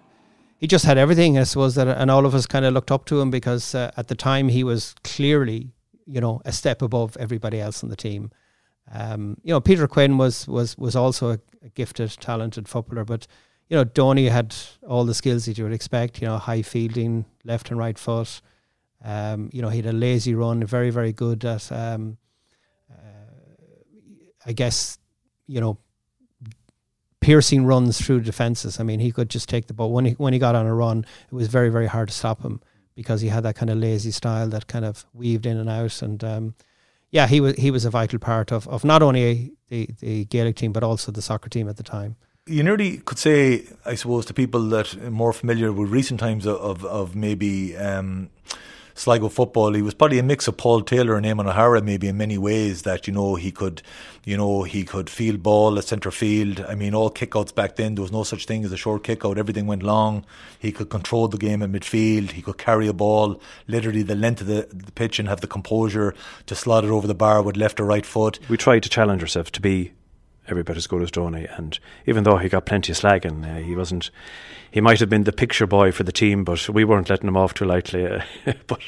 He 0.57 0.67
just 0.67 0.85
had 0.85 0.97
everything, 0.97 1.37
I 1.37 1.43
suppose, 1.43 1.75
that, 1.75 1.87
and 1.87 2.11
all 2.11 2.25
of 2.25 2.35
us 2.35 2.45
kind 2.45 2.65
of 2.65 2.73
looked 2.73 2.91
up 2.91 3.05
to 3.05 3.19
him 3.19 3.31
because 3.31 3.73
uh, 3.73 3.91
at 3.97 4.09
the 4.09 4.15
time 4.15 4.49
he 4.49 4.63
was 4.63 4.93
clearly, 5.03 5.71
you 6.05 6.21
know, 6.21 6.41
a 6.45 6.51
step 6.51 6.81
above 6.81 7.17
everybody 7.17 7.59
else 7.59 7.83
on 7.83 7.89
the 7.89 7.95
team. 7.95 8.29
Um, 8.93 9.37
you 9.43 9.53
know, 9.53 9.61
Peter 9.61 9.87
Quinn 9.87 10.17
was 10.17 10.47
was 10.47 10.77
was 10.77 10.95
also 10.95 11.31
a, 11.31 11.39
a, 11.63 11.69
gifted, 11.69 12.11
talented 12.19 12.67
footballer, 12.67 13.05
but 13.05 13.27
you 13.69 13.77
know, 13.77 13.83
Donie 13.83 14.27
had 14.27 14.55
all 14.87 15.05
the 15.05 15.13
skills 15.13 15.45
that 15.45 15.57
you 15.57 15.63
would 15.63 15.73
expect. 15.73 16.21
You 16.21 16.27
know, 16.27 16.37
high 16.37 16.61
fielding, 16.61 17.25
left 17.45 17.69
and 17.69 17.79
right 17.79 17.97
foot. 17.97 18.41
Um, 19.03 19.49
you 19.53 19.61
know, 19.61 19.69
he 19.69 19.77
had 19.77 19.85
a 19.87 19.93
lazy 19.93 20.35
run, 20.35 20.63
very 20.63 20.89
very 20.89 21.13
good 21.13 21.45
at 21.45 21.71
um, 21.71 22.17
I 24.45 24.53
guess, 24.53 24.97
you 25.47 25.61
know, 25.61 25.77
piercing 27.19 27.65
runs 27.65 28.03
through 28.03 28.21
defenses. 28.21 28.79
I 28.79 28.83
mean, 28.83 28.99
he 28.99 29.11
could 29.11 29.29
just 29.29 29.47
take 29.47 29.67
the 29.67 29.73
ball 29.73 29.91
when 29.91 30.05
he 30.05 30.11
when 30.13 30.33
he 30.33 30.39
got 30.39 30.55
on 30.55 30.65
a 30.65 30.73
run. 30.73 31.05
It 31.31 31.35
was 31.35 31.47
very 31.47 31.69
very 31.69 31.87
hard 31.87 32.09
to 32.09 32.13
stop 32.13 32.41
him 32.41 32.61
because 32.95 33.21
he 33.21 33.29
had 33.29 33.43
that 33.43 33.55
kind 33.55 33.69
of 33.69 33.77
lazy 33.77 34.11
style 34.11 34.49
that 34.49 34.67
kind 34.67 34.85
of 34.85 35.05
weaved 35.13 35.45
in 35.45 35.57
and 35.57 35.69
out. 35.69 36.01
And 36.01 36.23
um, 36.23 36.55
yeah, 37.11 37.27
he 37.27 37.41
was 37.41 37.55
he 37.55 37.71
was 37.71 37.85
a 37.85 37.89
vital 37.89 38.19
part 38.19 38.51
of 38.51 38.67
of 38.67 38.83
not 38.83 39.03
only 39.03 39.51
the 39.69 39.89
the 39.99 40.25
Gaelic 40.25 40.55
team 40.55 40.71
but 40.71 40.83
also 40.83 41.11
the 41.11 41.21
soccer 41.21 41.49
team 41.49 41.69
at 41.69 41.77
the 41.77 41.83
time. 41.83 42.15
You 42.47 42.63
nearly 42.63 42.97
could 42.97 43.19
say, 43.19 43.67
I 43.85 43.93
suppose, 43.95 44.25
to 44.25 44.33
people 44.33 44.61
that 44.69 44.95
are 44.95 45.11
more 45.11 45.31
familiar 45.31 45.71
with 45.71 45.91
recent 45.91 46.19
times 46.19 46.45
of 46.45 46.57
of, 46.57 46.85
of 46.85 47.15
maybe. 47.15 47.75
Um, 47.77 48.29
Sligo 49.01 49.29
football. 49.29 49.73
He 49.73 49.81
was 49.81 49.95
probably 49.95 50.19
a 50.19 50.23
mix 50.23 50.47
of 50.47 50.57
Paul 50.57 50.81
Taylor 50.81 51.15
and 51.15 51.25
Eamon 51.25 51.49
O'Hara, 51.49 51.81
maybe 51.81 52.07
in 52.07 52.17
many 52.17 52.37
ways. 52.37 52.83
That 52.83 53.07
you 53.07 53.13
know 53.13 53.33
he 53.33 53.51
could, 53.51 53.81
you 54.25 54.37
know, 54.37 54.61
he 54.61 54.83
could 54.83 55.09
field 55.09 55.41
ball 55.41 55.79
at 55.79 55.85
centre 55.85 56.11
field. 56.11 56.63
I 56.69 56.75
mean, 56.75 56.93
all 56.93 57.09
kickouts 57.09 57.53
back 57.53 57.77
then 57.77 57.95
there 57.95 58.03
was 58.03 58.11
no 58.11 58.23
such 58.23 58.45
thing 58.45 58.63
as 58.63 58.71
a 58.71 58.77
short 58.77 59.03
kickout. 59.03 59.39
Everything 59.39 59.65
went 59.65 59.81
long. 59.81 60.23
He 60.59 60.71
could 60.71 60.91
control 60.91 61.27
the 61.27 61.39
game 61.39 61.63
in 61.63 61.71
midfield. 61.71 62.31
He 62.31 62.43
could 62.43 62.59
carry 62.59 62.87
a 62.87 62.93
ball 62.93 63.41
literally 63.67 64.03
the 64.03 64.15
length 64.15 64.41
of 64.41 64.47
the, 64.47 64.67
the 64.71 64.91
pitch 64.91 65.17
and 65.17 65.27
have 65.27 65.41
the 65.41 65.47
composure 65.47 66.13
to 66.45 66.53
slot 66.53 66.83
it 66.83 66.91
over 66.91 67.07
the 67.07 67.15
bar 67.15 67.41
with 67.41 67.57
left 67.57 67.79
or 67.79 67.85
right 67.85 68.05
foot. 68.05 68.39
We 68.49 68.57
tried 68.57 68.83
to 68.83 68.89
challenge 68.89 69.23
ourselves 69.23 69.49
to 69.51 69.61
be 69.61 69.93
every 70.51 70.63
bit 70.63 70.77
as 70.77 70.87
good 70.87 71.01
as 71.01 71.11
Donie. 71.11 71.47
And 71.57 71.79
even 72.05 72.23
though 72.23 72.37
he 72.37 72.49
got 72.49 72.65
plenty 72.65 72.91
of 72.91 72.97
slagging, 72.97 73.49
uh, 73.49 73.63
he 73.63 73.75
wasn't 73.75 74.11
he 74.71 74.79
might 74.79 74.99
have 74.99 75.09
been 75.09 75.23
the 75.23 75.33
picture 75.33 75.67
boy 75.67 75.91
for 75.91 76.03
the 76.03 76.11
team, 76.11 76.43
but 76.43 76.69
we 76.69 76.85
weren't 76.85 77.09
letting 77.09 77.27
him 77.27 77.37
off 77.37 77.53
too 77.53 77.65
lightly. 77.65 78.07
Uh, 78.07 78.21
but 78.67 78.81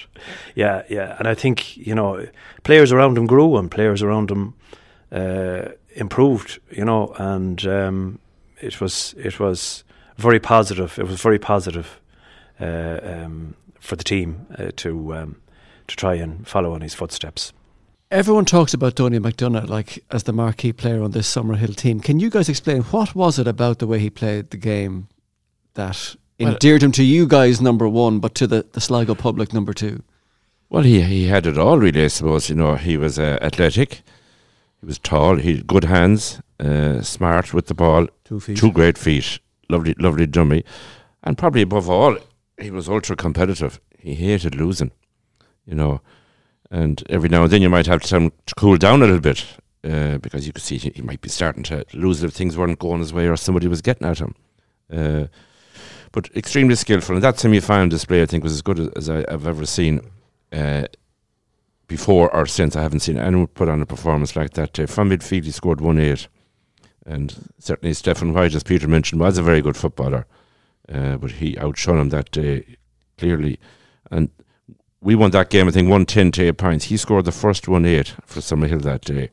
yeah, 0.55 0.83
yeah, 0.89 1.15
and 1.19 1.27
I 1.27 1.33
think 1.33 1.75
you 1.75 1.95
know 1.95 2.27
players 2.63 2.91
around 2.91 3.17
him 3.17 3.27
grew 3.27 3.57
and 3.57 3.69
players 3.69 4.01
around 4.01 4.31
him 4.31 4.53
uh, 5.11 5.69
improved. 5.95 6.59
You 6.69 6.85
know, 6.85 7.13
and 7.17 7.65
um, 7.67 8.19
it 8.61 8.79
was 8.79 9.13
it 9.17 9.39
was 9.39 9.83
very 10.17 10.39
positive. 10.39 10.97
It 10.99 11.07
was 11.07 11.21
very 11.21 11.39
positive 11.39 11.99
uh, 12.59 12.99
um, 13.03 13.55
for 13.79 13.95
the 13.95 14.03
team 14.03 14.47
uh, 14.57 14.71
to 14.77 15.15
um, 15.15 15.41
to 15.87 15.95
try 15.95 16.15
and 16.15 16.47
follow 16.47 16.75
in 16.75 16.81
his 16.81 16.93
footsteps. 16.93 17.53
Everyone 18.13 18.45
talks 18.45 18.75
about 18.75 18.93
Donie 18.93 19.17
McDonagh 19.17 19.67
like 19.67 20.05
as 20.11 20.21
the 20.21 20.33
marquee 20.33 20.71
player 20.71 21.01
on 21.01 21.09
this 21.09 21.27
Summerhill 21.33 21.75
team. 21.75 21.99
Can 21.99 22.19
you 22.19 22.29
guys 22.29 22.47
explain 22.47 22.83
what 22.83 23.15
was 23.15 23.39
it 23.39 23.47
about 23.47 23.79
the 23.79 23.87
way 23.87 23.97
he 23.97 24.11
played 24.11 24.51
the 24.51 24.57
game 24.57 25.07
that 25.73 26.15
endeared 26.39 26.83
well, 26.83 26.89
him 26.89 26.91
to 26.91 27.03
you 27.03 27.25
guys, 27.25 27.59
number 27.59 27.89
one, 27.89 28.19
but 28.19 28.35
to 28.35 28.45
the, 28.45 28.67
the 28.73 28.79
Sligo 28.79 29.15
public, 29.15 29.51
number 29.51 29.73
two? 29.73 30.03
Well, 30.69 30.83
he 30.83 31.01
he 31.01 31.25
had 31.25 31.47
it 31.47 31.57
all, 31.57 31.79
really, 31.79 32.03
I 32.03 32.07
suppose. 32.07 32.51
You 32.51 32.55
know, 32.55 32.75
he 32.75 32.97
was 32.97 33.17
uh, 33.17 33.39
athletic, 33.41 34.03
he 34.79 34.85
was 34.85 34.99
tall, 34.99 35.37
he 35.37 35.55
had 35.55 35.65
good 35.65 35.85
hands, 35.85 36.39
uh, 36.59 37.01
smart 37.01 37.51
with 37.51 37.65
the 37.65 37.73
ball, 37.73 38.05
two 38.25 38.39
feet, 38.39 38.57
two 38.57 38.71
great 38.71 38.99
feet, 38.99 39.39
lovely, 39.69 39.95
lovely 39.97 40.27
dummy, 40.27 40.63
and 41.23 41.35
probably 41.35 41.63
above 41.63 41.89
all, 41.89 42.15
he 42.61 42.69
was 42.69 42.87
ultra 42.87 43.15
competitive. 43.15 43.81
He 43.97 44.13
hated 44.13 44.53
losing, 44.53 44.91
you 45.65 45.73
know, 45.73 46.01
and 46.73 47.03
every 47.07 47.29
now 47.29 47.43
and 47.43 47.51
then 47.51 47.61
you 47.61 47.69
might 47.69 47.85
have 47.85 48.01
to, 48.01 48.31
to 48.47 48.55
cool 48.55 48.77
down 48.77 49.03
a 49.03 49.05
little 49.05 49.19
bit 49.19 49.45
uh, 49.83 50.17
because 50.17 50.47
you 50.47 50.51
could 50.51 50.63
see 50.63 50.77
he, 50.77 51.01
might 51.03 51.21
be 51.21 51.29
starting 51.29 51.61
to 51.61 51.85
lose 51.93 52.23
it 52.23 52.27
if 52.27 52.33
things 52.33 52.57
weren't 52.57 52.79
going 52.79 52.99
his 52.99 53.13
way 53.13 53.27
or 53.27 53.37
somebody 53.37 53.67
was 53.67 53.83
getting 53.83 54.07
at 54.07 54.17
him. 54.17 54.33
Uh, 54.91 55.27
but 56.11 56.35
extremely 56.35 56.73
skillful. 56.73 57.15
And 57.15 57.23
that 57.23 57.37
semi-final 57.37 57.89
display, 57.89 58.23
I 58.23 58.25
think, 58.25 58.43
was 58.43 58.53
as 58.53 58.63
good 58.63 58.97
as, 58.97 59.07
I, 59.07 59.23
have 59.29 59.45
ever 59.45 59.67
seen 59.67 60.01
uh, 60.51 60.85
before 61.85 62.35
or 62.35 62.47
since. 62.47 62.75
I 62.75 62.81
haven't 62.81 63.01
seen 63.01 63.19
anyone 63.19 63.47
put 63.47 63.69
on 63.69 63.81
a 63.81 63.85
performance 63.85 64.35
like 64.35 64.53
that. 64.53 64.79
Uh, 64.79 64.87
from 64.87 65.11
midfield, 65.11 65.43
he 65.43 65.51
scored 65.51 65.79
one 65.79 65.99
eight, 65.99 66.27
and 67.05 67.51
certainly 67.59 67.93
Stephen 67.93 68.33
White, 68.33 68.55
as 68.55 68.63
Peter 68.63 68.87
mentioned, 68.87 69.21
was 69.21 69.37
a 69.37 69.43
very 69.43 69.61
good 69.61 69.77
footballer, 69.77 70.25
uh, 70.91 71.17
but 71.17 71.33
he 71.33 71.55
outshone 71.59 71.99
him 71.99 72.09
that 72.09 72.31
day 72.31 72.77
clearly. 73.17 73.59
And 74.09 74.29
we 75.03 75.15
won 75.15 75.31
that 75.31 75.49
game, 75.49 75.67
I 75.67 75.71
think, 75.71 75.89
one 75.89 76.05
ten 76.05 76.31
to 76.31 76.47
eight 76.47 76.57
points. 76.57 76.85
He 76.85 76.97
scored 76.97 77.25
the 77.25 77.31
first 77.31 77.67
one 77.67 77.85
eight 77.85 78.15
for 78.25 78.39
Summerhill 78.39 78.81
that 78.83 79.01
day. 79.01 79.29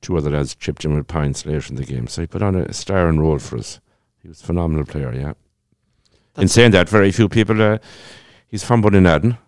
Two 0.00 0.16
other 0.16 0.30
lads 0.30 0.54
chipped 0.54 0.84
in 0.84 0.94
with 0.94 1.08
points 1.08 1.44
later 1.44 1.70
in 1.70 1.76
the 1.76 1.84
game, 1.84 2.06
so 2.06 2.20
he 2.20 2.26
put 2.26 2.42
on 2.42 2.54
a 2.54 2.72
star 2.72 3.08
and 3.08 3.20
role 3.20 3.38
for 3.38 3.58
us. 3.58 3.80
He 4.22 4.28
was 4.28 4.40
a 4.40 4.44
phenomenal 4.44 4.84
player, 4.84 5.12
yeah. 5.12 5.32
That's 6.34 6.42
in 6.42 6.48
saying 6.48 6.70
that, 6.72 6.88
very 6.88 7.10
few 7.10 7.28
people. 7.28 7.60
Uh, 7.60 7.78
he's 8.46 8.62
from 8.62 8.82
Bunninadden. 8.82 9.38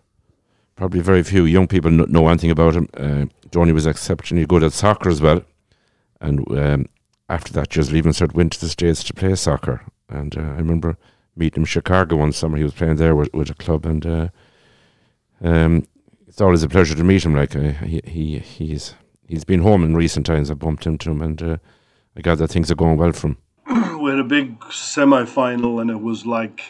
Probably 0.75 0.99
very 1.01 1.23
few 1.23 1.45
young 1.45 1.67
people 1.67 1.91
know 1.91 2.27
anything 2.27 2.51
about 2.51 2.75
him. 2.75 2.89
Uh, 2.95 3.25
Donie 3.51 3.73
was 3.73 3.85
exceptionally 3.85 4.45
good 4.45 4.63
at 4.63 4.73
soccer 4.73 5.09
as 5.09 5.21
well, 5.21 5.43
and 6.19 6.39
um, 6.57 6.85
after 7.29 7.53
that, 7.53 7.69
just 7.69 7.91
leaving 7.91 8.11
cert 8.11 8.33
went 8.33 8.53
to 8.53 8.59
the 8.59 8.69
states 8.69 9.03
to 9.05 9.13
play 9.13 9.35
soccer. 9.35 9.83
And 10.09 10.35
uh, 10.37 10.41
I 10.41 10.57
remember 10.57 10.97
meeting 11.35 11.57
him 11.57 11.63
in 11.63 11.67
Chicago 11.67 12.17
one 12.17 12.33
summer. 12.33 12.57
He 12.57 12.63
was 12.63 12.73
playing 12.73 12.95
there 12.95 13.15
with, 13.15 13.33
with 13.33 13.49
a 13.49 13.53
club, 13.53 13.85
and 13.85 14.05
uh, 14.05 14.27
um, 15.41 15.85
it's 16.27 16.41
always 16.41 16.63
a 16.63 16.69
pleasure 16.69 16.95
to 16.95 17.03
meet 17.03 17.25
him. 17.25 17.35
Like 17.35 17.55
uh, 17.55 17.71
he, 17.71 18.01
he 18.05 18.39
he's 18.39 18.95
he's 19.27 19.43
been 19.43 19.61
home 19.61 19.83
in 19.83 19.95
recent 19.95 20.25
times. 20.25 20.49
I 20.51 20.53
bumped 20.53 20.85
into 20.85 21.11
him, 21.11 21.21
and 21.21 21.41
uh, 21.41 21.57
I 22.15 22.21
gather 22.21 22.47
things 22.47 22.71
are 22.71 22.75
going 22.75 22.97
well 22.97 23.11
for 23.11 23.27
him. 23.27 23.37
we 23.99 24.09
had 24.09 24.19
a 24.19 24.23
big 24.23 24.63
semi 24.71 25.25
final, 25.25 25.79
and 25.79 25.89
it 25.89 26.01
was 26.01 26.25
like, 26.25 26.63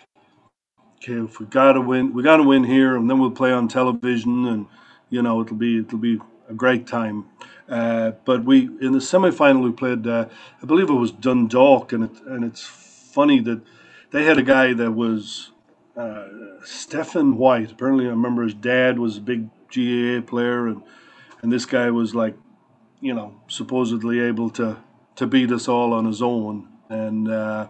okay, 0.97 1.23
if 1.23 1.39
we 1.39 1.45
gotta 1.45 1.81
win, 1.81 2.13
we 2.13 2.23
gotta 2.23 2.43
win 2.43 2.63
here, 2.63 2.95
and 2.95 3.09
then 3.09 3.19
we'll 3.19 3.31
play 3.31 3.51
on 3.51 3.67
television, 3.67 4.45
and 4.45 4.65
you 5.09 5.21
know 5.21 5.41
it'll 5.41 5.57
be 5.57 5.79
it'll 5.79 5.97
be 5.99 6.19
a 6.49 6.53
great 6.53 6.87
time. 6.87 7.25
Uh, 7.67 8.11
but 8.25 8.43
we 8.43 8.69
in 8.81 8.93
the 8.93 9.01
semi 9.01 9.29
final 9.29 9.61
we 9.61 9.71
played, 9.71 10.07
uh, 10.07 10.25
I 10.61 10.65
believe 10.65 10.89
it 10.89 10.93
was 10.93 11.11
Dundalk, 11.11 11.93
and 11.93 12.05
it, 12.05 12.21
and 12.25 12.43
it's 12.43 12.63
funny 12.63 13.39
that 13.41 13.61
they 14.11 14.23
had 14.25 14.37
a 14.37 14.43
guy 14.43 14.73
that 14.73 14.91
was 14.91 15.51
uh, 15.99 16.27
Stephen 16.63 17.37
White. 17.37 17.71
Apparently, 17.71 18.05
I 18.05 18.09
remember 18.09 18.43
his 18.43 18.53
dad 18.53 18.99
was 18.99 19.17
a 19.17 19.21
big 19.21 19.49
GAA 19.73 20.21
player, 20.25 20.67
and 20.67 20.81
and 21.41 21.51
this 21.51 21.65
guy 21.65 21.89
was 21.89 22.15
like, 22.15 22.35
you 23.01 23.13
know, 23.13 23.41
supposedly 23.47 24.19
able 24.19 24.49
to 24.51 24.77
to 25.15 25.27
beat 25.27 25.51
us 25.51 25.67
all 25.67 25.93
on 25.93 26.05
his 26.05 26.21
own. 26.21 26.67
And 26.89 27.29
uh, 27.29 27.67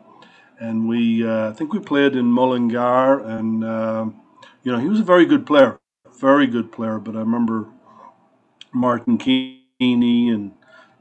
and 0.59 0.87
we, 0.87 1.27
uh, 1.27 1.49
I 1.49 1.53
think 1.53 1.73
we 1.73 1.79
played 1.79 2.15
in 2.15 2.25
Mullingar, 2.25 3.19
and 3.21 3.63
uh, 3.63 4.05
you 4.63 4.71
know, 4.71 4.77
he 4.77 4.87
was 4.87 4.99
a 4.99 5.03
very 5.03 5.25
good 5.25 5.45
player, 5.45 5.79
very 6.19 6.45
good 6.45 6.71
player. 6.71 6.99
But 6.99 7.15
I 7.15 7.19
remember 7.19 7.67
Martin 8.71 9.17
Keeney 9.17 10.29
and 10.29 10.51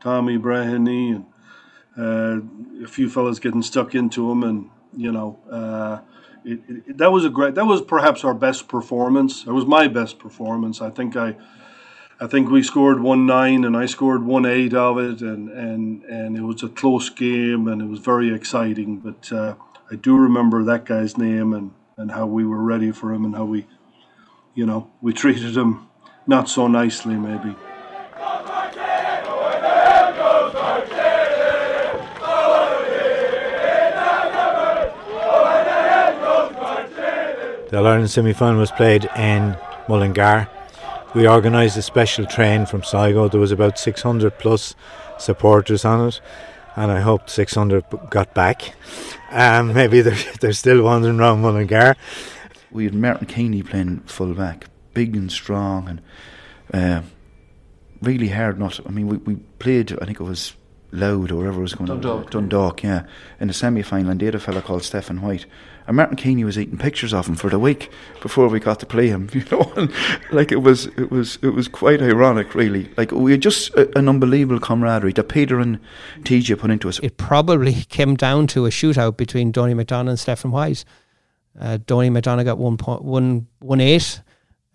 Tommy 0.01 0.39
Breheny 0.39 1.17
and 1.17 1.27
uh, 1.99 2.85
a 2.85 2.89
few 2.89 3.11
fellas 3.11 3.39
getting 3.39 3.63
stuck 3.63 3.95
into 3.95 4.31
him, 4.31 4.43
and 4.43 4.71
you 4.97 5.13
know. 5.13 5.39
It, 6.45 6.61
it, 6.69 6.99
that 6.99 7.13
was 7.13 7.25
a 7.25 7.31
great. 7.31 7.55
That 7.55 7.67
was 7.67 7.83
perhaps 7.83 8.25
our 8.25 8.35
best 8.35 8.69
performance. 8.69 9.45
It 9.47 9.53
was 9.53 9.67
my 9.67 9.89
best 9.89 10.19
performance. 10.19 10.81
I 10.81 10.91
think 10.91 11.17
I, 11.17 11.37
I 12.21 12.27
think 12.27 12.51
we 12.51 12.63
scored 12.63 13.01
one 13.01 13.27
nine 13.27 13.65
and 13.65 13.77
I 13.77 13.87
scored 13.87 14.25
one 14.25 14.47
eight 14.47 14.75
of 14.75 14.99
it, 14.99 15.21
and 15.21 15.49
and 15.51 16.05
and 16.05 16.37
it 16.37 16.43
was 16.43 16.63
a 16.63 16.69
close 16.69 17.11
game 17.11 17.69
and 17.69 17.83
it 17.83 17.87
was 17.87 18.01
very 18.01 18.35
exciting. 18.35 18.99
But 18.99 19.33
uh, 19.33 19.55
I 19.91 19.97
do 19.97 20.17
remember 20.17 20.65
that 20.65 20.85
guy's 20.85 21.17
name 21.19 21.53
and 21.53 21.73
and 21.97 22.13
how 22.13 22.27
we 22.27 22.45
were 22.45 22.63
ready 22.63 22.93
for 22.93 23.13
him 23.13 23.25
and 23.25 23.35
how 23.35 23.45
we, 23.45 23.67
you 24.55 24.65
know, 24.65 24.91
we 25.01 25.13
treated 25.23 25.57
him 25.57 25.89
not 26.27 26.49
so 26.49 26.67
nicely 26.67 27.15
maybe. 27.15 27.55
The 37.69 37.77
All 37.77 37.87
Ireland 37.87 38.11
semi 38.11 38.33
final 38.33 38.61
was 38.61 38.71
played 38.71 39.11
in 39.15 39.55
Mullingar. 39.91 40.49
We 41.15 41.29
organised 41.29 41.77
a 41.77 41.83
special 41.83 42.25
train 42.25 42.65
from 42.65 42.83
Sligo. 42.83 43.29
There 43.29 43.41
was 43.41 43.53
about 43.53 43.79
600 43.79 44.39
plus 44.39 44.75
supporters 45.19 45.85
on 45.85 46.09
it, 46.09 46.19
and 46.77 46.91
I 46.91 47.01
hope 47.01 47.29
600 47.29 47.85
got 48.09 48.33
back. 48.33 48.75
Um, 49.31 49.73
maybe 49.75 50.01
they're, 50.01 50.17
they're 50.41 50.55
still 50.55 50.83
wandering 50.83 51.21
around 51.21 51.43
Mullingar. 51.43 51.97
We 52.71 52.85
had 52.85 52.95
Martin 52.95 53.27
Keeney 53.27 53.63
playing 53.63 54.01
full 54.07 54.33
back, 54.33 54.65
big 54.95 55.15
and 55.15 55.31
strong, 55.31 55.89
and 55.89 56.01
uh, 56.73 57.03
really 58.01 58.29
hard. 58.29 58.59
Not, 58.59 58.81
I 58.87 58.91
mean, 58.91 59.09
we, 59.09 59.19
we 59.19 59.37
played. 59.59 59.93
I 60.01 60.07
think 60.07 60.21
it 60.21 60.25
was 60.25 60.55
Louth 60.91 61.31
or 61.31 61.37
wherever 61.37 61.59
it 61.59 61.63
was 61.63 61.75
going. 61.75 61.89
Dundalk. 61.89 62.31
Dundalk, 62.31 62.83
yeah, 62.83 63.05
in 63.41 63.49
the 63.49 63.55
semi 63.55 63.83
final, 63.83 64.11
and 64.11 64.21
they 64.21 64.27
had 64.27 64.35
a 64.35 64.41
fella 64.41 64.63
called 64.63 64.83
Stephen 64.83 65.21
White. 65.21 65.47
And 65.87 65.97
Martin 65.97 66.17
Keeney 66.17 66.45
was 66.45 66.59
eating 66.59 66.77
pictures 66.77 67.15
of 67.15 67.27
him 67.27 67.35
for 67.35 67.49
the 67.49 67.59
week 67.59 67.91
before 68.21 68.49
we 68.49 68.61
got 68.61 68.79
to 68.81 68.87
play 68.87 69.09
him. 69.09 69.31
You 69.39 69.45
know, 69.51 69.73
and 69.77 69.93
like 70.31 70.53
it 70.53 70.63
was, 70.63 70.87
it 70.99 71.11
was, 71.11 71.39
it 71.41 71.51
was 71.51 71.67
quite 71.67 72.03
ironic, 72.03 72.55
really. 72.55 72.91
Like 72.97 73.11
we 73.11 73.33
had 73.33 73.41
just 73.41 73.73
a, 73.75 73.97
an 73.99 74.09
unbelievable 74.09 74.61
camaraderie 74.61 75.15
that 75.15 75.29
Peter 75.29 75.61
and 75.61 75.79
TJ 76.21 76.59
put 76.59 76.71
into 76.71 76.89
us. 76.89 76.99
It 77.03 77.17
probably 77.17 77.73
came 77.89 78.17
down 78.17 78.47
to 78.49 78.67
a 78.67 78.71
shootout 78.71 79.17
between 79.17 79.51
Donie 79.51 79.75
McDonagh 79.75 80.11
and 80.11 80.19
Stephen 80.19 80.51
White. 80.51 80.85
Uh, 81.59 81.79
Donie 81.87 82.11
McDonagh 82.11 82.45
got 82.45 82.59
one 82.59 82.77
point 82.77 83.03
one 83.03 83.47
one 83.61 83.81
eight. 83.81 84.21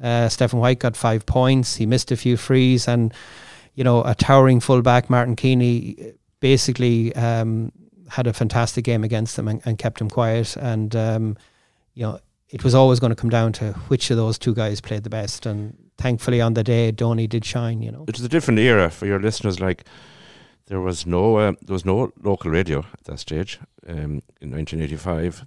Uh, 0.01 0.27
Stephen 0.29 0.59
White 0.59 0.79
got 0.79 0.97
five 0.97 1.25
points. 1.25 1.75
He 1.75 1.85
missed 1.85 2.11
a 2.11 2.17
few 2.17 2.37
frees, 2.37 2.87
and 2.87 3.13
you 3.75 3.83
know 3.83 4.03
a 4.03 4.15
towering 4.15 4.59
fullback 4.59 5.09
Martin 5.09 5.35
Keeney 5.35 6.13
basically 6.39 7.15
um, 7.15 7.71
had 8.09 8.27
a 8.27 8.33
fantastic 8.33 8.83
game 8.83 9.03
against 9.03 9.35
them 9.37 9.47
and, 9.47 9.61
and 9.65 9.77
kept 9.77 10.01
him 10.01 10.09
quiet. 10.09 10.55
And 10.57 10.95
um, 10.95 11.37
you 11.93 12.03
know, 12.03 12.19
it 12.49 12.63
was 12.63 12.75
always 12.75 12.99
going 12.99 13.11
to 13.11 13.15
come 13.15 13.29
down 13.29 13.53
to 13.53 13.73
which 13.87 14.11
of 14.11 14.17
those 14.17 14.37
two 14.37 14.53
guys 14.53 14.81
played 14.81 15.03
the 15.03 15.09
best. 15.09 15.45
And 15.45 15.75
thankfully, 15.97 16.41
on 16.41 16.53
the 16.53 16.63
day, 16.63 16.91
Donie 16.91 17.27
did 17.27 17.45
shine. 17.45 17.81
You 17.81 17.91
know, 17.91 18.05
It 18.07 18.17
was 18.17 18.25
a 18.25 18.29
different 18.29 18.59
era 18.59 18.89
for 18.89 19.05
your 19.05 19.19
listeners. 19.19 19.59
Like 19.59 19.85
there 20.67 20.81
was 20.81 21.05
no 21.05 21.37
uh, 21.37 21.53
there 21.61 21.73
was 21.73 21.85
no 21.85 22.11
local 22.21 22.51
radio 22.51 22.79
at 22.79 23.03
that 23.05 23.19
stage 23.19 23.59
um, 23.87 24.21
in 24.41 24.51
1985. 24.51 25.45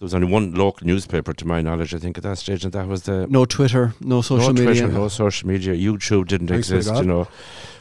There 0.00 0.06
was 0.06 0.14
only 0.14 0.28
one 0.28 0.54
local 0.54 0.86
newspaper, 0.86 1.34
to 1.34 1.46
my 1.46 1.60
knowledge, 1.60 1.94
I 1.94 1.98
think, 1.98 2.16
at 2.16 2.24
that 2.24 2.38
stage, 2.38 2.64
and 2.64 2.72
that 2.72 2.88
was 2.88 3.02
the 3.02 3.26
No 3.26 3.44
Twitter, 3.44 3.92
no 4.00 4.22
social 4.22 4.54
no 4.54 4.64
media. 4.64 4.84
Twitter, 4.84 4.98
no 4.98 5.08
social 5.08 5.46
media. 5.46 5.74
YouTube 5.74 6.26
didn't 6.26 6.46
Thanks 6.46 6.70
exist, 6.70 7.02
you 7.02 7.04
know. 7.04 7.28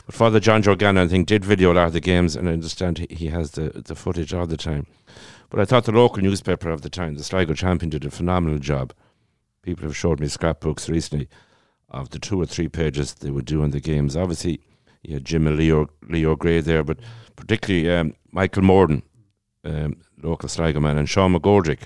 But 0.05 0.15
Father 0.15 0.41
John 0.41 0.61
Jorgana, 0.61 1.05
I 1.05 1.07
think, 1.07 1.27
did 1.27 1.45
video 1.45 1.71
a 1.71 1.75
lot 1.75 1.87
of 1.87 1.93
the 1.93 2.01
games, 2.01 2.35
and 2.35 2.49
I 2.49 2.51
understand 2.51 2.97
he, 2.97 3.07
he 3.09 3.27
has 3.27 3.51
the, 3.51 3.69
the 3.69 3.95
footage 3.95 4.33
all 4.33 4.45
the 4.45 4.57
time. 4.57 4.85
But 5.49 5.61
I 5.61 5.65
thought 5.65 5.85
the 5.85 5.93
local 5.93 6.21
newspaper 6.21 6.69
of 6.69 6.81
the 6.81 6.89
time, 6.89 7.15
the 7.15 7.23
Sligo 7.23 7.53
Champion, 7.53 7.89
did 7.89 8.03
a 8.03 8.11
phenomenal 8.11 8.59
job. 8.59 8.91
People 9.61 9.85
have 9.85 9.95
showed 9.95 10.19
me 10.19 10.27
scrapbooks 10.27 10.89
recently 10.89 11.29
of 11.87 12.09
the 12.09 12.19
two 12.19 12.41
or 12.41 12.45
three 12.45 12.67
pages 12.67 13.13
they 13.13 13.31
would 13.31 13.45
do 13.45 13.63
in 13.63 13.71
the 13.71 13.79
games. 13.79 14.17
Obviously, 14.17 14.59
you 15.03 15.13
had 15.13 15.23
Jim 15.23 15.47
and 15.47 15.55
Leo, 15.55 15.87
Leo 16.09 16.35
Gray 16.35 16.59
there, 16.59 16.83
but 16.83 16.99
particularly 17.37 17.89
um, 17.89 18.13
Michael 18.33 18.63
Morden, 18.63 19.03
um, 19.63 19.95
local 20.21 20.49
Sligo 20.49 20.81
man, 20.81 20.97
and 20.97 21.07
Sean 21.07 21.33
McGoldrick, 21.33 21.83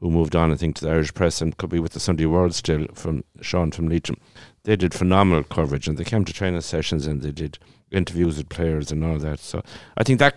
who 0.00 0.10
moved 0.10 0.36
on, 0.36 0.52
I 0.52 0.56
think, 0.56 0.76
to 0.76 0.84
the 0.84 0.90
Irish 0.90 1.14
press 1.14 1.40
and 1.40 1.56
could 1.56 1.70
be 1.70 1.78
with 1.78 1.92
the 1.92 2.00
Sunday 2.00 2.26
World 2.26 2.54
still 2.54 2.86
from 2.94 3.24
Sean 3.40 3.70
from 3.70 3.88
Leitrim. 3.88 4.20
They 4.64 4.76
did 4.76 4.92
phenomenal 4.92 5.44
coverage 5.44 5.88
and 5.88 5.96
they 5.96 6.04
came 6.04 6.24
to 6.24 6.32
training 6.32 6.60
sessions 6.60 7.06
and 7.06 7.22
they 7.22 7.32
did 7.32 7.58
interviews 7.90 8.36
with 8.36 8.48
players 8.48 8.92
and 8.92 9.04
all 9.04 9.18
that. 9.18 9.38
So 9.38 9.62
I 9.96 10.02
think 10.02 10.18
that 10.18 10.36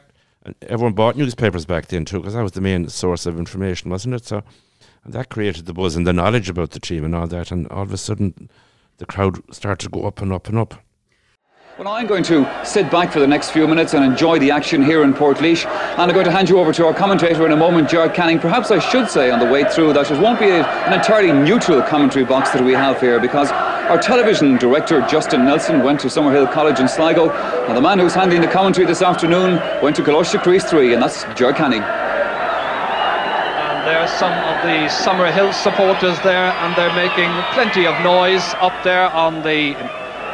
everyone 0.62 0.94
bought 0.94 1.18
newspapers 1.18 1.66
back 1.66 1.88
then 1.88 2.06
too 2.06 2.20
because 2.20 2.34
that 2.34 2.44
was 2.44 2.54
the 2.54 2.62
main 2.62 2.88
source 2.90 3.26
of 3.26 3.38
information, 3.38 3.92
wasn't 3.92 4.16
it? 4.16 4.26
So 4.26 4.44
that 5.06 5.30
created 5.30 5.66
the 5.66 5.74
buzz 5.74 5.96
and 5.96 6.08
the 6.08 6.14
knowledge 6.14 6.50
about 6.50 6.72
the 6.72 6.80
team 6.80 7.04
and 7.04 7.16
all 7.16 7.28
that. 7.28 7.52
And 7.52 7.68
all 7.68 7.84
of 7.84 7.94
a 7.94 7.98
sudden, 7.98 8.50
the 8.98 9.06
crowd 9.06 9.42
started 9.54 9.84
to 9.86 9.90
go 9.90 10.06
up 10.06 10.22
and 10.22 10.32
up 10.32 10.48
and 10.48 10.58
up. 10.58 10.76
Well, 11.80 11.88
I'm 11.88 12.06
going 12.08 12.26
to 12.26 12.46
sit 12.66 12.92
back 12.92 13.14
for 13.14 13.22
the 13.22 13.28
next 13.28 13.52
few 13.52 13.66
minutes 13.66 13.94
and 13.94 14.04
enjoy 14.04 14.38
the 14.38 14.52
action 14.52 14.84
here 14.84 15.06
in 15.06 15.14
Portlaoise. 15.14 15.66
And 15.66 16.02
I'm 16.02 16.12
going 16.12 16.26
to 16.26 16.32
hand 16.32 16.50
you 16.50 16.60
over 16.60 16.74
to 16.74 16.86
our 16.86 16.94
commentator 16.94 17.46
in 17.46 17.54
a 17.54 17.56
moment, 17.56 17.90
Gerard 17.90 18.14
Canning. 18.14 18.38
Perhaps 18.38 18.70
I 18.70 18.80
should 18.80 19.10
say 19.10 19.32
on 19.32 19.40
the 19.40 19.46
way 19.46 19.64
through 19.64 19.94
that 19.94 20.12
it 20.12 20.20
won't 20.20 20.42
be 20.42 20.50
an 20.50 20.66
entirely 20.92 21.32
neutral 21.32 21.82
commentary 21.82 22.26
box 22.26 22.52
that 22.52 22.66
we 22.66 22.74
have 22.74 23.00
here 23.00 23.18
because 23.18 23.50
our 23.52 23.98
television 23.98 24.58
director, 24.58 25.00
Justin 25.08 25.46
Nelson, 25.46 25.82
went 25.82 26.02
to 26.02 26.08
Summerhill 26.08 26.52
College 26.52 26.82
in 26.82 26.90
Sligo. 26.90 27.30
And 27.30 27.78
the 27.78 27.82
man 27.82 27.98
who's 27.98 28.14
handling 28.14 28.42
the 28.42 28.48
commentary 28.48 28.86
this 28.86 29.02
afternoon 29.02 29.62
went 29.82 29.96
to 29.96 30.02
Coláiste 30.02 30.42
Chríost 30.42 30.72
Rí, 30.72 30.92
and 30.92 31.02
that's 31.02 31.24
Gerard 31.40 31.56
Canning. 31.56 31.82
And 31.82 31.88
there's 33.88 34.12
some 34.12 34.34
of 34.34 34.62
the 34.64 34.90
Summerhill 34.92 35.54
supporters 35.54 36.20
there, 36.24 36.52
and 36.52 36.76
they're 36.76 36.94
making 36.94 37.32
plenty 37.54 37.88
of 37.88 37.98
noise 38.04 38.54
up 38.56 38.74
there 38.84 39.10
on 39.12 39.44
the 39.44 39.78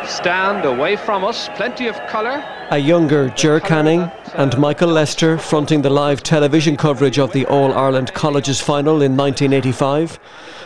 stand 0.08 0.66
away 0.66 0.96
from 0.96 1.24
us. 1.24 1.50
Plenty 1.56 1.88
of 1.88 1.96
colour. 2.08 2.44
A 2.72 2.78
younger 2.78 3.30
Ger 3.30 3.60
Canning 3.60 4.12
and 4.34 4.58
Michael 4.58 4.90
Lyster 4.90 5.38
fronting 5.38 5.82
the 5.82 5.90
live 5.90 6.24
television 6.24 6.78
coverage 6.78 7.20
of 7.20 7.32
the 7.32 7.46
All 7.46 7.74
Ireland 7.74 8.14
Colleges 8.14 8.62
final 8.62 9.02
in 9.02 9.16
1985. 9.16 10.20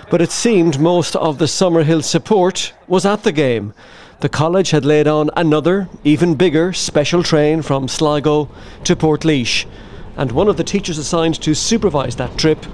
But 0.10 0.22
it 0.22 0.32
seemed 0.32 0.80
most 0.80 1.16
of 1.16 1.38
the 1.38 1.46
Summerhill 1.46 2.04
support 2.04 2.74
was 2.88 3.06
at 3.06 3.24
the 3.24 3.32
game. 3.32 3.74
The 4.22 4.30
college 4.30 4.72
had 4.72 4.84
laid 4.84 5.08
on 5.08 5.30
another, 5.38 5.88
even 6.04 6.36
bigger, 6.36 6.74
special 6.74 7.24
train 7.24 7.62
from 7.62 7.88
Sligo 7.88 8.50
to 8.84 8.96
Portlaoise. 8.96 9.66
And 10.18 10.32
one 10.34 10.50
of 10.50 10.58
the 10.58 10.64
teachers 10.64 10.98
assigned 10.98 11.42
to 11.42 11.56
supervise 11.56 12.18
that 12.18 12.38
trip 12.38 12.66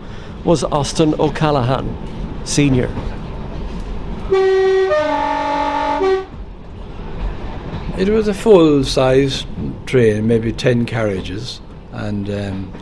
was 0.43 0.63
Austin 0.63 1.13
O'Callaghan, 1.19 2.45
senior. 2.45 2.89
It 7.97 8.09
was 8.09 8.27
a 8.27 8.33
full 8.33 8.83
size 8.83 9.45
train, 9.85 10.27
maybe 10.27 10.51
10 10.51 10.85
carriages, 10.85 11.61
and 11.93 12.29
um, 12.29 12.73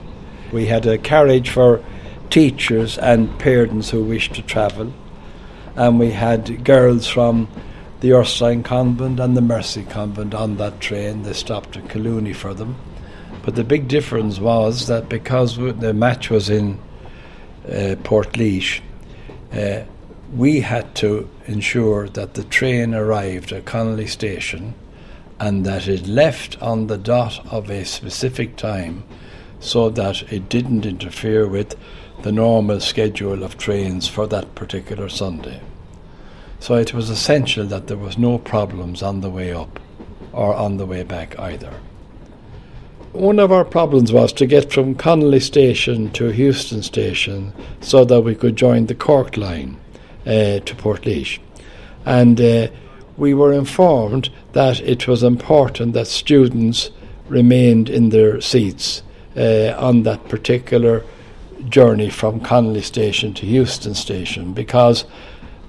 we 0.51 0.65
had 0.65 0.87
a 0.87 0.97
carriage 0.97 1.51
for 1.51 1.85
teachers 2.31 2.97
and 2.97 3.37
parents 3.37 3.91
who 3.91 4.03
wished 4.03 4.33
to 4.33 4.41
travel, 4.41 4.91
and 5.75 5.99
we 5.99 6.09
had 6.09 6.63
girls 6.63 7.05
from 7.05 7.47
the 7.99 8.11
Ursuline 8.11 8.63
Convent 8.63 9.19
and 9.19 9.37
the 9.37 9.41
Mercy 9.41 9.83
Convent 9.83 10.33
on 10.33 10.57
that 10.57 10.81
train. 10.81 11.21
They 11.21 11.33
stopped 11.33 11.77
at 11.77 11.89
Collooney 11.89 12.35
for 12.35 12.55
them. 12.55 12.75
But 13.43 13.53
the 13.53 13.63
big 13.63 13.87
difference 13.87 14.39
was 14.39 14.87
that 14.87 15.09
because 15.09 15.57
the 15.57 15.93
match 15.93 16.31
was 16.31 16.49
in 16.49 16.79
uh, 17.71 17.97
Port 18.03 18.35
uh, 18.35 19.83
we 20.35 20.61
had 20.61 20.95
to 20.95 21.29
ensure 21.45 22.09
that 22.09 22.33
the 22.33 22.43
train 22.45 22.95
arrived 22.95 23.51
at 23.51 23.65
Connolly 23.65 24.07
Station 24.07 24.73
and 25.39 25.65
that 25.65 25.87
it 25.87 26.07
left 26.07 26.61
on 26.61 26.87
the 26.87 26.97
dot 26.97 27.45
of 27.51 27.69
a 27.69 27.85
specific 27.85 28.55
time 28.55 29.03
so 29.59 29.89
that 29.89 30.31
it 30.31 30.49
didn't 30.49 30.85
interfere 30.85 31.47
with 31.47 31.75
the 32.21 32.31
normal 32.31 32.79
schedule 32.79 33.43
of 33.43 33.57
trains 33.57 34.07
for 34.07 34.27
that 34.27 34.55
particular 34.55 35.09
Sunday. 35.09 35.61
So 36.59 36.75
it 36.75 36.93
was 36.93 37.09
essential 37.09 37.65
that 37.65 37.87
there 37.87 37.97
was 37.97 38.17
no 38.17 38.37
problems 38.37 39.03
on 39.03 39.21
the 39.21 39.29
way 39.29 39.51
up 39.53 39.79
or 40.31 40.53
on 40.53 40.77
the 40.77 40.85
way 40.85 41.03
back 41.03 41.37
either. 41.39 41.73
One 43.11 43.37
of 43.37 43.51
our 43.51 43.65
problems 43.65 44.11
was 44.11 44.33
to 44.33 44.45
get 44.45 44.73
from 44.73 44.95
Connolly 44.95 45.39
Station 45.39 46.09
to 46.11 46.31
Heuston 46.31 46.83
Station 46.83 47.53
so 47.79 48.03
that 48.05 48.21
we 48.21 48.33
could 48.33 48.55
join 48.55 48.87
the 48.87 48.95
Cork 48.95 49.37
line 49.37 49.77
uh, 50.25 50.59
to 50.59 50.75
Portlaoise. 50.75 51.39
And 52.05 52.39
uh, 52.41 52.67
we 53.17 53.33
were 53.33 53.53
informed 53.53 54.29
that 54.53 54.79
it 54.81 55.07
was 55.07 55.23
important 55.23 55.93
that 55.93 56.07
students 56.07 56.89
remained 57.27 57.89
in 57.89 58.09
their 58.09 58.41
seats 58.41 59.03
uh, 59.37 59.73
on 59.77 60.03
that 60.03 60.27
particular 60.29 61.03
journey 61.69 62.09
from 62.09 62.39
Connolly 62.39 62.81
Station 62.81 63.33
to 63.35 63.45
Heuston 63.45 63.95
Station 63.95 64.53
because 64.53 65.05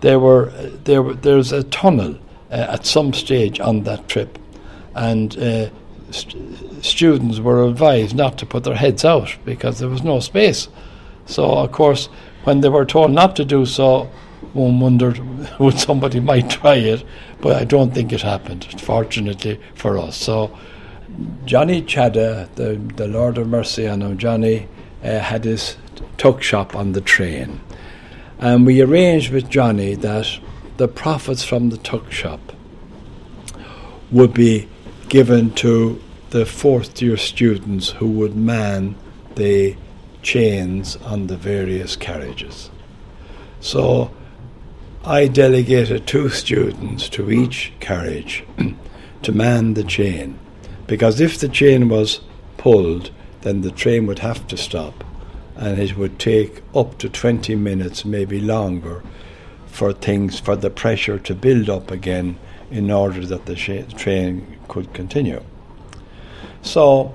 there 0.01 0.19
were 0.19 0.51
there 0.85 1.03
there's 1.15 1.53
a 1.53 1.63
tunnel 1.65 2.19
uh, 2.51 2.67
at 2.71 2.87
some 2.87 3.13
stage 3.13 3.61
on 3.61 3.85
that 3.85 4.07
trip, 4.09 4.39
and 4.95 5.37
uh, 5.39 5.71
st- 6.11 6.85
students 6.85 7.41
were 7.41 7.67
advised 7.67 8.15
not 8.15 8.37
to 8.39 8.47
put 8.47 8.65
their 8.65 8.75
heads 8.75 9.05
out 9.05 9.35
because 9.45 9.79
there 9.79 9.89
was 9.89 10.03
no 10.03 10.21
space. 10.21 10.69
So 11.27 11.53
of 11.53 11.73
course, 11.73 12.07
when 12.45 12.61
they 12.61 12.69
were 12.69 12.85
told 12.85 13.13
not 13.13 13.35
to 13.37 13.45
do 13.45 13.65
so, 13.65 14.11
one 14.53 14.79
wondered 14.79 15.19
would 15.59 15.79
somebody 15.79 16.21
might 16.21 16.51
try 16.51 16.75
it, 16.75 17.05
but 17.41 17.57
I 17.57 17.65
don't 17.65 17.93
think 17.93 18.13
it 18.13 18.23
happened. 18.23 18.67
Fortunately 18.81 19.61
for 19.75 19.99
us, 19.99 20.17
so. 20.17 20.57
Johnny 21.45 21.83
Chadda, 21.83 22.53
the, 22.57 22.75
the 22.97 23.07
Lord 23.07 23.39
of 23.39 23.47
Mercy 23.47 23.87
on 23.87 24.03
him, 24.03 24.19
Johnny 24.19 24.67
uh, 25.03 25.19
had 25.19 25.45
his 25.45 25.77
tuck 26.17 26.43
shop 26.43 26.75
on 26.75 26.93
the 26.93 27.01
train. 27.01 27.61
And 28.39 28.67
we 28.67 28.81
arranged 28.81 29.33
with 29.33 29.49
Johnny 29.49 29.95
that 29.95 30.39
the 30.77 30.89
profits 30.89 31.45
from 31.45 31.71
the 31.71 31.77
tuck 31.77 32.11
shop 32.11 32.41
would 34.11 34.35
be 34.35 34.69
given 35.09 35.53
to 35.55 36.03
the 36.31 36.45
fourth 36.45 37.01
year 37.01 37.17
students 37.17 37.91
who 37.91 38.09
would 38.09 38.35
man 38.35 38.97
the 39.37 39.77
chains 40.23 40.97
on 40.97 41.27
the 41.29 41.37
various 41.37 41.97
carriages. 41.97 42.71
So 43.61 44.11
I 45.07 45.27
delegated 45.27 46.07
two 46.07 46.31
students 46.31 47.11
to 47.11 47.31
each 47.31 47.73
carriage 47.79 48.43
to 49.23 49.33
man 49.33 49.75
the 49.75 49.85
chain 49.85 50.39
because 50.87 51.21
if 51.21 51.39
the 51.39 51.49
chain 51.49 51.91
was 51.91 52.21
pulled, 52.57 53.11
then 53.43 53.61
the 53.61 53.71
train 53.71 54.07
would 54.07 54.21
have 54.21 54.47
to 54.47 54.57
stop, 54.57 55.05
and 55.57 55.79
it 55.79 55.99
would 55.99 56.19
take 56.19 56.63
up 56.75 56.97
to 56.99 57.11
20 57.11 57.55
minutes, 57.55 58.07
maybe 58.07 58.41
longer, 58.41 59.03
for 59.67 59.93
things, 59.93 60.41
for 60.41 60.57
the 60.57 60.71
pressure 60.71 61.19
to 61.19 61.35
build 61.35 61.69
up 61.69 61.91
again 61.91 62.39
in 62.71 62.91
order 62.91 63.27
that 63.27 63.45
the 63.45 63.57
sh- 63.57 63.93
train 63.99 64.59
could 64.69 64.95
continue. 64.95 65.43
So 66.63 67.15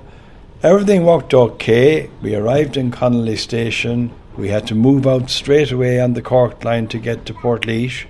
everything 0.62 1.04
worked 1.04 1.34
okay. 1.34 2.08
We 2.22 2.36
arrived 2.36 2.76
in 2.76 2.92
Connolly 2.92 3.36
Station. 3.36 4.12
We 4.40 4.48
had 4.48 4.66
to 4.68 4.74
move 4.74 5.06
out 5.06 5.30
straight 5.30 5.70
away 5.70 6.00
on 6.00 6.14
the 6.14 6.22
Cork 6.22 6.64
line 6.64 6.88
to 6.88 6.98
get 6.98 7.26
to 7.26 7.34
Portlaoise 7.34 8.06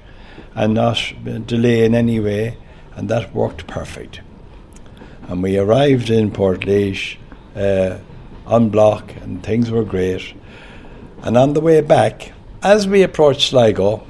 and 0.54 0.74
not 0.74 1.12
delay 1.46 1.84
in 1.84 1.94
any 1.94 2.18
way, 2.20 2.56
and 2.96 3.08
that 3.10 3.34
worked 3.34 3.66
perfect 3.66 4.20
and 5.30 5.44
we 5.44 5.56
arrived 5.56 6.10
in 6.10 6.28
Portlaoise 6.32 7.16
uh, 7.54 7.98
on 8.46 8.68
block, 8.68 9.14
and 9.22 9.40
things 9.44 9.70
were 9.70 9.84
great. 9.84 10.34
And 11.22 11.36
on 11.36 11.52
the 11.52 11.60
way 11.60 11.80
back, 11.82 12.32
as 12.64 12.88
we 12.88 13.04
approached 13.04 13.50
Sligo, 13.50 14.04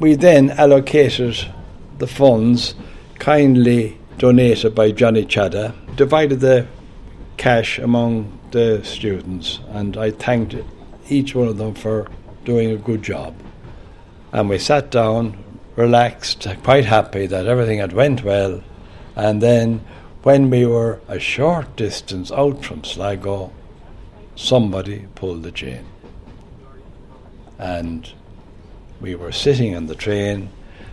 we 0.00 0.16
then 0.16 0.50
allocated 0.50 1.46
the 1.98 2.08
funds 2.08 2.74
kindly 3.20 3.96
donated 4.18 4.74
by 4.74 4.90
Johnny 4.90 5.24
Chadda, 5.24 5.72
divided 5.94 6.40
the 6.40 6.66
cash 7.36 7.78
among 7.78 8.36
the 8.50 8.82
students, 8.82 9.60
and 9.68 9.96
I 9.96 10.10
thanked 10.10 10.56
each 11.10 11.34
one 11.34 11.48
of 11.48 11.58
them 11.58 11.74
for 11.74 12.08
doing 12.44 12.70
a 12.70 12.76
good 12.76 13.02
job. 13.02 13.34
And 14.32 14.48
we 14.48 14.58
sat 14.58 14.90
down, 14.90 15.42
relaxed, 15.76 16.46
quite 16.62 16.84
happy 16.84 17.26
that 17.26 17.46
everything 17.46 17.78
had 17.78 17.92
went 17.92 18.22
well, 18.22 18.62
and 19.16 19.42
then 19.42 19.84
when 20.22 20.50
we 20.50 20.66
were 20.66 21.00
a 21.08 21.18
short 21.18 21.76
distance 21.76 22.30
out 22.30 22.64
from 22.64 22.84
Sligo, 22.84 23.52
somebody 24.36 25.06
pulled 25.14 25.42
the 25.42 25.52
chain. 25.52 25.84
And 27.58 28.10
we 29.00 29.14
were 29.14 29.32
sitting 29.32 29.72
in 29.72 29.86
the 29.86 29.94
train 29.94 30.50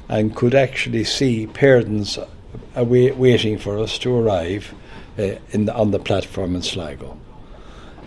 and 0.10 0.36
could 0.36 0.56
actually 0.56 1.04
see 1.04 1.48
parents 1.48 2.18
waiting 2.76 3.58
for 3.58 3.78
us 3.78 3.98
to 4.00 4.16
arrive 4.16 4.74
uh, 5.18 5.36
the, 5.52 5.74
on 5.74 5.92
the 5.92 6.00
platform 6.00 6.56
in 6.56 6.62
Sligo. 6.62 7.18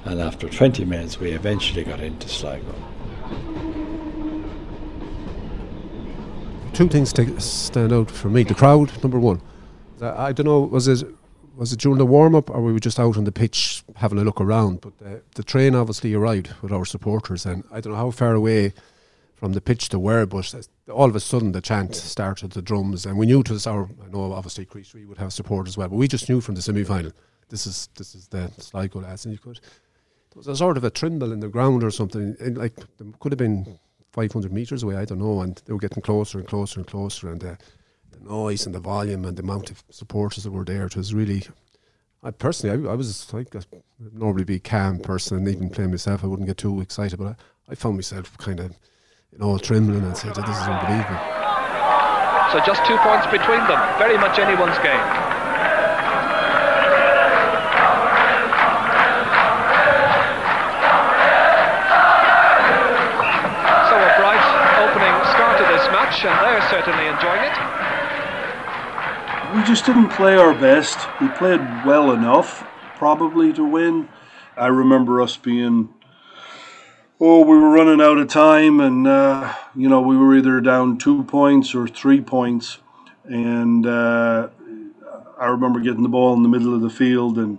And 0.04 0.20
after 0.20 0.48
20 0.48 0.84
minutes, 0.84 1.20
we 1.20 1.32
eventually 1.32 1.84
got 1.84 2.00
into 2.00 2.28
Sligo. 2.28 2.74
Two 6.72 6.88
things 6.88 7.12
stand 7.44 7.92
out 7.92 8.10
for 8.10 8.28
me. 8.30 8.42
The 8.42 8.54
crowd, 8.54 8.90
number 9.02 9.18
one. 9.18 9.42
Uh, 10.00 10.14
I 10.16 10.32
don't 10.32 10.46
know, 10.46 10.60
was 10.60 10.88
it 10.88 11.06
was 11.56 11.74
it 11.74 11.80
during 11.80 11.98
the 11.98 12.06
warm 12.06 12.34
up 12.34 12.48
or 12.48 12.62
we 12.62 12.72
were 12.72 12.80
just 12.80 12.98
out 12.98 13.18
on 13.18 13.24
the 13.24 13.32
pitch 13.32 13.82
having 13.96 14.18
a 14.18 14.24
look 14.24 14.40
around? 14.40 14.80
But 14.80 14.96
the, 14.98 15.20
the 15.34 15.42
train 15.42 15.74
obviously 15.74 16.14
arrived 16.14 16.54
with 16.62 16.72
our 16.72 16.86
supporters, 16.86 17.44
and 17.44 17.64
I 17.70 17.82
don't 17.82 17.92
know 17.92 17.98
how 17.98 18.10
far 18.10 18.34
away 18.34 18.72
from 19.34 19.52
the 19.52 19.60
pitch 19.60 19.90
to 19.90 19.98
where, 19.98 20.24
but 20.24 20.54
all 20.90 21.08
of 21.08 21.16
a 21.16 21.20
sudden 21.20 21.52
the 21.52 21.60
chant 21.60 21.94
started, 21.94 22.52
the 22.52 22.62
drums, 22.62 23.04
and 23.04 23.18
we 23.18 23.26
knew 23.26 23.40
it 23.40 23.50
was 23.50 23.66
our. 23.66 23.90
I 24.02 24.10
know 24.10 24.32
obviously 24.32 24.64
Crease 24.64 24.94
would 24.94 25.18
have 25.18 25.34
support 25.34 25.68
as 25.68 25.76
well, 25.76 25.88
but 25.88 25.96
we 25.96 26.08
just 26.08 26.30
knew 26.30 26.40
from 26.40 26.54
the 26.54 26.62
semi 26.62 26.84
final 26.84 27.12
this 27.50 27.66
is 27.66 27.90
this 27.96 28.14
is 28.14 28.28
the 28.28 28.50
Sligo 28.58 29.00
lads, 29.00 29.26
and 29.26 29.32
you 29.32 29.38
could. 29.38 29.60
There 30.32 30.38
was 30.38 30.48
a 30.48 30.56
sort 30.56 30.76
of 30.76 30.84
a 30.84 30.90
tremble 30.90 31.32
in 31.32 31.40
the 31.40 31.48
ground 31.48 31.82
or 31.82 31.90
something, 31.90 32.36
and 32.40 32.56
like 32.56 32.74
could 33.18 33.32
have 33.32 33.38
been 33.38 33.78
500 34.12 34.52
meters 34.52 34.82
away, 34.82 34.96
I 34.96 35.04
don't 35.04 35.18
know, 35.18 35.40
and 35.40 35.60
they 35.64 35.72
were 35.72 35.78
getting 35.78 36.02
closer 36.02 36.38
and 36.38 36.46
closer 36.46 36.80
and 36.80 36.86
closer, 36.86 37.30
and. 37.30 37.42
Uh, 37.42 37.56
noise 38.22 38.66
and 38.66 38.74
the 38.74 38.80
volume 38.80 39.24
and 39.24 39.36
the 39.36 39.42
amount 39.42 39.70
of 39.70 39.82
supporters 39.90 40.44
that 40.44 40.50
were 40.50 40.64
there. 40.64 40.86
It 40.86 40.96
was 40.96 41.14
really. 41.14 41.44
I 42.22 42.30
personally, 42.30 42.86
I, 42.86 42.92
I 42.92 42.94
was 42.94 43.32
like 43.32 43.54
a 43.54 43.62
normally 44.12 44.44
be 44.44 44.56
a 44.56 44.60
calm 44.60 44.98
person 44.98 45.38
and 45.38 45.48
even 45.48 45.70
playing 45.70 45.90
myself, 45.90 46.22
I 46.22 46.26
wouldn't 46.26 46.48
get 46.48 46.58
too 46.58 46.80
excited, 46.80 47.18
but 47.18 47.28
I, 47.28 47.72
I 47.72 47.74
found 47.74 47.96
myself 47.96 48.36
kind 48.36 48.60
of, 48.60 48.76
you 49.32 49.38
know, 49.38 49.56
trembling 49.56 50.04
and 50.04 50.16
said, 50.16 50.34
"This 50.34 50.48
is 50.48 50.68
unbelievable." 50.68 51.20
So 52.52 52.60
just 52.66 52.84
two 52.84 52.98
points 52.98 53.26
between 53.26 53.60
them, 53.68 53.80
very 53.98 54.18
much 54.18 54.38
anyone's 54.38 54.78
game. 54.78 55.29
We 69.54 69.64
just 69.64 69.84
didn't 69.84 70.10
play 70.10 70.36
our 70.36 70.54
best. 70.54 70.96
We 71.20 71.28
played 71.28 71.60
well 71.84 72.12
enough, 72.12 72.64
probably, 72.96 73.52
to 73.54 73.64
win. 73.64 74.08
I 74.56 74.68
remember 74.68 75.20
us 75.20 75.36
being, 75.36 75.92
oh, 77.20 77.40
we 77.40 77.56
were 77.56 77.70
running 77.70 78.00
out 78.00 78.18
of 78.18 78.28
time, 78.28 78.78
and, 78.78 79.08
uh, 79.08 79.52
you 79.74 79.88
know, 79.88 80.00
we 80.00 80.16
were 80.16 80.36
either 80.36 80.60
down 80.60 80.98
two 80.98 81.24
points 81.24 81.74
or 81.74 81.88
three 81.88 82.20
points. 82.20 82.78
And 83.24 83.86
uh, 83.86 84.50
I 85.36 85.46
remember 85.46 85.80
getting 85.80 86.04
the 86.04 86.08
ball 86.08 86.32
in 86.34 86.44
the 86.44 86.48
middle 86.48 86.72
of 86.72 86.80
the 86.80 86.88
field, 86.88 87.36
and, 87.36 87.58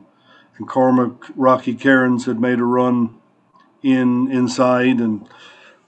and 0.58 0.70
Cormac 0.70 1.26
Rocky 1.36 1.76
Kearins 1.76 2.26
had 2.26 2.40
made 2.40 2.60
a 2.60 2.64
run 2.64 3.20
in 3.84 4.32
inside, 4.32 5.02
and 5.02 5.28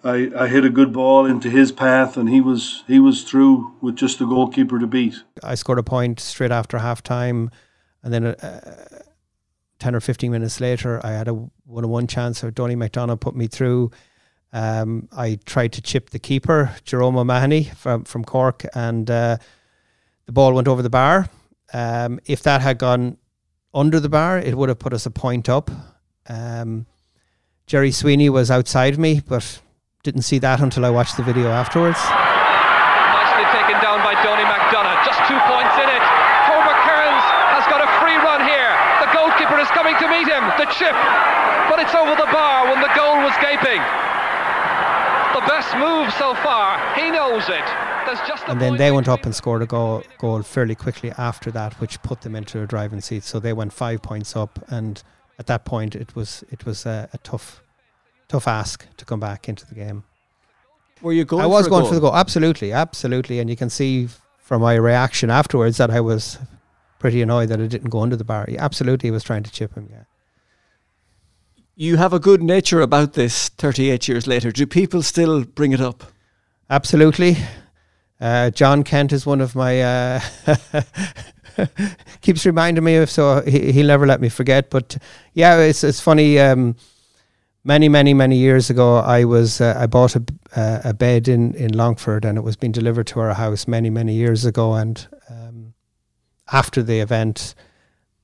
I, 0.04 0.32
I 0.38 0.48
hit 0.48 0.66
a 0.66 0.70
good 0.70 0.92
ball 0.92 1.26
into 1.26 1.50
his 1.50 1.72
path, 1.72 2.18
and 2.18 2.30
he 2.30 2.42
was 2.42 2.84
he 2.88 3.00
was 3.00 3.24
through 3.24 3.74
with 3.82 3.96
just 3.96 4.20
the 4.20 4.26
goalkeeper 4.26 4.80
to 4.80 4.88
beat. 4.88 5.16
I 5.42 5.56
scored 5.56 5.80
a 5.80 5.84
point 5.84 6.20
straight 6.20 6.52
after 6.52 6.78
half 6.80 7.02
time, 7.02 7.50
and 8.04 8.14
then 8.14 8.26
uh, 8.26 9.02
ten 9.80 9.96
or 9.96 10.02
fifteen 10.02 10.32
minutes 10.32 10.60
later, 10.60 11.00
I 11.06 11.12
had 11.12 11.28
a 11.28 11.34
one 11.34 11.84
on 11.84 11.90
one 11.90 12.08
chance. 12.08 12.40
So 12.40 12.50
Donie 12.50 12.76
McDonagh 12.76 13.20
put 13.20 13.36
me 13.36 13.48
through. 13.48 13.92
Um, 14.52 15.08
I 15.12 15.40
tried 15.46 15.72
to 15.74 15.82
chip 15.82 16.12
the 16.12 16.20
keeper, 16.20 16.76
Jerome 16.84 17.18
O'Mahony 17.18 17.64
from 17.64 18.04
from 18.04 18.26
Cork, 18.26 18.66
and 18.76 19.10
uh, 19.10 19.38
the 20.26 20.32
ball 20.32 20.54
went 20.54 20.68
over 20.68 20.82
the 20.82 20.90
bar. 20.90 21.30
Um, 21.74 22.20
if 22.26 22.44
that 22.44 22.62
had 22.62 22.78
gone 22.78 23.18
under 23.74 24.00
the 24.00 24.10
bar, 24.10 24.38
it 24.38 24.56
would 24.56 24.70
have 24.70 24.80
put 24.80 24.94
us 24.94 25.06
a 25.06 25.12
point 25.12 25.50
up. 25.50 25.72
Um, 26.28 26.86
Jerry 27.66 27.92
Sweeney 27.92 28.30
was 28.30 28.52
outside 28.52 29.00
me, 29.00 29.22
but 29.26 29.62
didn't 30.04 30.28
see 30.28 30.38
that 30.44 30.60
until 30.60 30.84
I 30.84 30.92
watched 30.92 31.16
the 31.16 31.24
video 31.24 31.48
afterwards. 31.48 31.96
Nicely 31.96 33.48
taken 33.56 33.80
down 33.80 34.04
by 34.04 34.12
Donie 34.20 34.44
McDonagh. 34.44 35.00
Just 35.08 35.24
two 35.32 35.40
points 35.48 35.76
in 35.80 35.88
it. 35.88 36.04
Cormac 36.44 36.76
Kearins 36.84 37.26
has 37.56 37.64
got 37.72 37.80
a 37.80 37.88
free 38.04 38.20
run 38.20 38.44
here. 38.44 38.72
The 39.00 39.10
goalkeeper 39.16 39.56
is 39.64 39.72
coming 39.72 39.96
to 40.04 40.08
meet 40.12 40.28
him, 40.28 40.44
the 40.60 40.68
chip, 40.76 40.92
but 41.72 41.80
it's 41.80 41.96
over 41.96 42.20
the 42.20 42.28
bar 42.36 42.68
when 42.68 42.84
the 42.84 42.92
goal 42.92 43.24
was 43.24 43.32
gaping. 43.40 43.80
The 45.40 45.44
best 45.48 45.72
move 45.80 46.12
so 46.20 46.36
far. 46.44 46.84
He 47.00 47.10
knows 47.10 47.48
it. 47.48 47.64
There's 48.06 48.20
just 48.28 48.44
and 48.48 48.60
then 48.60 48.76
they 48.76 48.92
went 48.92 49.08
up 49.08 49.24
and 49.24 49.34
scored 49.34 49.62
a 49.62 49.66
goal, 49.66 50.04
goal 50.20 50.44
fairly 50.44 50.76
quickly 50.76 51.12
after 51.18 51.50
that, 51.52 51.80
which 51.80 52.02
put 52.04 52.22
them 52.22 52.36
into 52.36 52.62
a 52.62 52.68
driving 52.68 53.00
seat. 53.00 53.24
So 53.24 53.40
they 53.40 53.54
went 53.54 53.72
five 53.72 54.02
points 54.02 54.36
up, 54.36 54.60
and 54.68 55.02
at 55.40 55.48
that 55.48 55.64
point, 55.64 55.96
it 55.96 56.14
was 56.14 56.44
it 56.52 56.66
was 56.66 56.86
a, 56.86 57.10
a 57.14 57.18
tough, 57.20 57.64
tough 58.34 58.48
ask 58.48 58.88
to 58.98 59.06
come 59.06 59.20
back 59.20 59.48
into 59.48 59.64
the 59.68 59.76
game. 59.76 60.04
Were 61.04 61.14
you 61.14 61.24
going? 61.24 61.44
I 61.44 61.46
was 61.46 61.66
for 61.66 61.70
going 61.70 61.82
goal? 61.84 61.90
for 61.90 61.96
the 61.96 62.02
goal, 62.02 62.16
absolutely, 62.16 62.72
absolutely, 62.72 63.40
and 63.40 63.48
you 63.48 63.56
can 63.56 63.70
see 63.70 64.08
from 64.40 64.62
my 64.62 64.74
reaction 64.74 65.30
afterwards 65.30 65.78
that 65.78 65.92
I 65.92 66.02
was 66.02 66.40
pretty 66.98 67.22
annoyed 67.22 67.50
that 67.50 67.60
it 67.60 67.68
didn't 67.68 67.92
go 67.92 68.02
under 68.02 68.16
the 68.16 68.24
bar. 68.24 68.46
He 68.48 68.58
absolutely 68.58 69.12
was 69.12 69.24
trying 69.24 69.44
to 69.44 69.52
chip 69.52 69.76
him. 69.76 69.88
Yeah. 69.92 70.04
You 71.76 71.98
have 71.98 72.14
a 72.14 72.20
good 72.20 72.42
nature 72.42 72.82
about 72.82 73.14
this 73.14 73.50
38 73.50 74.08
years 74.08 74.26
later. 74.26 74.52
Do 74.52 74.66
people 74.66 75.04
still 75.04 75.44
bring 75.44 75.72
it 75.72 75.82
up? 75.82 76.04
Absolutely. 76.70 77.38
Uh, 78.22 78.50
John 78.50 78.84
Kent 78.84 79.12
is 79.12 79.26
one 79.26 79.42
of 79.42 79.56
my 79.56 79.82
uh, 79.82 80.22
keeps 82.22 82.46
reminding 82.46 82.84
me 82.84 82.96
of, 82.96 83.10
so 83.10 83.42
he, 83.42 83.72
he'll 83.74 83.88
never 83.88 84.08
let 84.08 84.22
me 84.22 84.30
forget. 84.30 84.70
But 84.70 84.98
yeah, 85.34 85.60
it's 85.60 85.84
it's 85.84 86.00
funny. 86.00 86.40
Um, 86.40 86.76
many 87.64 87.90
many 87.90 88.14
many 88.14 88.38
years 88.38 88.70
ago, 88.70 88.98
I 88.98 89.24
was 89.24 89.62
uh, 89.62 89.76
I 89.78 89.88
bought 89.88 90.16
a 90.16 90.24
uh, 90.56 90.82
a 90.84 90.94
bed 90.94 91.28
in 91.28 91.54
in 91.56 91.74
Longford, 91.74 92.26
and 92.26 92.38
it 92.38 92.42
was 92.42 92.56
being 92.56 92.72
delivered 92.72 93.08
to 93.08 93.20
our 93.20 93.34
house 93.34 93.68
many 93.68 93.90
many 93.90 94.14
years 94.14 94.46
ago. 94.46 94.74
And 94.74 95.08
um, 95.30 95.74
after 96.52 96.84
the 96.84 97.00
event, 97.00 97.56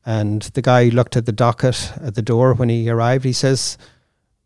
and 0.05 0.41
the 0.41 0.61
guy 0.61 0.85
looked 0.85 1.15
at 1.17 1.25
the 1.25 1.31
docket 1.31 1.93
at 2.01 2.15
the 2.15 2.21
door 2.21 2.53
when 2.53 2.69
he 2.69 2.89
arrived. 2.89 3.25
He 3.25 3.33
says 3.33 3.77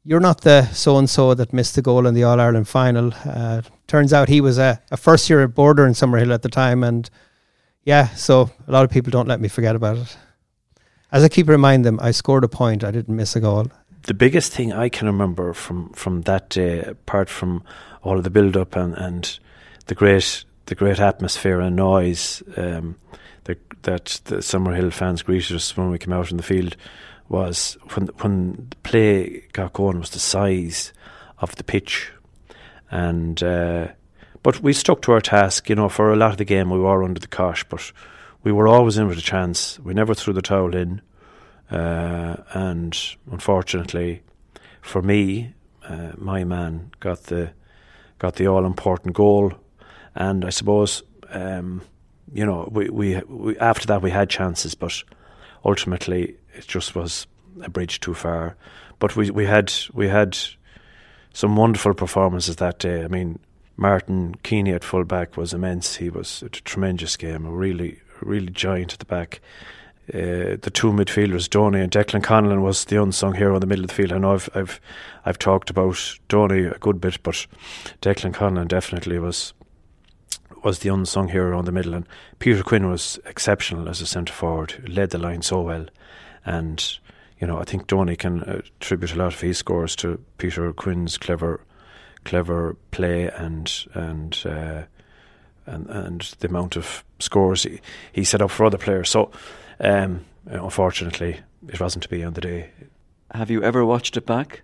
you're 0.03 0.19
not 0.19 0.41
the 0.41 0.65
so 0.73 0.97
and 0.97 1.09
so 1.09 1.33
that 1.33 1.53
missed 1.53 1.75
the 1.75 1.81
goal 1.81 2.05
in 2.05 2.13
the 2.13 2.23
All 2.23 2.39
Ireland 2.39 2.67
final. 2.67 3.13
Uh, 3.25 3.61
turns 3.87 4.11
out 4.11 4.27
he 4.27 4.41
was 4.41 4.57
a, 4.57 4.81
a 4.91 4.97
first 4.97 5.29
year 5.29 5.47
boarder 5.47 5.85
in 5.85 5.93
Summerhill 5.93 6.33
at 6.33 6.41
the 6.41 6.49
time, 6.49 6.83
and 6.83 7.09
yeah, 7.83 8.07
so 8.09 8.49
a 8.67 8.71
lot 8.71 8.83
of 8.83 8.91
people 8.91 9.11
don't 9.11 9.27
let 9.27 9.39
me 9.39 9.47
forget 9.47 9.75
about 9.75 9.97
it. 9.97 10.17
As 11.11 11.23
I 11.23 11.29
keep 11.29 11.47
reminding 11.47 11.83
them, 11.83 11.99
I 12.01 12.11
scored 12.11 12.43
a 12.43 12.47
point. 12.47 12.83
I 12.83 12.91
didn't 12.91 13.15
miss 13.15 13.35
a 13.35 13.39
goal. 13.39 13.67
The 14.03 14.13
biggest 14.13 14.51
thing 14.51 14.73
I 14.73 14.89
can 14.89 15.07
remember 15.07 15.53
from, 15.53 15.89
from 15.93 16.21
that 16.23 16.49
day, 16.49 16.81
apart 16.81 17.29
from 17.29 17.63
all 18.01 18.17
of 18.17 18.23
the 18.23 18.29
build 18.29 18.57
up 18.57 18.75
and, 18.75 18.93
and 18.95 19.39
the 19.85 19.95
great 19.95 20.45
the 20.65 20.75
great 20.75 20.99
atmosphere 20.99 21.59
and 21.59 21.75
noise 21.75 22.41
um, 22.55 22.95
that 23.83 24.21
the 24.25 24.37
Summerhill 24.37 24.93
fans 24.93 25.21
greeted 25.21 25.55
us 25.55 25.75
when 25.75 25.89
we 25.89 25.99
came 25.99 26.13
out 26.13 26.31
in 26.31 26.37
the 26.37 26.43
field, 26.43 26.75
was 27.29 27.77
when 27.93 28.07
when 28.21 28.67
the 28.69 28.75
play 28.77 29.43
got 29.53 29.73
going 29.73 29.99
was 29.99 30.11
the 30.11 30.19
size 30.19 30.93
of 31.39 31.55
the 31.55 31.63
pitch, 31.63 32.11
and 32.91 33.43
uh, 33.43 33.87
but 34.41 34.61
we 34.61 34.73
stuck 34.73 35.01
to 35.03 35.11
our 35.11 35.21
task. 35.21 35.69
You 35.69 35.75
know, 35.75 35.89
for 35.89 36.11
a 36.11 36.15
lot 36.15 36.31
of 36.31 36.37
the 36.37 36.45
game 36.45 36.69
we 36.69 36.79
were 36.79 37.03
under 37.03 37.19
the 37.19 37.27
cosh, 37.27 37.63
but 37.65 37.91
we 38.43 38.51
were 38.51 38.67
always 38.67 38.97
in 38.97 39.07
with 39.07 39.17
a 39.17 39.21
chance. 39.21 39.79
We 39.79 39.93
never 39.93 40.13
threw 40.13 40.33
the 40.33 40.41
towel 40.41 40.75
in, 40.75 41.01
uh, 41.71 42.37
and 42.53 42.97
unfortunately, 43.31 44.21
for 44.81 45.01
me, 45.01 45.53
uh, 45.87 46.11
my 46.17 46.43
man 46.43 46.91
got 46.99 47.23
the 47.23 47.51
got 48.19 48.35
the 48.35 48.47
all 48.47 48.65
important 48.65 49.15
goal, 49.15 49.53
and 50.15 50.45
I 50.45 50.49
suppose. 50.49 51.03
Um, 51.29 51.81
you 52.31 52.45
know, 52.45 52.67
we, 52.71 52.89
we, 52.89 53.21
we 53.27 53.57
after 53.59 53.85
that 53.87 54.01
we 54.01 54.09
had 54.09 54.29
chances, 54.29 54.75
but 54.75 55.03
ultimately 55.63 56.35
it 56.53 56.67
just 56.67 56.95
was 56.95 57.27
a 57.61 57.69
bridge 57.69 57.99
too 57.99 58.13
far. 58.13 58.55
But 58.99 59.15
we 59.15 59.29
we 59.29 59.45
had 59.45 59.71
we 59.93 60.07
had 60.07 60.37
some 61.33 61.55
wonderful 61.55 61.93
performances 61.93 62.55
that 62.57 62.79
day. 62.79 63.03
I 63.03 63.07
mean, 63.07 63.39
Martin 63.77 64.35
Keeney 64.43 64.71
at 64.71 64.83
full 64.83 65.03
back 65.03 65.37
was 65.37 65.53
immense. 65.53 65.95
He 65.95 66.09
was 66.09 66.43
a 66.43 66.49
tremendous 66.49 67.17
game, 67.17 67.45
a 67.45 67.51
really 67.51 67.99
really 68.21 68.51
giant 68.51 68.93
at 68.93 68.99
the 68.99 69.05
back. 69.05 69.41
Uh, 70.11 70.59
the 70.61 70.71
two 70.71 70.91
midfielders, 70.91 71.49
Donie 71.49 71.79
and 71.79 71.91
Declan 71.91 72.21
Conlon, 72.21 72.61
was 72.61 72.85
the 72.85 73.01
unsung 73.01 73.35
hero 73.35 73.55
in 73.55 73.61
the 73.61 73.67
middle 73.67 73.85
of 73.85 73.89
the 73.89 73.95
field. 73.95 74.11
I 74.11 74.17
know 74.17 74.33
I've 74.33 74.49
I've 74.53 74.81
I've 75.25 75.39
talked 75.39 75.69
about 75.69 76.19
Donie 76.27 76.65
a 76.65 76.77
good 76.79 76.99
bit, 76.99 77.23
but 77.23 77.47
Declan 78.01 78.33
Conlon 78.33 78.67
definitely 78.67 79.17
was 79.17 79.53
was 80.61 80.79
the 80.79 80.89
unsung 80.89 81.29
hero 81.29 81.57
on 81.57 81.63
the 81.63 81.71
middle, 81.71 81.93
and 81.93 82.05
Peter 82.39 82.63
Quinn 82.63 82.89
was 82.89 83.17
exceptional 83.25 83.87
as 83.87 84.01
a 84.01 84.05
centre 84.05 84.33
forward, 84.33 84.89
led 84.89 85.11
the 85.11 85.17
line 85.17 85.41
so 85.41 85.61
well, 85.61 85.85
and 86.45 86.99
you 87.39 87.47
know 87.47 87.57
I 87.57 87.63
think 87.63 87.87
Donie 87.87 88.17
can 88.17 88.41
attribute 88.41 89.13
a 89.13 89.17
lot 89.17 89.33
of 89.33 89.39
his 89.39 89.57
scores 89.57 89.95
to 89.97 90.19
Peter 90.37 90.73
Quinn's 90.73 91.17
clever, 91.17 91.61
clever 92.25 92.75
play 92.91 93.29
and 93.29 93.71
and 93.93 94.37
uh, 94.45 94.83
and 95.65 95.87
and 95.89 96.21
the 96.39 96.49
amount 96.49 96.75
of 96.75 97.05
scores 97.19 97.63
he, 97.63 97.79
he 98.11 98.25
set 98.25 98.41
up 98.41 98.51
for 98.51 98.65
other 98.65 98.77
players. 98.77 99.09
So 99.09 99.31
um, 99.83 100.25
unfortunately, 100.45 101.39
it 101.67 101.79
wasn't 101.79 102.03
to 102.03 102.09
be 102.09 102.23
on 102.23 102.33
the 102.33 102.41
day. 102.41 102.69
Have 103.31 103.51
you 103.51 103.63
ever 103.63 103.85
watched 103.85 104.17
it 104.17 104.25
back? 104.25 104.61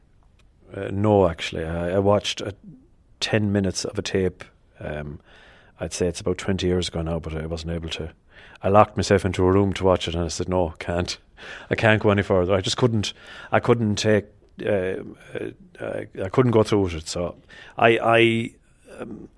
Uh, 0.74 0.89
no, 0.91 1.28
actually, 1.28 1.65
I, 1.65 1.95
I 1.95 1.99
watched 1.99 2.41
uh, 2.41 2.51
ten 3.20 3.51
minutes 3.51 3.86
of 3.86 3.97
a 3.97 4.01
tape. 4.01 4.43
Um, 4.80 5.20
I'd 5.80 5.93
say 5.93 6.07
it's 6.07 6.22
about 6.22 6.38
20 6.38 6.67
years 6.67 6.89
ago 6.89 7.01
now, 7.01 7.20
but 7.20 7.36
I 7.36 7.45
wasn't 7.45 7.72
able 7.72 7.89
to. 7.89 8.11
I 8.61 8.67
locked 8.67 8.97
myself 8.97 9.24
into 9.26 9.45
a 9.45 9.51
room 9.51 9.74
to 9.74 9.84
watch 9.84 10.07
it, 10.07 10.15
and 10.15 10.24
I 10.24 10.28
said, 10.28 10.49
"No, 10.49 10.74
can't. 10.80 11.17
I 11.70 11.76
can't 11.76 12.01
go 12.01 12.09
any 12.09 12.22
further. 12.22 12.53
I 12.53 12.61
just 12.61 12.78
couldn't. 12.78 13.13
I 13.51 13.59
couldn't 13.59 13.95
take. 13.95 14.26
Uh, 14.65 14.95
uh, 15.80 16.01
I 16.24 16.30
couldn't 16.30 16.51
go 16.51 16.63
through 16.63 16.88
it. 16.88 17.07
So 17.07 17.36
I, 17.78 17.97
I, 17.97 18.51
um, 18.99 19.30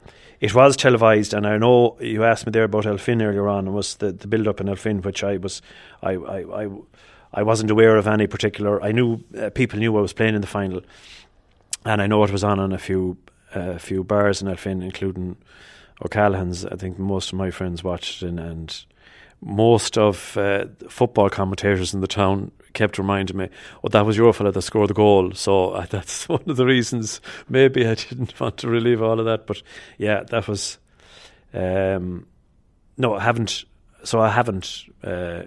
it 0.41 0.53
was 0.55 0.75
televised, 0.75 1.33
and 1.33 1.45
I 1.45 1.57
know 1.57 1.97
you 2.01 2.23
asked 2.23 2.45
me 2.47 2.51
there 2.51 2.63
about 2.63 2.85
Elphin 2.85 3.21
earlier 3.21 3.47
on. 3.47 3.73
Was 3.73 3.95
the 3.95 4.11
the 4.11 4.27
build 4.27 4.47
up 4.47 4.59
in 4.59 4.67
Elphin, 4.67 5.03
which 5.03 5.23
I 5.23 5.37
was, 5.37 5.61
I, 6.01 6.13
I, 6.13 6.63
I, 6.63 6.69
I 7.33 7.43
wasn't 7.43 7.71
aware 7.71 7.95
of 7.95 8.07
any 8.07 8.27
particular. 8.27 8.83
I 8.83 8.91
knew 8.91 9.23
uh, 9.39 9.51
people 9.51 9.79
knew 9.79 9.95
I 9.97 10.01
was 10.01 10.13
playing 10.13 10.35
in 10.35 10.41
the 10.41 10.47
final, 10.47 10.81
and 11.85 12.01
I 12.01 12.07
know 12.07 12.23
it 12.23 12.31
was 12.31 12.43
on 12.43 12.59
on 12.59 12.73
a 12.73 12.79
few, 12.79 13.17
a 13.53 13.79
few 13.79 14.03
bars 14.03 14.41
in 14.41 14.47
Elphin, 14.47 14.83
including. 14.83 15.37
O'Callaghan's, 16.03 16.65
I 16.65 16.77
think 16.77 16.97
most 16.97 17.31
of 17.31 17.37
my 17.37 17.51
friends 17.51 17.83
watched 17.83 18.23
it, 18.23 18.29
and, 18.29 18.39
and 18.39 18.85
most 19.39 19.99
of 19.99 20.35
uh, 20.35 20.65
football 20.89 21.29
commentators 21.29 21.93
in 21.93 22.01
the 22.01 22.07
town 22.07 22.51
kept 22.73 22.97
reminding 22.97 23.37
me, 23.37 23.49
"Oh, 23.83 23.89
that 23.89 24.05
was 24.05 24.17
your 24.17 24.33
fella 24.33 24.51
that 24.51 24.61
scored 24.61 24.89
the 24.89 24.93
goal." 24.93 25.33
So 25.33 25.71
uh, 25.71 25.85
that's 25.89 26.27
one 26.29 26.43
of 26.47 26.57
the 26.57 26.65
reasons. 26.65 27.21
Maybe 27.49 27.85
I 27.85 27.95
didn't 27.95 28.39
want 28.39 28.57
to 28.57 28.67
relive 28.67 29.01
all 29.01 29.19
of 29.19 29.25
that, 29.25 29.47
but 29.47 29.61
yeah, 29.97 30.23
that 30.23 30.47
was. 30.47 30.77
Um, 31.53 32.27
no, 32.97 33.15
I 33.15 33.21
haven't. 33.21 33.65
So 34.03 34.19
I 34.19 34.29
haven't 34.29 34.85
uh, 35.03 35.43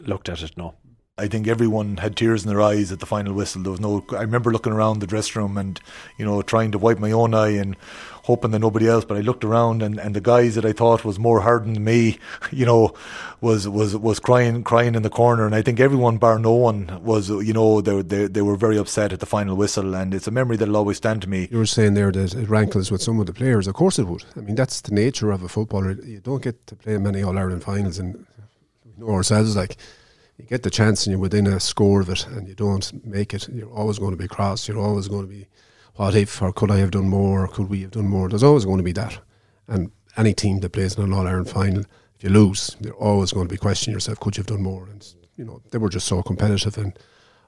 looked 0.00 0.28
at 0.28 0.42
it. 0.42 0.56
No. 0.56 0.74
I 1.16 1.28
think 1.28 1.46
everyone 1.46 1.98
had 1.98 2.16
tears 2.16 2.42
in 2.42 2.48
their 2.48 2.60
eyes 2.60 2.90
at 2.90 2.98
the 2.98 3.06
final 3.06 3.34
whistle. 3.34 3.62
There 3.62 3.70
was 3.70 3.78
no. 3.78 4.04
I 4.10 4.22
remember 4.22 4.50
looking 4.50 4.72
around 4.72 4.98
the 4.98 5.06
dressing 5.06 5.40
room 5.40 5.56
and 5.56 5.80
you 6.18 6.24
know 6.24 6.42
trying 6.42 6.72
to 6.72 6.78
wipe 6.78 6.98
my 6.98 7.12
own 7.12 7.34
eye 7.34 7.50
and 7.50 7.76
hoping 8.24 8.50
that 8.50 8.58
nobody 8.58 8.88
else. 8.88 9.04
But 9.04 9.18
I 9.18 9.20
looked 9.20 9.44
around 9.44 9.80
and, 9.80 10.00
and 10.00 10.16
the 10.16 10.20
guys 10.20 10.56
that 10.56 10.64
I 10.64 10.72
thought 10.72 11.04
was 11.04 11.16
more 11.20 11.42
hardened 11.42 11.76
than 11.76 11.84
me, 11.84 12.18
you 12.50 12.66
know, 12.66 12.94
was 13.40 13.68
was 13.68 13.96
was 13.96 14.18
crying 14.18 14.64
crying 14.64 14.96
in 14.96 15.04
the 15.04 15.10
corner. 15.10 15.46
And 15.46 15.54
I 15.54 15.62
think 15.62 15.78
everyone 15.78 16.18
bar 16.18 16.40
no 16.40 16.52
one 16.52 17.00
was 17.04 17.28
you 17.28 17.52
know 17.52 17.80
they 17.80 18.02
they 18.02 18.26
they 18.26 18.42
were 18.42 18.56
very 18.56 18.76
upset 18.76 19.12
at 19.12 19.20
the 19.20 19.26
final 19.26 19.54
whistle. 19.54 19.94
And 19.94 20.12
it's 20.12 20.26
a 20.26 20.32
memory 20.32 20.56
that'll 20.56 20.76
always 20.76 20.96
stand 20.96 21.22
to 21.22 21.28
me. 21.28 21.46
You 21.48 21.58
were 21.58 21.66
saying 21.66 21.94
there 21.94 22.10
that 22.10 22.34
it 22.34 22.48
rankles 22.48 22.90
with 22.90 23.02
some 23.02 23.20
of 23.20 23.26
the 23.26 23.32
players. 23.32 23.68
Of 23.68 23.74
course 23.74 24.00
it 24.00 24.08
would. 24.08 24.24
I 24.34 24.40
mean 24.40 24.56
that's 24.56 24.80
the 24.80 24.92
nature 24.92 25.30
of 25.30 25.44
a 25.44 25.48
footballer. 25.48 25.92
You 25.92 26.18
don't 26.18 26.42
get 26.42 26.66
to 26.66 26.74
play 26.74 26.98
many 26.98 27.22
All 27.22 27.38
Ireland 27.38 27.62
finals, 27.62 28.00
and 28.00 28.26
we 28.84 28.92
know 28.98 29.12
ourselves 29.12 29.54
like 29.54 29.76
you 30.38 30.44
get 30.44 30.62
the 30.62 30.70
chance 30.70 31.06
and 31.06 31.12
you're 31.12 31.20
within 31.20 31.46
a 31.46 31.60
score 31.60 32.00
of 32.00 32.08
it 32.08 32.26
and 32.26 32.48
you 32.48 32.54
don't 32.54 33.04
make 33.06 33.34
it, 33.34 33.48
you're 33.48 33.70
always 33.70 33.98
going 33.98 34.10
to 34.10 34.16
be 34.16 34.28
cross. 34.28 34.66
You're 34.66 34.78
always 34.78 35.08
going 35.08 35.22
to 35.22 35.28
be, 35.28 35.46
what 35.94 36.14
if, 36.14 36.42
or 36.42 36.52
could 36.52 36.70
I 36.70 36.78
have 36.78 36.90
done 36.90 37.08
more, 37.08 37.44
or 37.44 37.48
could 37.48 37.68
we 37.68 37.82
have 37.82 37.92
done 37.92 38.08
more? 38.08 38.28
There's 38.28 38.42
always 38.42 38.64
going 38.64 38.78
to 38.78 38.84
be 38.84 38.92
that. 38.92 39.18
And 39.68 39.92
any 40.16 40.34
team 40.34 40.60
that 40.60 40.72
plays 40.72 40.96
in 40.96 41.04
an 41.04 41.12
All 41.12 41.26
Ireland 41.26 41.50
final, 41.50 41.84
if 42.16 42.24
you 42.24 42.30
lose, 42.30 42.76
you're 42.80 42.94
always 42.94 43.32
going 43.32 43.46
to 43.46 43.52
be 43.52 43.58
questioning 43.58 43.94
yourself, 43.94 44.18
could 44.20 44.36
you 44.36 44.40
have 44.40 44.48
done 44.48 44.62
more? 44.62 44.88
And, 44.88 45.06
you 45.36 45.44
know, 45.44 45.62
they 45.70 45.78
were 45.78 45.88
just 45.88 46.06
so 46.06 46.22
competitive 46.22 46.78
and 46.78 46.98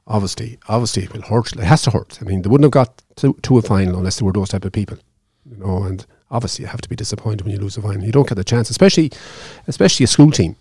obviously, 0.07 0.59
obviously 0.68 1.05
it 1.05 1.12
will 1.12 1.22
hurt. 1.22 1.53
It 1.53 1.64
has 1.64 1.82
to 1.82 1.91
hurt. 1.91 2.18
I 2.20 2.24
mean, 2.24 2.43
they 2.43 2.49
wouldn't 2.49 2.64
have 2.64 2.70
got 2.70 3.03
to, 3.16 3.32
to 3.43 3.59
a 3.59 3.62
final 3.62 3.99
unless 3.99 4.20
they 4.20 4.24
were 4.24 4.32
those 4.32 4.51
type 4.51 4.64
of 4.64 4.72
people, 4.72 4.99
you 5.45 5.57
know, 5.57 5.82
and 5.82 6.07
obviously 6.30 6.64
you 6.64 6.68
have 6.68 6.80
to 6.82 6.89
be 6.89 6.97
disappointed 6.97 7.43
when 7.43 7.53
you 7.53 7.59
lose 7.61 7.76
a 7.76 7.82
final. 7.82 8.05
You 8.05 8.12
don't 8.12 8.28
get 8.28 8.37
the 8.37 8.45
chance, 8.45 8.70
especially, 8.70 9.11
especially 9.66 10.05
a 10.05 10.09
school 10.09 10.30
team. 10.30 10.57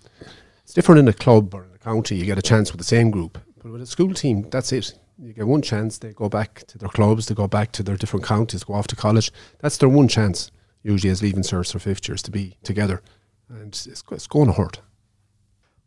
It's 0.63 0.73
different 0.73 0.99
in 0.99 1.07
a 1.07 1.13
club 1.13 1.53
or 1.53 1.67
county, 1.85 2.15
you 2.15 2.25
get 2.25 2.39
a 2.39 2.41
chance 2.41 2.71
with 2.71 2.79
the 2.79 2.95
same 2.95 3.11
group. 3.11 3.37
But 3.61 3.71
with 3.71 3.81
a 3.81 3.85
school 3.85 4.13
team, 4.13 4.49
that's 4.49 4.71
it. 4.71 4.93
You 5.19 5.33
get 5.33 5.47
one 5.47 5.61
chance, 5.61 5.99
they 5.99 6.13
go 6.13 6.27
back 6.27 6.63
to 6.67 6.77
their 6.79 6.89
clubs, 6.89 7.27
they 7.27 7.35
go 7.35 7.47
back 7.47 7.71
to 7.73 7.83
their 7.83 7.95
different 7.95 8.25
counties, 8.25 8.63
go 8.63 8.73
off 8.73 8.87
to 8.87 8.95
college. 8.95 9.31
That's 9.59 9.77
their 9.77 9.87
one 9.87 10.07
chance, 10.07 10.51
usually 10.83 11.11
as 11.11 11.21
leaving 11.21 11.43
certs 11.43 11.75
or 11.75 11.79
fifth 11.79 12.07
years, 12.07 12.23
to 12.23 12.31
be 12.31 12.57
together. 12.63 13.01
And 13.49 13.67
it's, 13.67 13.85
it's 13.85 14.27
going 14.27 14.47
to 14.47 14.53
hurt. 14.53 14.81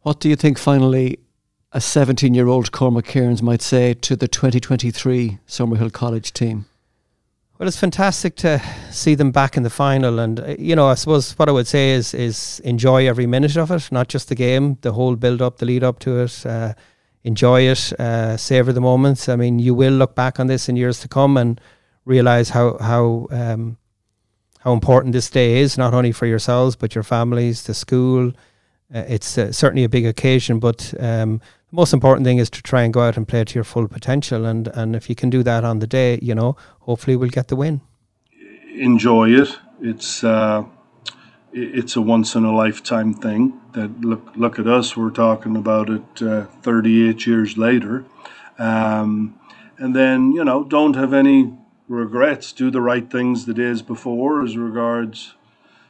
What 0.03 0.20
do 0.20 0.28
you 0.28 0.36
think 0.36 0.57
finally 0.57 1.18
a 1.72 1.80
17 1.80 2.32
year 2.32 2.46
old 2.46 2.70
Cormac 2.70 3.07
Kearins 3.07 3.42
might 3.42 3.61
say 3.61 3.92
to 3.94 4.14
the 4.14 4.28
2023 4.28 5.38
Summerhill 5.49 5.92
College 5.92 6.32
team? 6.32 6.66
Well, 7.59 7.67
it's 7.67 7.81
fantastic 7.81 8.37
to 8.37 8.63
see 8.93 9.17
them 9.17 9.33
back 9.33 9.57
in 9.57 9.65
the 9.65 9.71
final, 9.71 10.21
and 10.21 10.39
uh, 10.39 10.55
you 10.61 10.77
know, 10.77 10.87
I 10.87 10.95
suppose 10.95 11.33
what 11.33 11.49
I 11.49 11.53
would 11.53 11.67
say 11.67 11.91
is 11.91 12.15
is 12.15 12.61
enjoy 12.61 13.09
every 13.09 13.27
minute 13.27 13.57
of 13.57 13.73
it, 13.73 13.91
not 13.91 14.07
just 14.07 14.29
the 14.29 14.37
game, 14.37 14.79
the 14.83 14.93
whole 14.93 15.17
build 15.17 15.43
up, 15.43 15.59
the 15.59 15.67
lead 15.67 15.83
up 15.83 15.99
to 16.01 16.21
it. 16.21 16.47
Uh, 16.47 16.75
enjoy 17.25 17.63
it, 17.63 17.93
uh, 17.99 18.37
savor 18.37 18.73
the 18.73 18.81
moments. 18.81 19.29
I 19.29 19.35
mean, 19.35 19.59
you 19.59 19.75
will 19.75 19.93
look 19.93 20.15
back 20.15 20.39
on 20.39 20.47
this 20.47 20.69
in 20.69 20.77
years 20.77 21.01
to 21.01 21.09
come 21.09 21.37
and 21.37 21.61
realize 22.05 22.51
how 22.51 22.79
how 22.79 23.27
um, 23.33 23.77
how 24.61 24.73
important 24.73 25.13
this 25.13 25.29
day 25.29 25.59
is, 25.59 25.77
not 25.77 25.95
only 25.95 26.13
for 26.13 26.27
yourselves 26.27 26.77
but 26.77 26.95
your 26.95 27.05
families, 27.05 27.65
the 27.65 27.75
school. 27.75 28.29
Uh, 28.95 29.05
it's 29.09 29.37
uh, 29.37 29.51
certainly 29.51 29.83
a 29.83 29.89
big 29.89 30.07
occasion, 30.07 30.61
but 30.61 30.95
um, 31.01 31.41
the 31.71 31.77
most 31.77 31.93
important 31.93 32.25
thing 32.25 32.39
is 32.39 32.49
to 32.51 32.62
try 32.62 32.83
and 32.83 32.93
go 32.93 33.01
out 33.01 33.16
and 33.16 33.29
play 33.29 33.45
to 33.45 33.55
your 33.55 33.64
full 33.64 33.89
potential. 33.89 34.47
And 34.47 34.69
and 34.69 34.97
if 34.97 35.09
you 35.09 35.14
can 35.14 35.31
do 35.31 35.43
that 35.43 35.64
on 35.64 35.79
the 35.81 35.87
day, 35.87 36.19
you 36.23 36.35
know, 36.35 36.57
hopefully 36.81 37.16
we'll 37.16 37.29
get 37.29 37.49
the 37.49 37.57
win. 37.57 37.81
Enjoy 38.75 39.31
it. 39.31 39.59
It's 39.81 40.25
uh, 40.25 40.64
it's 41.53 41.97
a 41.97 42.01
once 42.01 42.35
in 42.35 42.45
a 42.45 42.55
lifetime 42.55 43.14
thing. 43.14 43.61
That 43.73 44.01
look 44.01 44.33
look 44.37 44.59
at 44.59 44.66
us. 44.66 44.97
We're 44.97 45.11
talking 45.11 45.57
about 45.57 45.91
it 45.91 46.23
uh, 46.23 46.47
38 46.62 47.27
years 47.27 47.59
later, 47.59 48.05
um, 48.59 49.39
and 49.77 49.95
then 49.95 50.33
you 50.33 50.45
know 50.45 50.64
don't 50.64 50.97
have 50.97 51.12
any 51.12 51.53
regrets. 51.87 52.53
Do 52.53 52.71
the 52.71 52.81
right 52.81 53.11
things 53.11 53.45
the 53.45 53.55
days 53.55 53.83
before, 53.83 54.43
as 54.43 54.57
regards 54.57 55.35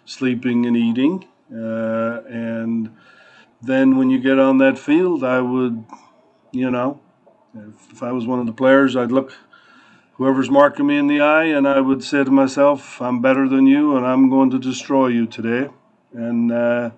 sleeping 0.04 0.66
and 0.66 0.76
eating, 0.76 1.26
uh, 1.52 2.22
and 2.28 2.90
then 3.60 3.96
when 3.96 4.10
you 4.10 4.18
get 4.18 4.38
on 4.38 4.58
that 4.58 4.78
field, 4.78 5.24
I 5.24 5.40
would, 5.40 5.84
you 6.52 6.70
know, 6.70 7.00
if, 7.54 7.92
if 7.92 8.02
I 8.02 8.12
was 8.12 8.26
one 8.26 8.38
of 8.38 8.46
the 8.46 8.52
players, 8.52 8.96
I'd 8.96 9.12
look 9.12 9.34
whoever's 10.14 10.50
marking 10.50 10.86
me 10.86 10.98
in 10.98 11.06
the 11.06 11.20
eye 11.20 11.44
and 11.44 11.66
I 11.66 11.80
would 11.80 12.02
say 12.02 12.24
to 12.24 12.30
myself, 12.30 13.00
I'm 13.00 13.20
better 13.20 13.48
than 13.48 13.66
you 13.66 13.96
and 13.96 14.06
I'm 14.06 14.28
going 14.28 14.50
to 14.50 14.58
destroy 14.58 15.08
you 15.08 15.26
today. 15.26 15.70
And 16.12 16.50
uh, 16.52 16.90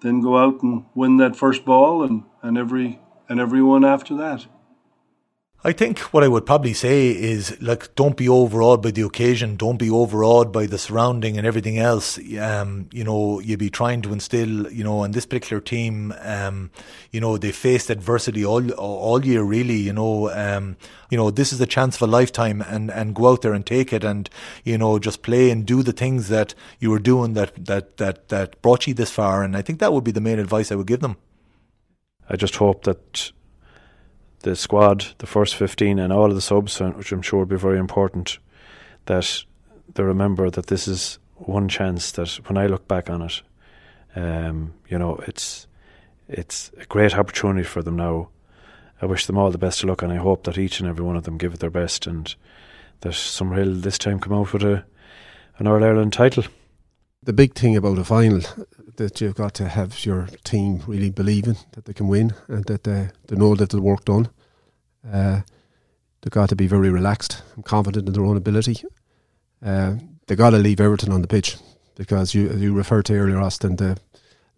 then 0.00 0.20
go 0.20 0.36
out 0.36 0.62
and 0.62 0.84
win 0.94 1.16
that 1.18 1.36
first 1.36 1.64
ball 1.64 2.02
and, 2.02 2.24
and 2.42 2.58
every 2.58 3.00
and 3.28 3.40
everyone 3.40 3.84
after 3.84 4.16
that. 4.16 4.46
I 5.66 5.72
think 5.72 5.98
what 6.12 6.22
I 6.22 6.28
would 6.28 6.46
probably 6.46 6.74
say 6.74 7.08
is 7.08 7.60
like, 7.60 7.92
don't 7.96 8.16
be 8.16 8.28
overawed 8.28 8.82
by 8.82 8.92
the 8.92 9.02
occasion. 9.02 9.56
Don't 9.56 9.78
be 9.78 9.90
overawed 9.90 10.52
by 10.52 10.66
the 10.66 10.78
surrounding 10.78 11.36
and 11.36 11.44
everything 11.44 11.76
else. 11.76 12.20
Um, 12.38 12.88
you 12.92 13.02
know, 13.02 13.40
you 13.40 13.56
be 13.56 13.68
trying 13.68 14.00
to 14.02 14.12
instill, 14.12 14.70
you 14.70 14.84
know, 14.84 15.02
and 15.02 15.12
this 15.12 15.26
particular 15.26 15.60
team, 15.60 16.14
um, 16.20 16.70
you 17.10 17.20
know, 17.20 17.36
they 17.36 17.50
faced 17.50 17.90
adversity 17.90 18.44
all 18.44 18.70
all 18.74 19.26
year. 19.26 19.42
Really, 19.42 19.74
you 19.74 19.92
know, 19.92 20.30
um, 20.30 20.76
you 21.10 21.18
know, 21.18 21.32
this 21.32 21.52
is 21.52 21.60
a 21.60 21.66
chance 21.66 21.96
of 21.96 22.02
a 22.02 22.06
lifetime, 22.06 22.62
and 22.62 22.88
and 22.88 23.12
go 23.16 23.30
out 23.30 23.42
there 23.42 23.52
and 23.52 23.66
take 23.66 23.92
it, 23.92 24.04
and 24.04 24.30
you 24.62 24.78
know, 24.78 25.00
just 25.00 25.22
play 25.22 25.50
and 25.50 25.66
do 25.66 25.82
the 25.82 25.92
things 25.92 26.28
that 26.28 26.54
you 26.78 26.92
were 26.92 27.00
doing 27.00 27.34
that 27.34 27.66
that 27.66 27.96
that 27.96 28.28
that 28.28 28.62
brought 28.62 28.86
you 28.86 28.94
this 28.94 29.10
far. 29.10 29.42
And 29.42 29.56
I 29.56 29.62
think 29.62 29.80
that 29.80 29.92
would 29.92 30.04
be 30.04 30.12
the 30.12 30.20
main 30.20 30.38
advice 30.38 30.70
I 30.70 30.76
would 30.76 30.86
give 30.86 31.00
them. 31.00 31.16
I 32.30 32.36
just 32.36 32.54
hope 32.54 32.84
that 32.84 33.32
the 34.46 34.54
squad, 34.54 35.06
the 35.18 35.26
first 35.26 35.56
15, 35.56 35.98
and 35.98 36.12
all 36.12 36.26
of 36.26 36.36
the 36.36 36.40
subs, 36.40 36.78
which 36.78 37.10
I'm 37.10 37.20
sure 37.20 37.40
will 37.40 37.46
be 37.46 37.56
very 37.56 37.80
important, 37.80 38.38
that 39.06 39.42
they 39.92 40.04
remember 40.04 40.50
that 40.50 40.68
this 40.68 40.86
is 40.86 41.18
one 41.34 41.68
chance 41.68 42.12
that 42.12 42.28
when 42.48 42.56
I 42.56 42.68
look 42.68 42.86
back 42.86 43.10
on 43.10 43.22
it, 43.22 43.42
um, 44.14 44.74
you 44.88 44.98
know, 44.98 45.16
it's 45.26 45.66
it's 46.28 46.70
a 46.78 46.84
great 46.84 47.16
opportunity 47.16 47.64
for 47.64 47.82
them 47.82 47.96
now. 47.96 48.28
I 49.02 49.06
wish 49.06 49.26
them 49.26 49.36
all 49.36 49.50
the 49.50 49.58
best 49.58 49.82
of 49.82 49.88
luck, 49.88 50.02
and 50.02 50.12
I 50.12 50.16
hope 50.16 50.44
that 50.44 50.58
each 50.58 50.78
and 50.78 50.88
every 50.88 51.04
one 51.04 51.16
of 51.16 51.24
them 51.24 51.38
give 51.38 51.52
it 51.52 51.58
their 51.60 51.68
best, 51.68 52.06
and 52.06 52.32
that 53.00 53.14
Summerhill 53.14 53.82
this 53.82 53.98
time 53.98 54.20
come 54.20 54.32
out 54.32 54.52
with 54.52 54.62
a 54.62 54.84
an 55.58 55.66
All 55.66 55.82
Ireland 55.82 56.12
title. 56.12 56.44
The 57.20 57.32
big 57.32 57.54
thing 57.54 57.76
about 57.76 57.98
a 57.98 58.04
final 58.04 58.42
that 58.96 59.20
you've 59.20 59.34
got 59.34 59.54
to 59.54 59.68
have 59.68 60.04
your 60.04 60.28
team 60.44 60.82
really 60.86 61.10
believing 61.10 61.56
that 61.72 61.86
they 61.86 61.92
can 61.92 62.06
win 62.06 62.32
and 62.46 62.64
that 62.66 62.84
they, 62.84 63.08
they 63.26 63.36
know 63.36 63.56
that 63.56 63.70
the 63.70 63.82
work 63.82 64.04
done. 64.04 64.28
Uh, 65.10 65.40
they've 66.20 66.30
got 66.30 66.48
to 66.48 66.56
be 66.56 66.66
very 66.66 66.90
relaxed 66.90 67.42
and 67.54 67.64
confident 67.64 68.08
in 68.08 68.14
their 68.14 68.24
own 68.24 68.36
ability. 68.36 68.82
Uh, 69.64 69.96
they've 70.26 70.38
got 70.38 70.50
to 70.50 70.58
leave 70.58 70.80
everything 70.80 71.12
on 71.12 71.22
the 71.22 71.28
pitch 71.28 71.56
because 71.96 72.34
you 72.34 72.50
you 72.52 72.74
referred 72.74 73.06
to 73.06 73.14
earlier, 73.14 73.38
Austin, 73.38 73.76
the 73.76 73.98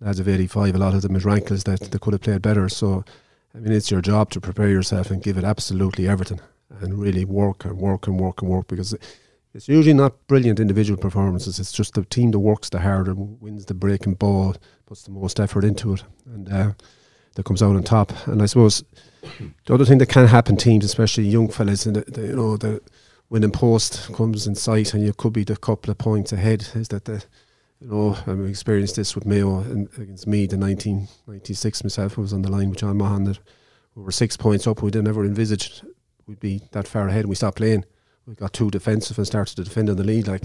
lads 0.00 0.20
of 0.20 0.28
85, 0.28 0.74
a 0.74 0.78
lot 0.78 0.94
of 0.94 1.02
them 1.02 1.16
is 1.16 1.24
rankles 1.24 1.64
that 1.64 1.80
they 1.80 1.98
could 1.98 2.14
have 2.14 2.22
played 2.22 2.42
better. 2.42 2.68
So, 2.68 3.04
I 3.54 3.58
mean, 3.58 3.72
it's 3.72 3.90
your 3.90 4.00
job 4.00 4.30
to 4.30 4.40
prepare 4.40 4.68
yourself 4.68 5.10
and 5.10 5.22
give 5.22 5.36
it 5.36 5.44
absolutely 5.44 6.08
everything 6.08 6.40
and 6.80 6.98
really 6.98 7.24
work 7.24 7.64
and 7.64 7.78
work 7.78 8.06
and 8.06 8.20
work 8.20 8.42
and 8.42 8.50
work 8.50 8.68
because 8.68 8.94
it's 9.54 9.68
usually 9.68 9.94
not 9.94 10.26
brilliant 10.26 10.60
individual 10.60 11.00
performances. 11.00 11.58
It's 11.58 11.72
just 11.72 11.94
the 11.94 12.04
team 12.04 12.30
that 12.32 12.38
works 12.38 12.68
the 12.68 12.80
harder, 12.80 13.14
wins 13.14 13.64
the 13.64 13.74
breaking 13.74 14.14
ball, 14.14 14.56
puts 14.86 15.02
the 15.02 15.10
most 15.10 15.40
effort 15.40 15.64
into 15.64 15.94
it, 15.94 16.04
and 16.26 16.52
uh, 16.52 16.72
that 17.34 17.44
comes 17.44 17.62
out 17.62 17.74
on 17.74 17.82
top. 17.82 18.12
And 18.26 18.42
I 18.42 18.46
suppose 18.46 18.84
the 19.66 19.74
other 19.74 19.84
thing 19.84 19.98
that 19.98 20.08
can 20.08 20.26
happen, 20.26 20.56
teams, 20.56 20.84
especially 20.84 21.24
young 21.24 21.48
fellas, 21.48 21.86
and 21.86 22.04
you 22.16 22.36
know 22.36 22.56
the 22.56 22.80
winning 23.30 23.52
post 23.52 24.12
comes 24.12 24.46
in 24.46 24.54
sight, 24.54 24.94
and 24.94 25.04
you 25.04 25.12
could 25.12 25.32
be 25.32 25.44
the 25.44 25.56
couple 25.56 25.90
of 25.90 25.98
points 25.98 26.32
ahead. 26.32 26.68
Is 26.74 26.88
that 26.88 27.04
the 27.04 27.24
you 27.80 27.88
know, 27.88 28.16
I've 28.26 28.48
experienced 28.48 28.96
this 28.96 29.14
with 29.14 29.24
Mayo 29.24 29.58
and 29.60 29.88
against 29.98 30.26
me, 30.26 30.46
the 30.46 30.58
1996 30.58 31.84
myself. 31.84 32.18
I 32.18 32.22
was 32.22 32.32
on 32.32 32.42
the 32.42 32.50
line 32.50 32.70
with 32.70 32.80
John 32.80 32.98
Maughan 32.98 33.26
that 33.26 33.38
we 33.94 34.02
were 34.02 34.10
six 34.10 34.36
points 34.36 34.66
up. 34.66 34.82
We'd 34.82 34.96
never 34.96 35.24
envisaged 35.24 35.84
we'd 36.26 36.40
be 36.40 36.62
that 36.72 36.88
far 36.88 37.08
ahead 37.08 37.20
and 37.20 37.28
we 37.28 37.36
stopped 37.36 37.58
playing. 37.58 37.84
We 38.26 38.34
got 38.34 38.52
too 38.52 38.70
defensive 38.70 39.16
and 39.16 39.26
started 39.26 39.56
to 39.56 39.64
defend 39.64 39.88
on 39.90 39.96
the 39.96 40.04
lead. 40.04 40.26
Like 40.26 40.42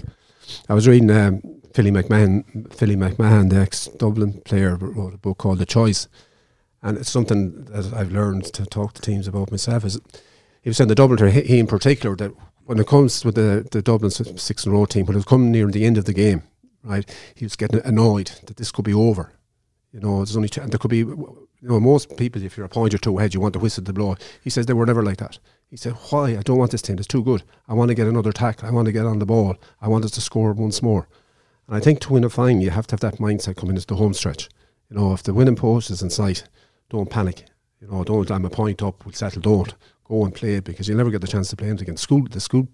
I 0.68 0.74
was 0.74 0.86
reading 0.88 1.10
um, 1.10 1.42
Philly 1.74 1.90
McMahon, 1.90 2.72
Philly 2.72 2.96
McMahon, 2.96 3.50
the 3.50 3.56
ex 3.56 3.86
Dublin 3.86 4.40
player, 4.44 4.76
wrote 4.76 5.14
a 5.14 5.18
book 5.18 5.38
called 5.38 5.58
The 5.58 5.66
Choice. 5.66 6.08
And 6.84 6.98
it's 6.98 7.10
something 7.10 7.64
that 7.64 7.94
I've 7.94 8.12
learned 8.12 8.44
to 8.52 8.66
talk 8.66 8.92
to 8.92 9.00
teams 9.00 9.26
about 9.26 9.50
myself. 9.50 9.86
Is 9.86 9.98
he 10.62 10.68
was 10.68 10.76
saying 10.76 10.88
the 10.88 10.94
Dublin, 10.94 11.32
he 11.32 11.58
in 11.58 11.66
particular, 11.66 12.14
that 12.16 12.32
when 12.66 12.78
it 12.78 12.86
comes 12.86 13.24
with 13.24 13.36
the, 13.36 13.66
the 13.70 13.80
Dublin 13.80 14.10
six 14.10 14.66
in 14.66 14.72
a 14.72 14.74
row 14.74 14.84
team, 14.84 15.06
when 15.06 15.14
it 15.14 15.18
was 15.18 15.24
coming 15.24 15.50
near 15.50 15.66
the 15.66 15.86
end 15.86 15.96
of 15.96 16.04
the 16.04 16.12
game, 16.12 16.42
right, 16.82 17.10
he 17.34 17.46
was 17.46 17.56
getting 17.56 17.80
annoyed 17.86 18.32
that 18.46 18.58
this 18.58 18.70
could 18.70 18.84
be 18.84 18.92
over. 18.92 19.32
You 19.92 20.00
know, 20.00 20.18
there's 20.18 20.36
only 20.36 20.50
two, 20.50 20.60
and 20.60 20.70
there 20.70 20.78
could 20.78 20.90
be, 20.90 20.98
you 20.98 21.48
know, 21.62 21.80
most 21.80 22.18
people, 22.18 22.42
if 22.42 22.56
you're 22.56 22.66
a 22.66 22.68
point 22.68 22.92
or 22.92 22.98
two 22.98 23.18
ahead, 23.18 23.32
you 23.32 23.40
want 23.40 23.54
the 23.54 23.60
whistle 23.60 23.82
to 23.82 23.92
blow. 23.92 24.16
He 24.42 24.50
says 24.50 24.66
they 24.66 24.74
were 24.74 24.84
never 24.84 25.02
like 25.02 25.18
that. 25.18 25.38
He 25.70 25.78
said, 25.78 25.94
Why? 26.10 26.36
I 26.36 26.42
don't 26.42 26.58
want 26.58 26.72
this 26.72 26.82
team. 26.82 26.98
It's 26.98 27.06
too 27.06 27.24
good. 27.24 27.44
I 27.66 27.72
want 27.72 27.88
to 27.88 27.94
get 27.94 28.06
another 28.06 28.32
tackle. 28.32 28.68
I 28.68 28.72
want 28.72 28.86
to 28.86 28.92
get 28.92 29.06
on 29.06 29.20
the 29.20 29.26
ball. 29.26 29.56
I 29.80 29.88
want 29.88 30.04
us 30.04 30.10
to 30.12 30.20
score 30.20 30.52
once 30.52 30.82
more. 30.82 31.08
And 31.66 31.76
I 31.76 31.80
think 31.80 32.00
to 32.00 32.12
win 32.12 32.24
a 32.24 32.28
final, 32.28 32.62
you 32.62 32.70
have 32.70 32.86
to 32.88 32.92
have 32.92 33.00
that 33.00 33.20
mindset 33.20 33.56
coming 33.56 33.76
into 33.76 33.86
the 33.86 33.96
home 33.96 34.12
stretch. 34.12 34.50
You 34.90 34.96
know, 34.96 35.14
if 35.14 35.22
the 35.22 35.32
winning 35.32 35.56
post 35.56 35.90
is 35.90 36.02
in 36.02 36.10
sight, 36.10 36.44
don't 36.94 37.10
panic. 37.10 37.44
You 37.80 37.88
know, 37.88 38.04
don't, 38.04 38.30
I'm 38.30 38.44
a 38.44 38.50
point 38.50 38.82
up, 38.82 39.04
we'll 39.04 39.12
settle, 39.12 39.42
don't. 39.42 39.74
Go 40.04 40.24
and 40.24 40.34
play 40.34 40.60
because 40.60 40.86
you'll 40.86 40.98
never 40.98 41.10
get 41.10 41.22
the 41.22 41.26
chance 41.26 41.48
to 41.50 41.56
play 41.56 41.68
it 41.68 41.80
again. 41.80 41.96
School, 41.96 42.24
the 42.30 42.40
school 42.40 42.68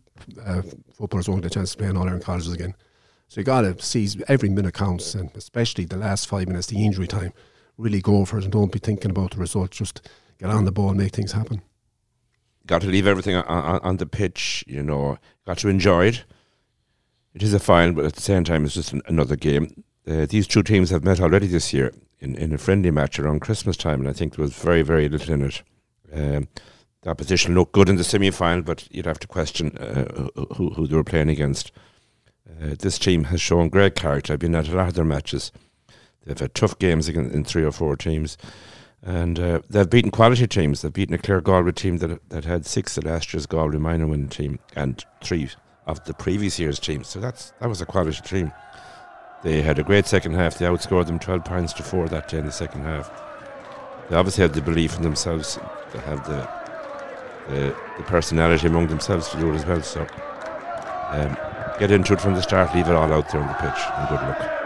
uh, 0.44 0.62
footballers 0.92 1.28
won't 1.28 1.42
get 1.42 1.52
a 1.52 1.54
chance 1.54 1.72
to 1.72 1.78
play 1.78 1.88
in 1.88 1.96
All 1.96 2.02
Ireland 2.04 2.24
colleges 2.24 2.52
again. 2.52 2.74
So 3.28 3.40
you 3.40 3.44
got 3.44 3.62
to 3.62 3.80
seize 3.80 4.20
every 4.28 4.48
minute 4.48 4.74
counts, 4.74 5.14
and 5.14 5.30
especially 5.34 5.84
the 5.84 5.96
last 5.96 6.28
five 6.28 6.48
minutes, 6.48 6.66
the 6.66 6.84
injury 6.84 7.06
time. 7.06 7.32
Really 7.78 8.02
go 8.02 8.24
for 8.24 8.38
it 8.38 8.44
and 8.44 8.52
don't 8.52 8.72
be 8.72 8.78
thinking 8.78 9.10
about 9.10 9.30
the 9.30 9.38
result. 9.38 9.70
Just 9.70 10.08
get 10.38 10.50
on 10.50 10.64
the 10.64 10.72
ball 10.72 10.90
and 10.90 10.98
make 10.98 11.14
things 11.14 11.32
happen 11.32 11.62
got 12.66 12.82
to 12.82 12.88
leave 12.88 13.06
everything 13.06 13.34
on, 13.34 13.44
on, 13.44 13.80
on, 13.80 13.96
the 13.96 14.06
pitch, 14.06 14.62
you 14.68 14.80
know, 14.80 15.18
got 15.44 15.58
to 15.58 15.68
enjoy 15.68 16.06
it. 16.06 16.24
It 17.34 17.42
is 17.42 17.52
a 17.52 17.58
final, 17.58 17.96
but 17.96 18.04
at 18.04 18.14
the 18.14 18.20
same 18.20 18.44
time, 18.44 18.64
it's 18.64 18.74
just 18.74 18.92
an, 18.92 19.02
another 19.06 19.34
game. 19.34 19.82
Uh, 20.06 20.26
these 20.26 20.46
two 20.46 20.62
teams 20.62 20.90
have 20.90 21.02
met 21.02 21.20
already 21.20 21.48
this 21.48 21.72
year 21.72 21.90
in, 22.20 22.36
in 22.36 22.52
a 22.52 22.58
friendly 22.58 22.90
match 22.90 23.18
around 23.18 23.40
Christmas 23.40 23.76
time, 23.76 24.00
and 24.00 24.08
I 24.08 24.12
think 24.12 24.36
there 24.36 24.42
was 24.42 24.54
very, 24.54 24.82
very 24.82 25.08
little 25.08 25.34
in 25.34 25.42
it. 25.42 25.62
Um, 26.12 26.48
the 27.02 27.10
opposition 27.10 27.54
looked 27.54 27.72
good 27.72 27.88
in 27.88 27.96
the 27.96 28.04
semi 28.04 28.30
final, 28.30 28.62
but 28.62 28.86
you'd 28.90 29.06
have 29.06 29.20
to 29.20 29.26
question 29.26 29.76
uh, 29.78 30.28
who, 30.54 30.70
who 30.70 30.86
they 30.86 30.96
were 30.96 31.04
playing 31.04 31.30
against. 31.30 31.72
Uh, 32.46 32.74
this 32.78 32.98
team 32.98 33.24
has 33.24 33.40
shown 33.40 33.68
great 33.68 33.94
character. 33.94 34.32
I've 34.32 34.38
been 34.38 34.54
at 34.54 34.68
a 34.68 34.76
lot 34.76 34.88
of 34.88 34.94
their 34.94 35.04
matches. 35.04 35.50
They've 36.26 36.38
had 36.38 36.54
tough 36.54 36.78
games 36.78 37.08
against 37.08 37.34
in 37.34 37.44
three 37.44 37.64
or 37.64 37.72
four 37.72 37.96
teams. 37.96 38.36
And 39.02 39.38
uh, 39.38 39.60
they've 39.70 39.88
beaten 39.88 40.10
quality 40.10 40.46
teams. 40.46 40.82
They've 40.82 40.92
beaten 40.92 41.14
a 41.14 41.18
Clare 41.18 41.40
Galway 41.40 41.72
team 41.72 41.98
that 41.98 42.28
that 42.28 42.44
had 42.44 42.66
six 42.66 42.98
of 42.98 43.04
last 43.04 43.32
year's 43.32 43.46
Galway 43.46 43.78
minor 43.78 44.06
winning 44.06 44.28
team 44.28 44.58
and 44.76 45.02
three 45.22 45.48
of 45.86 46.04
the 46.04 46.12
previous 46.12 46.58
year's 46.58 46.78
team. 46.78 47.02
So 47.02 47.18
that's 47.18 47.52
that 47.60 47.68
was 47.68 47.80
a 47.80 47.86
quality 47.86 48.20
team. 48.20 48.52
They 49.42 49.62
had 49.62 49.78
a 49.78 49.82
great 49.82 50.06
second 50.06 50.34
half. 50.34 50.58
They 50.58 50.66
outscored 50.66 51.06
them 51.06 51.18
12 51.18 51.44
points 51.44 51.72
to 51.74 51.82
4 51.82 52.08
that 52.08 52.28
day 52.28 52.38
in 52.38 52.46
the 52.46 52.52
second 52.52 52.82
half. 52.82 53.10
They 54.08 54.16
obviously 54.16 54.42
have 54.42 54.52
the 54.52 54.60
belief 54.60 54.96
in 54.96 55.02
themselves. 55.02 55.58
They 55.92 56.00
have 56.00 56.26
the 56.26 56.48
the, 57.48 57.74
the 57.96 58.04
personality 58.04 58.66
among 58.66 58.86
themselves 58.86 59.28
to 59.30 59.38
do 59.38 59.50
it 59.50 59.56
as 59.56 59.66
well. 59.66 59.82
So 59.82 60.06
um, 61.10 61.36
get 61.78 61.90
into 61.90 62.12
it 62.12 62.20
from 62.20 62.34
the 62.34 62.42
start, 62.42 62.74
leave 62.74 62.88
it 62.88 62.94
all 62.94 63.12
out 63.12 63.30
there 63.30 63.40
on 63.40 63.48
the 63.48 63.54
pitch, 63.54 63.82
and 63.96 64.08
good 64.08 64.20
luck. 64.20 64.59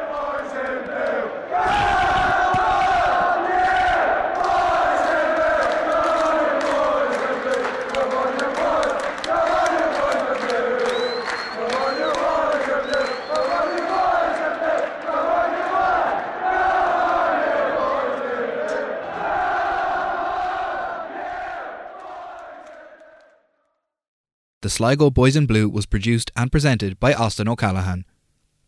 The 24.64 24.70
Sligo 24.70 25.10
Boys 25.10 25.36
in 25.36 25.44
Blue 25.44 25.68
was 25.68 25.84
produced 25.84 26.30
and 26.34 26.50
presented 26.50 26.98
by 26.98 27.12
Austin 27.12 27.48
O'Callaghan. 27.48 28.06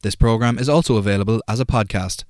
This 0.03 0.14
programme 0.14 0.59
is 0.59 0.68
also 0.68 0.99
available 0.99 1.40
as 1.49 1.59
a 1.59 1.64
podcast. 1.64 2.24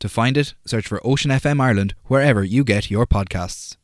To 0.00 0.08
find 0.08 0.36
it, 0.36 0.54
search 0.66 0.88
for 0.88 1.00
Ocean 1.06 1.30
FM 1.30 1.60
Ireland 1.60 1.94
wherever 2.06 2.42
you 2.42 2.64
get 2.64 2.90
your 2.90 3.06
podcasts. 3.06 3.76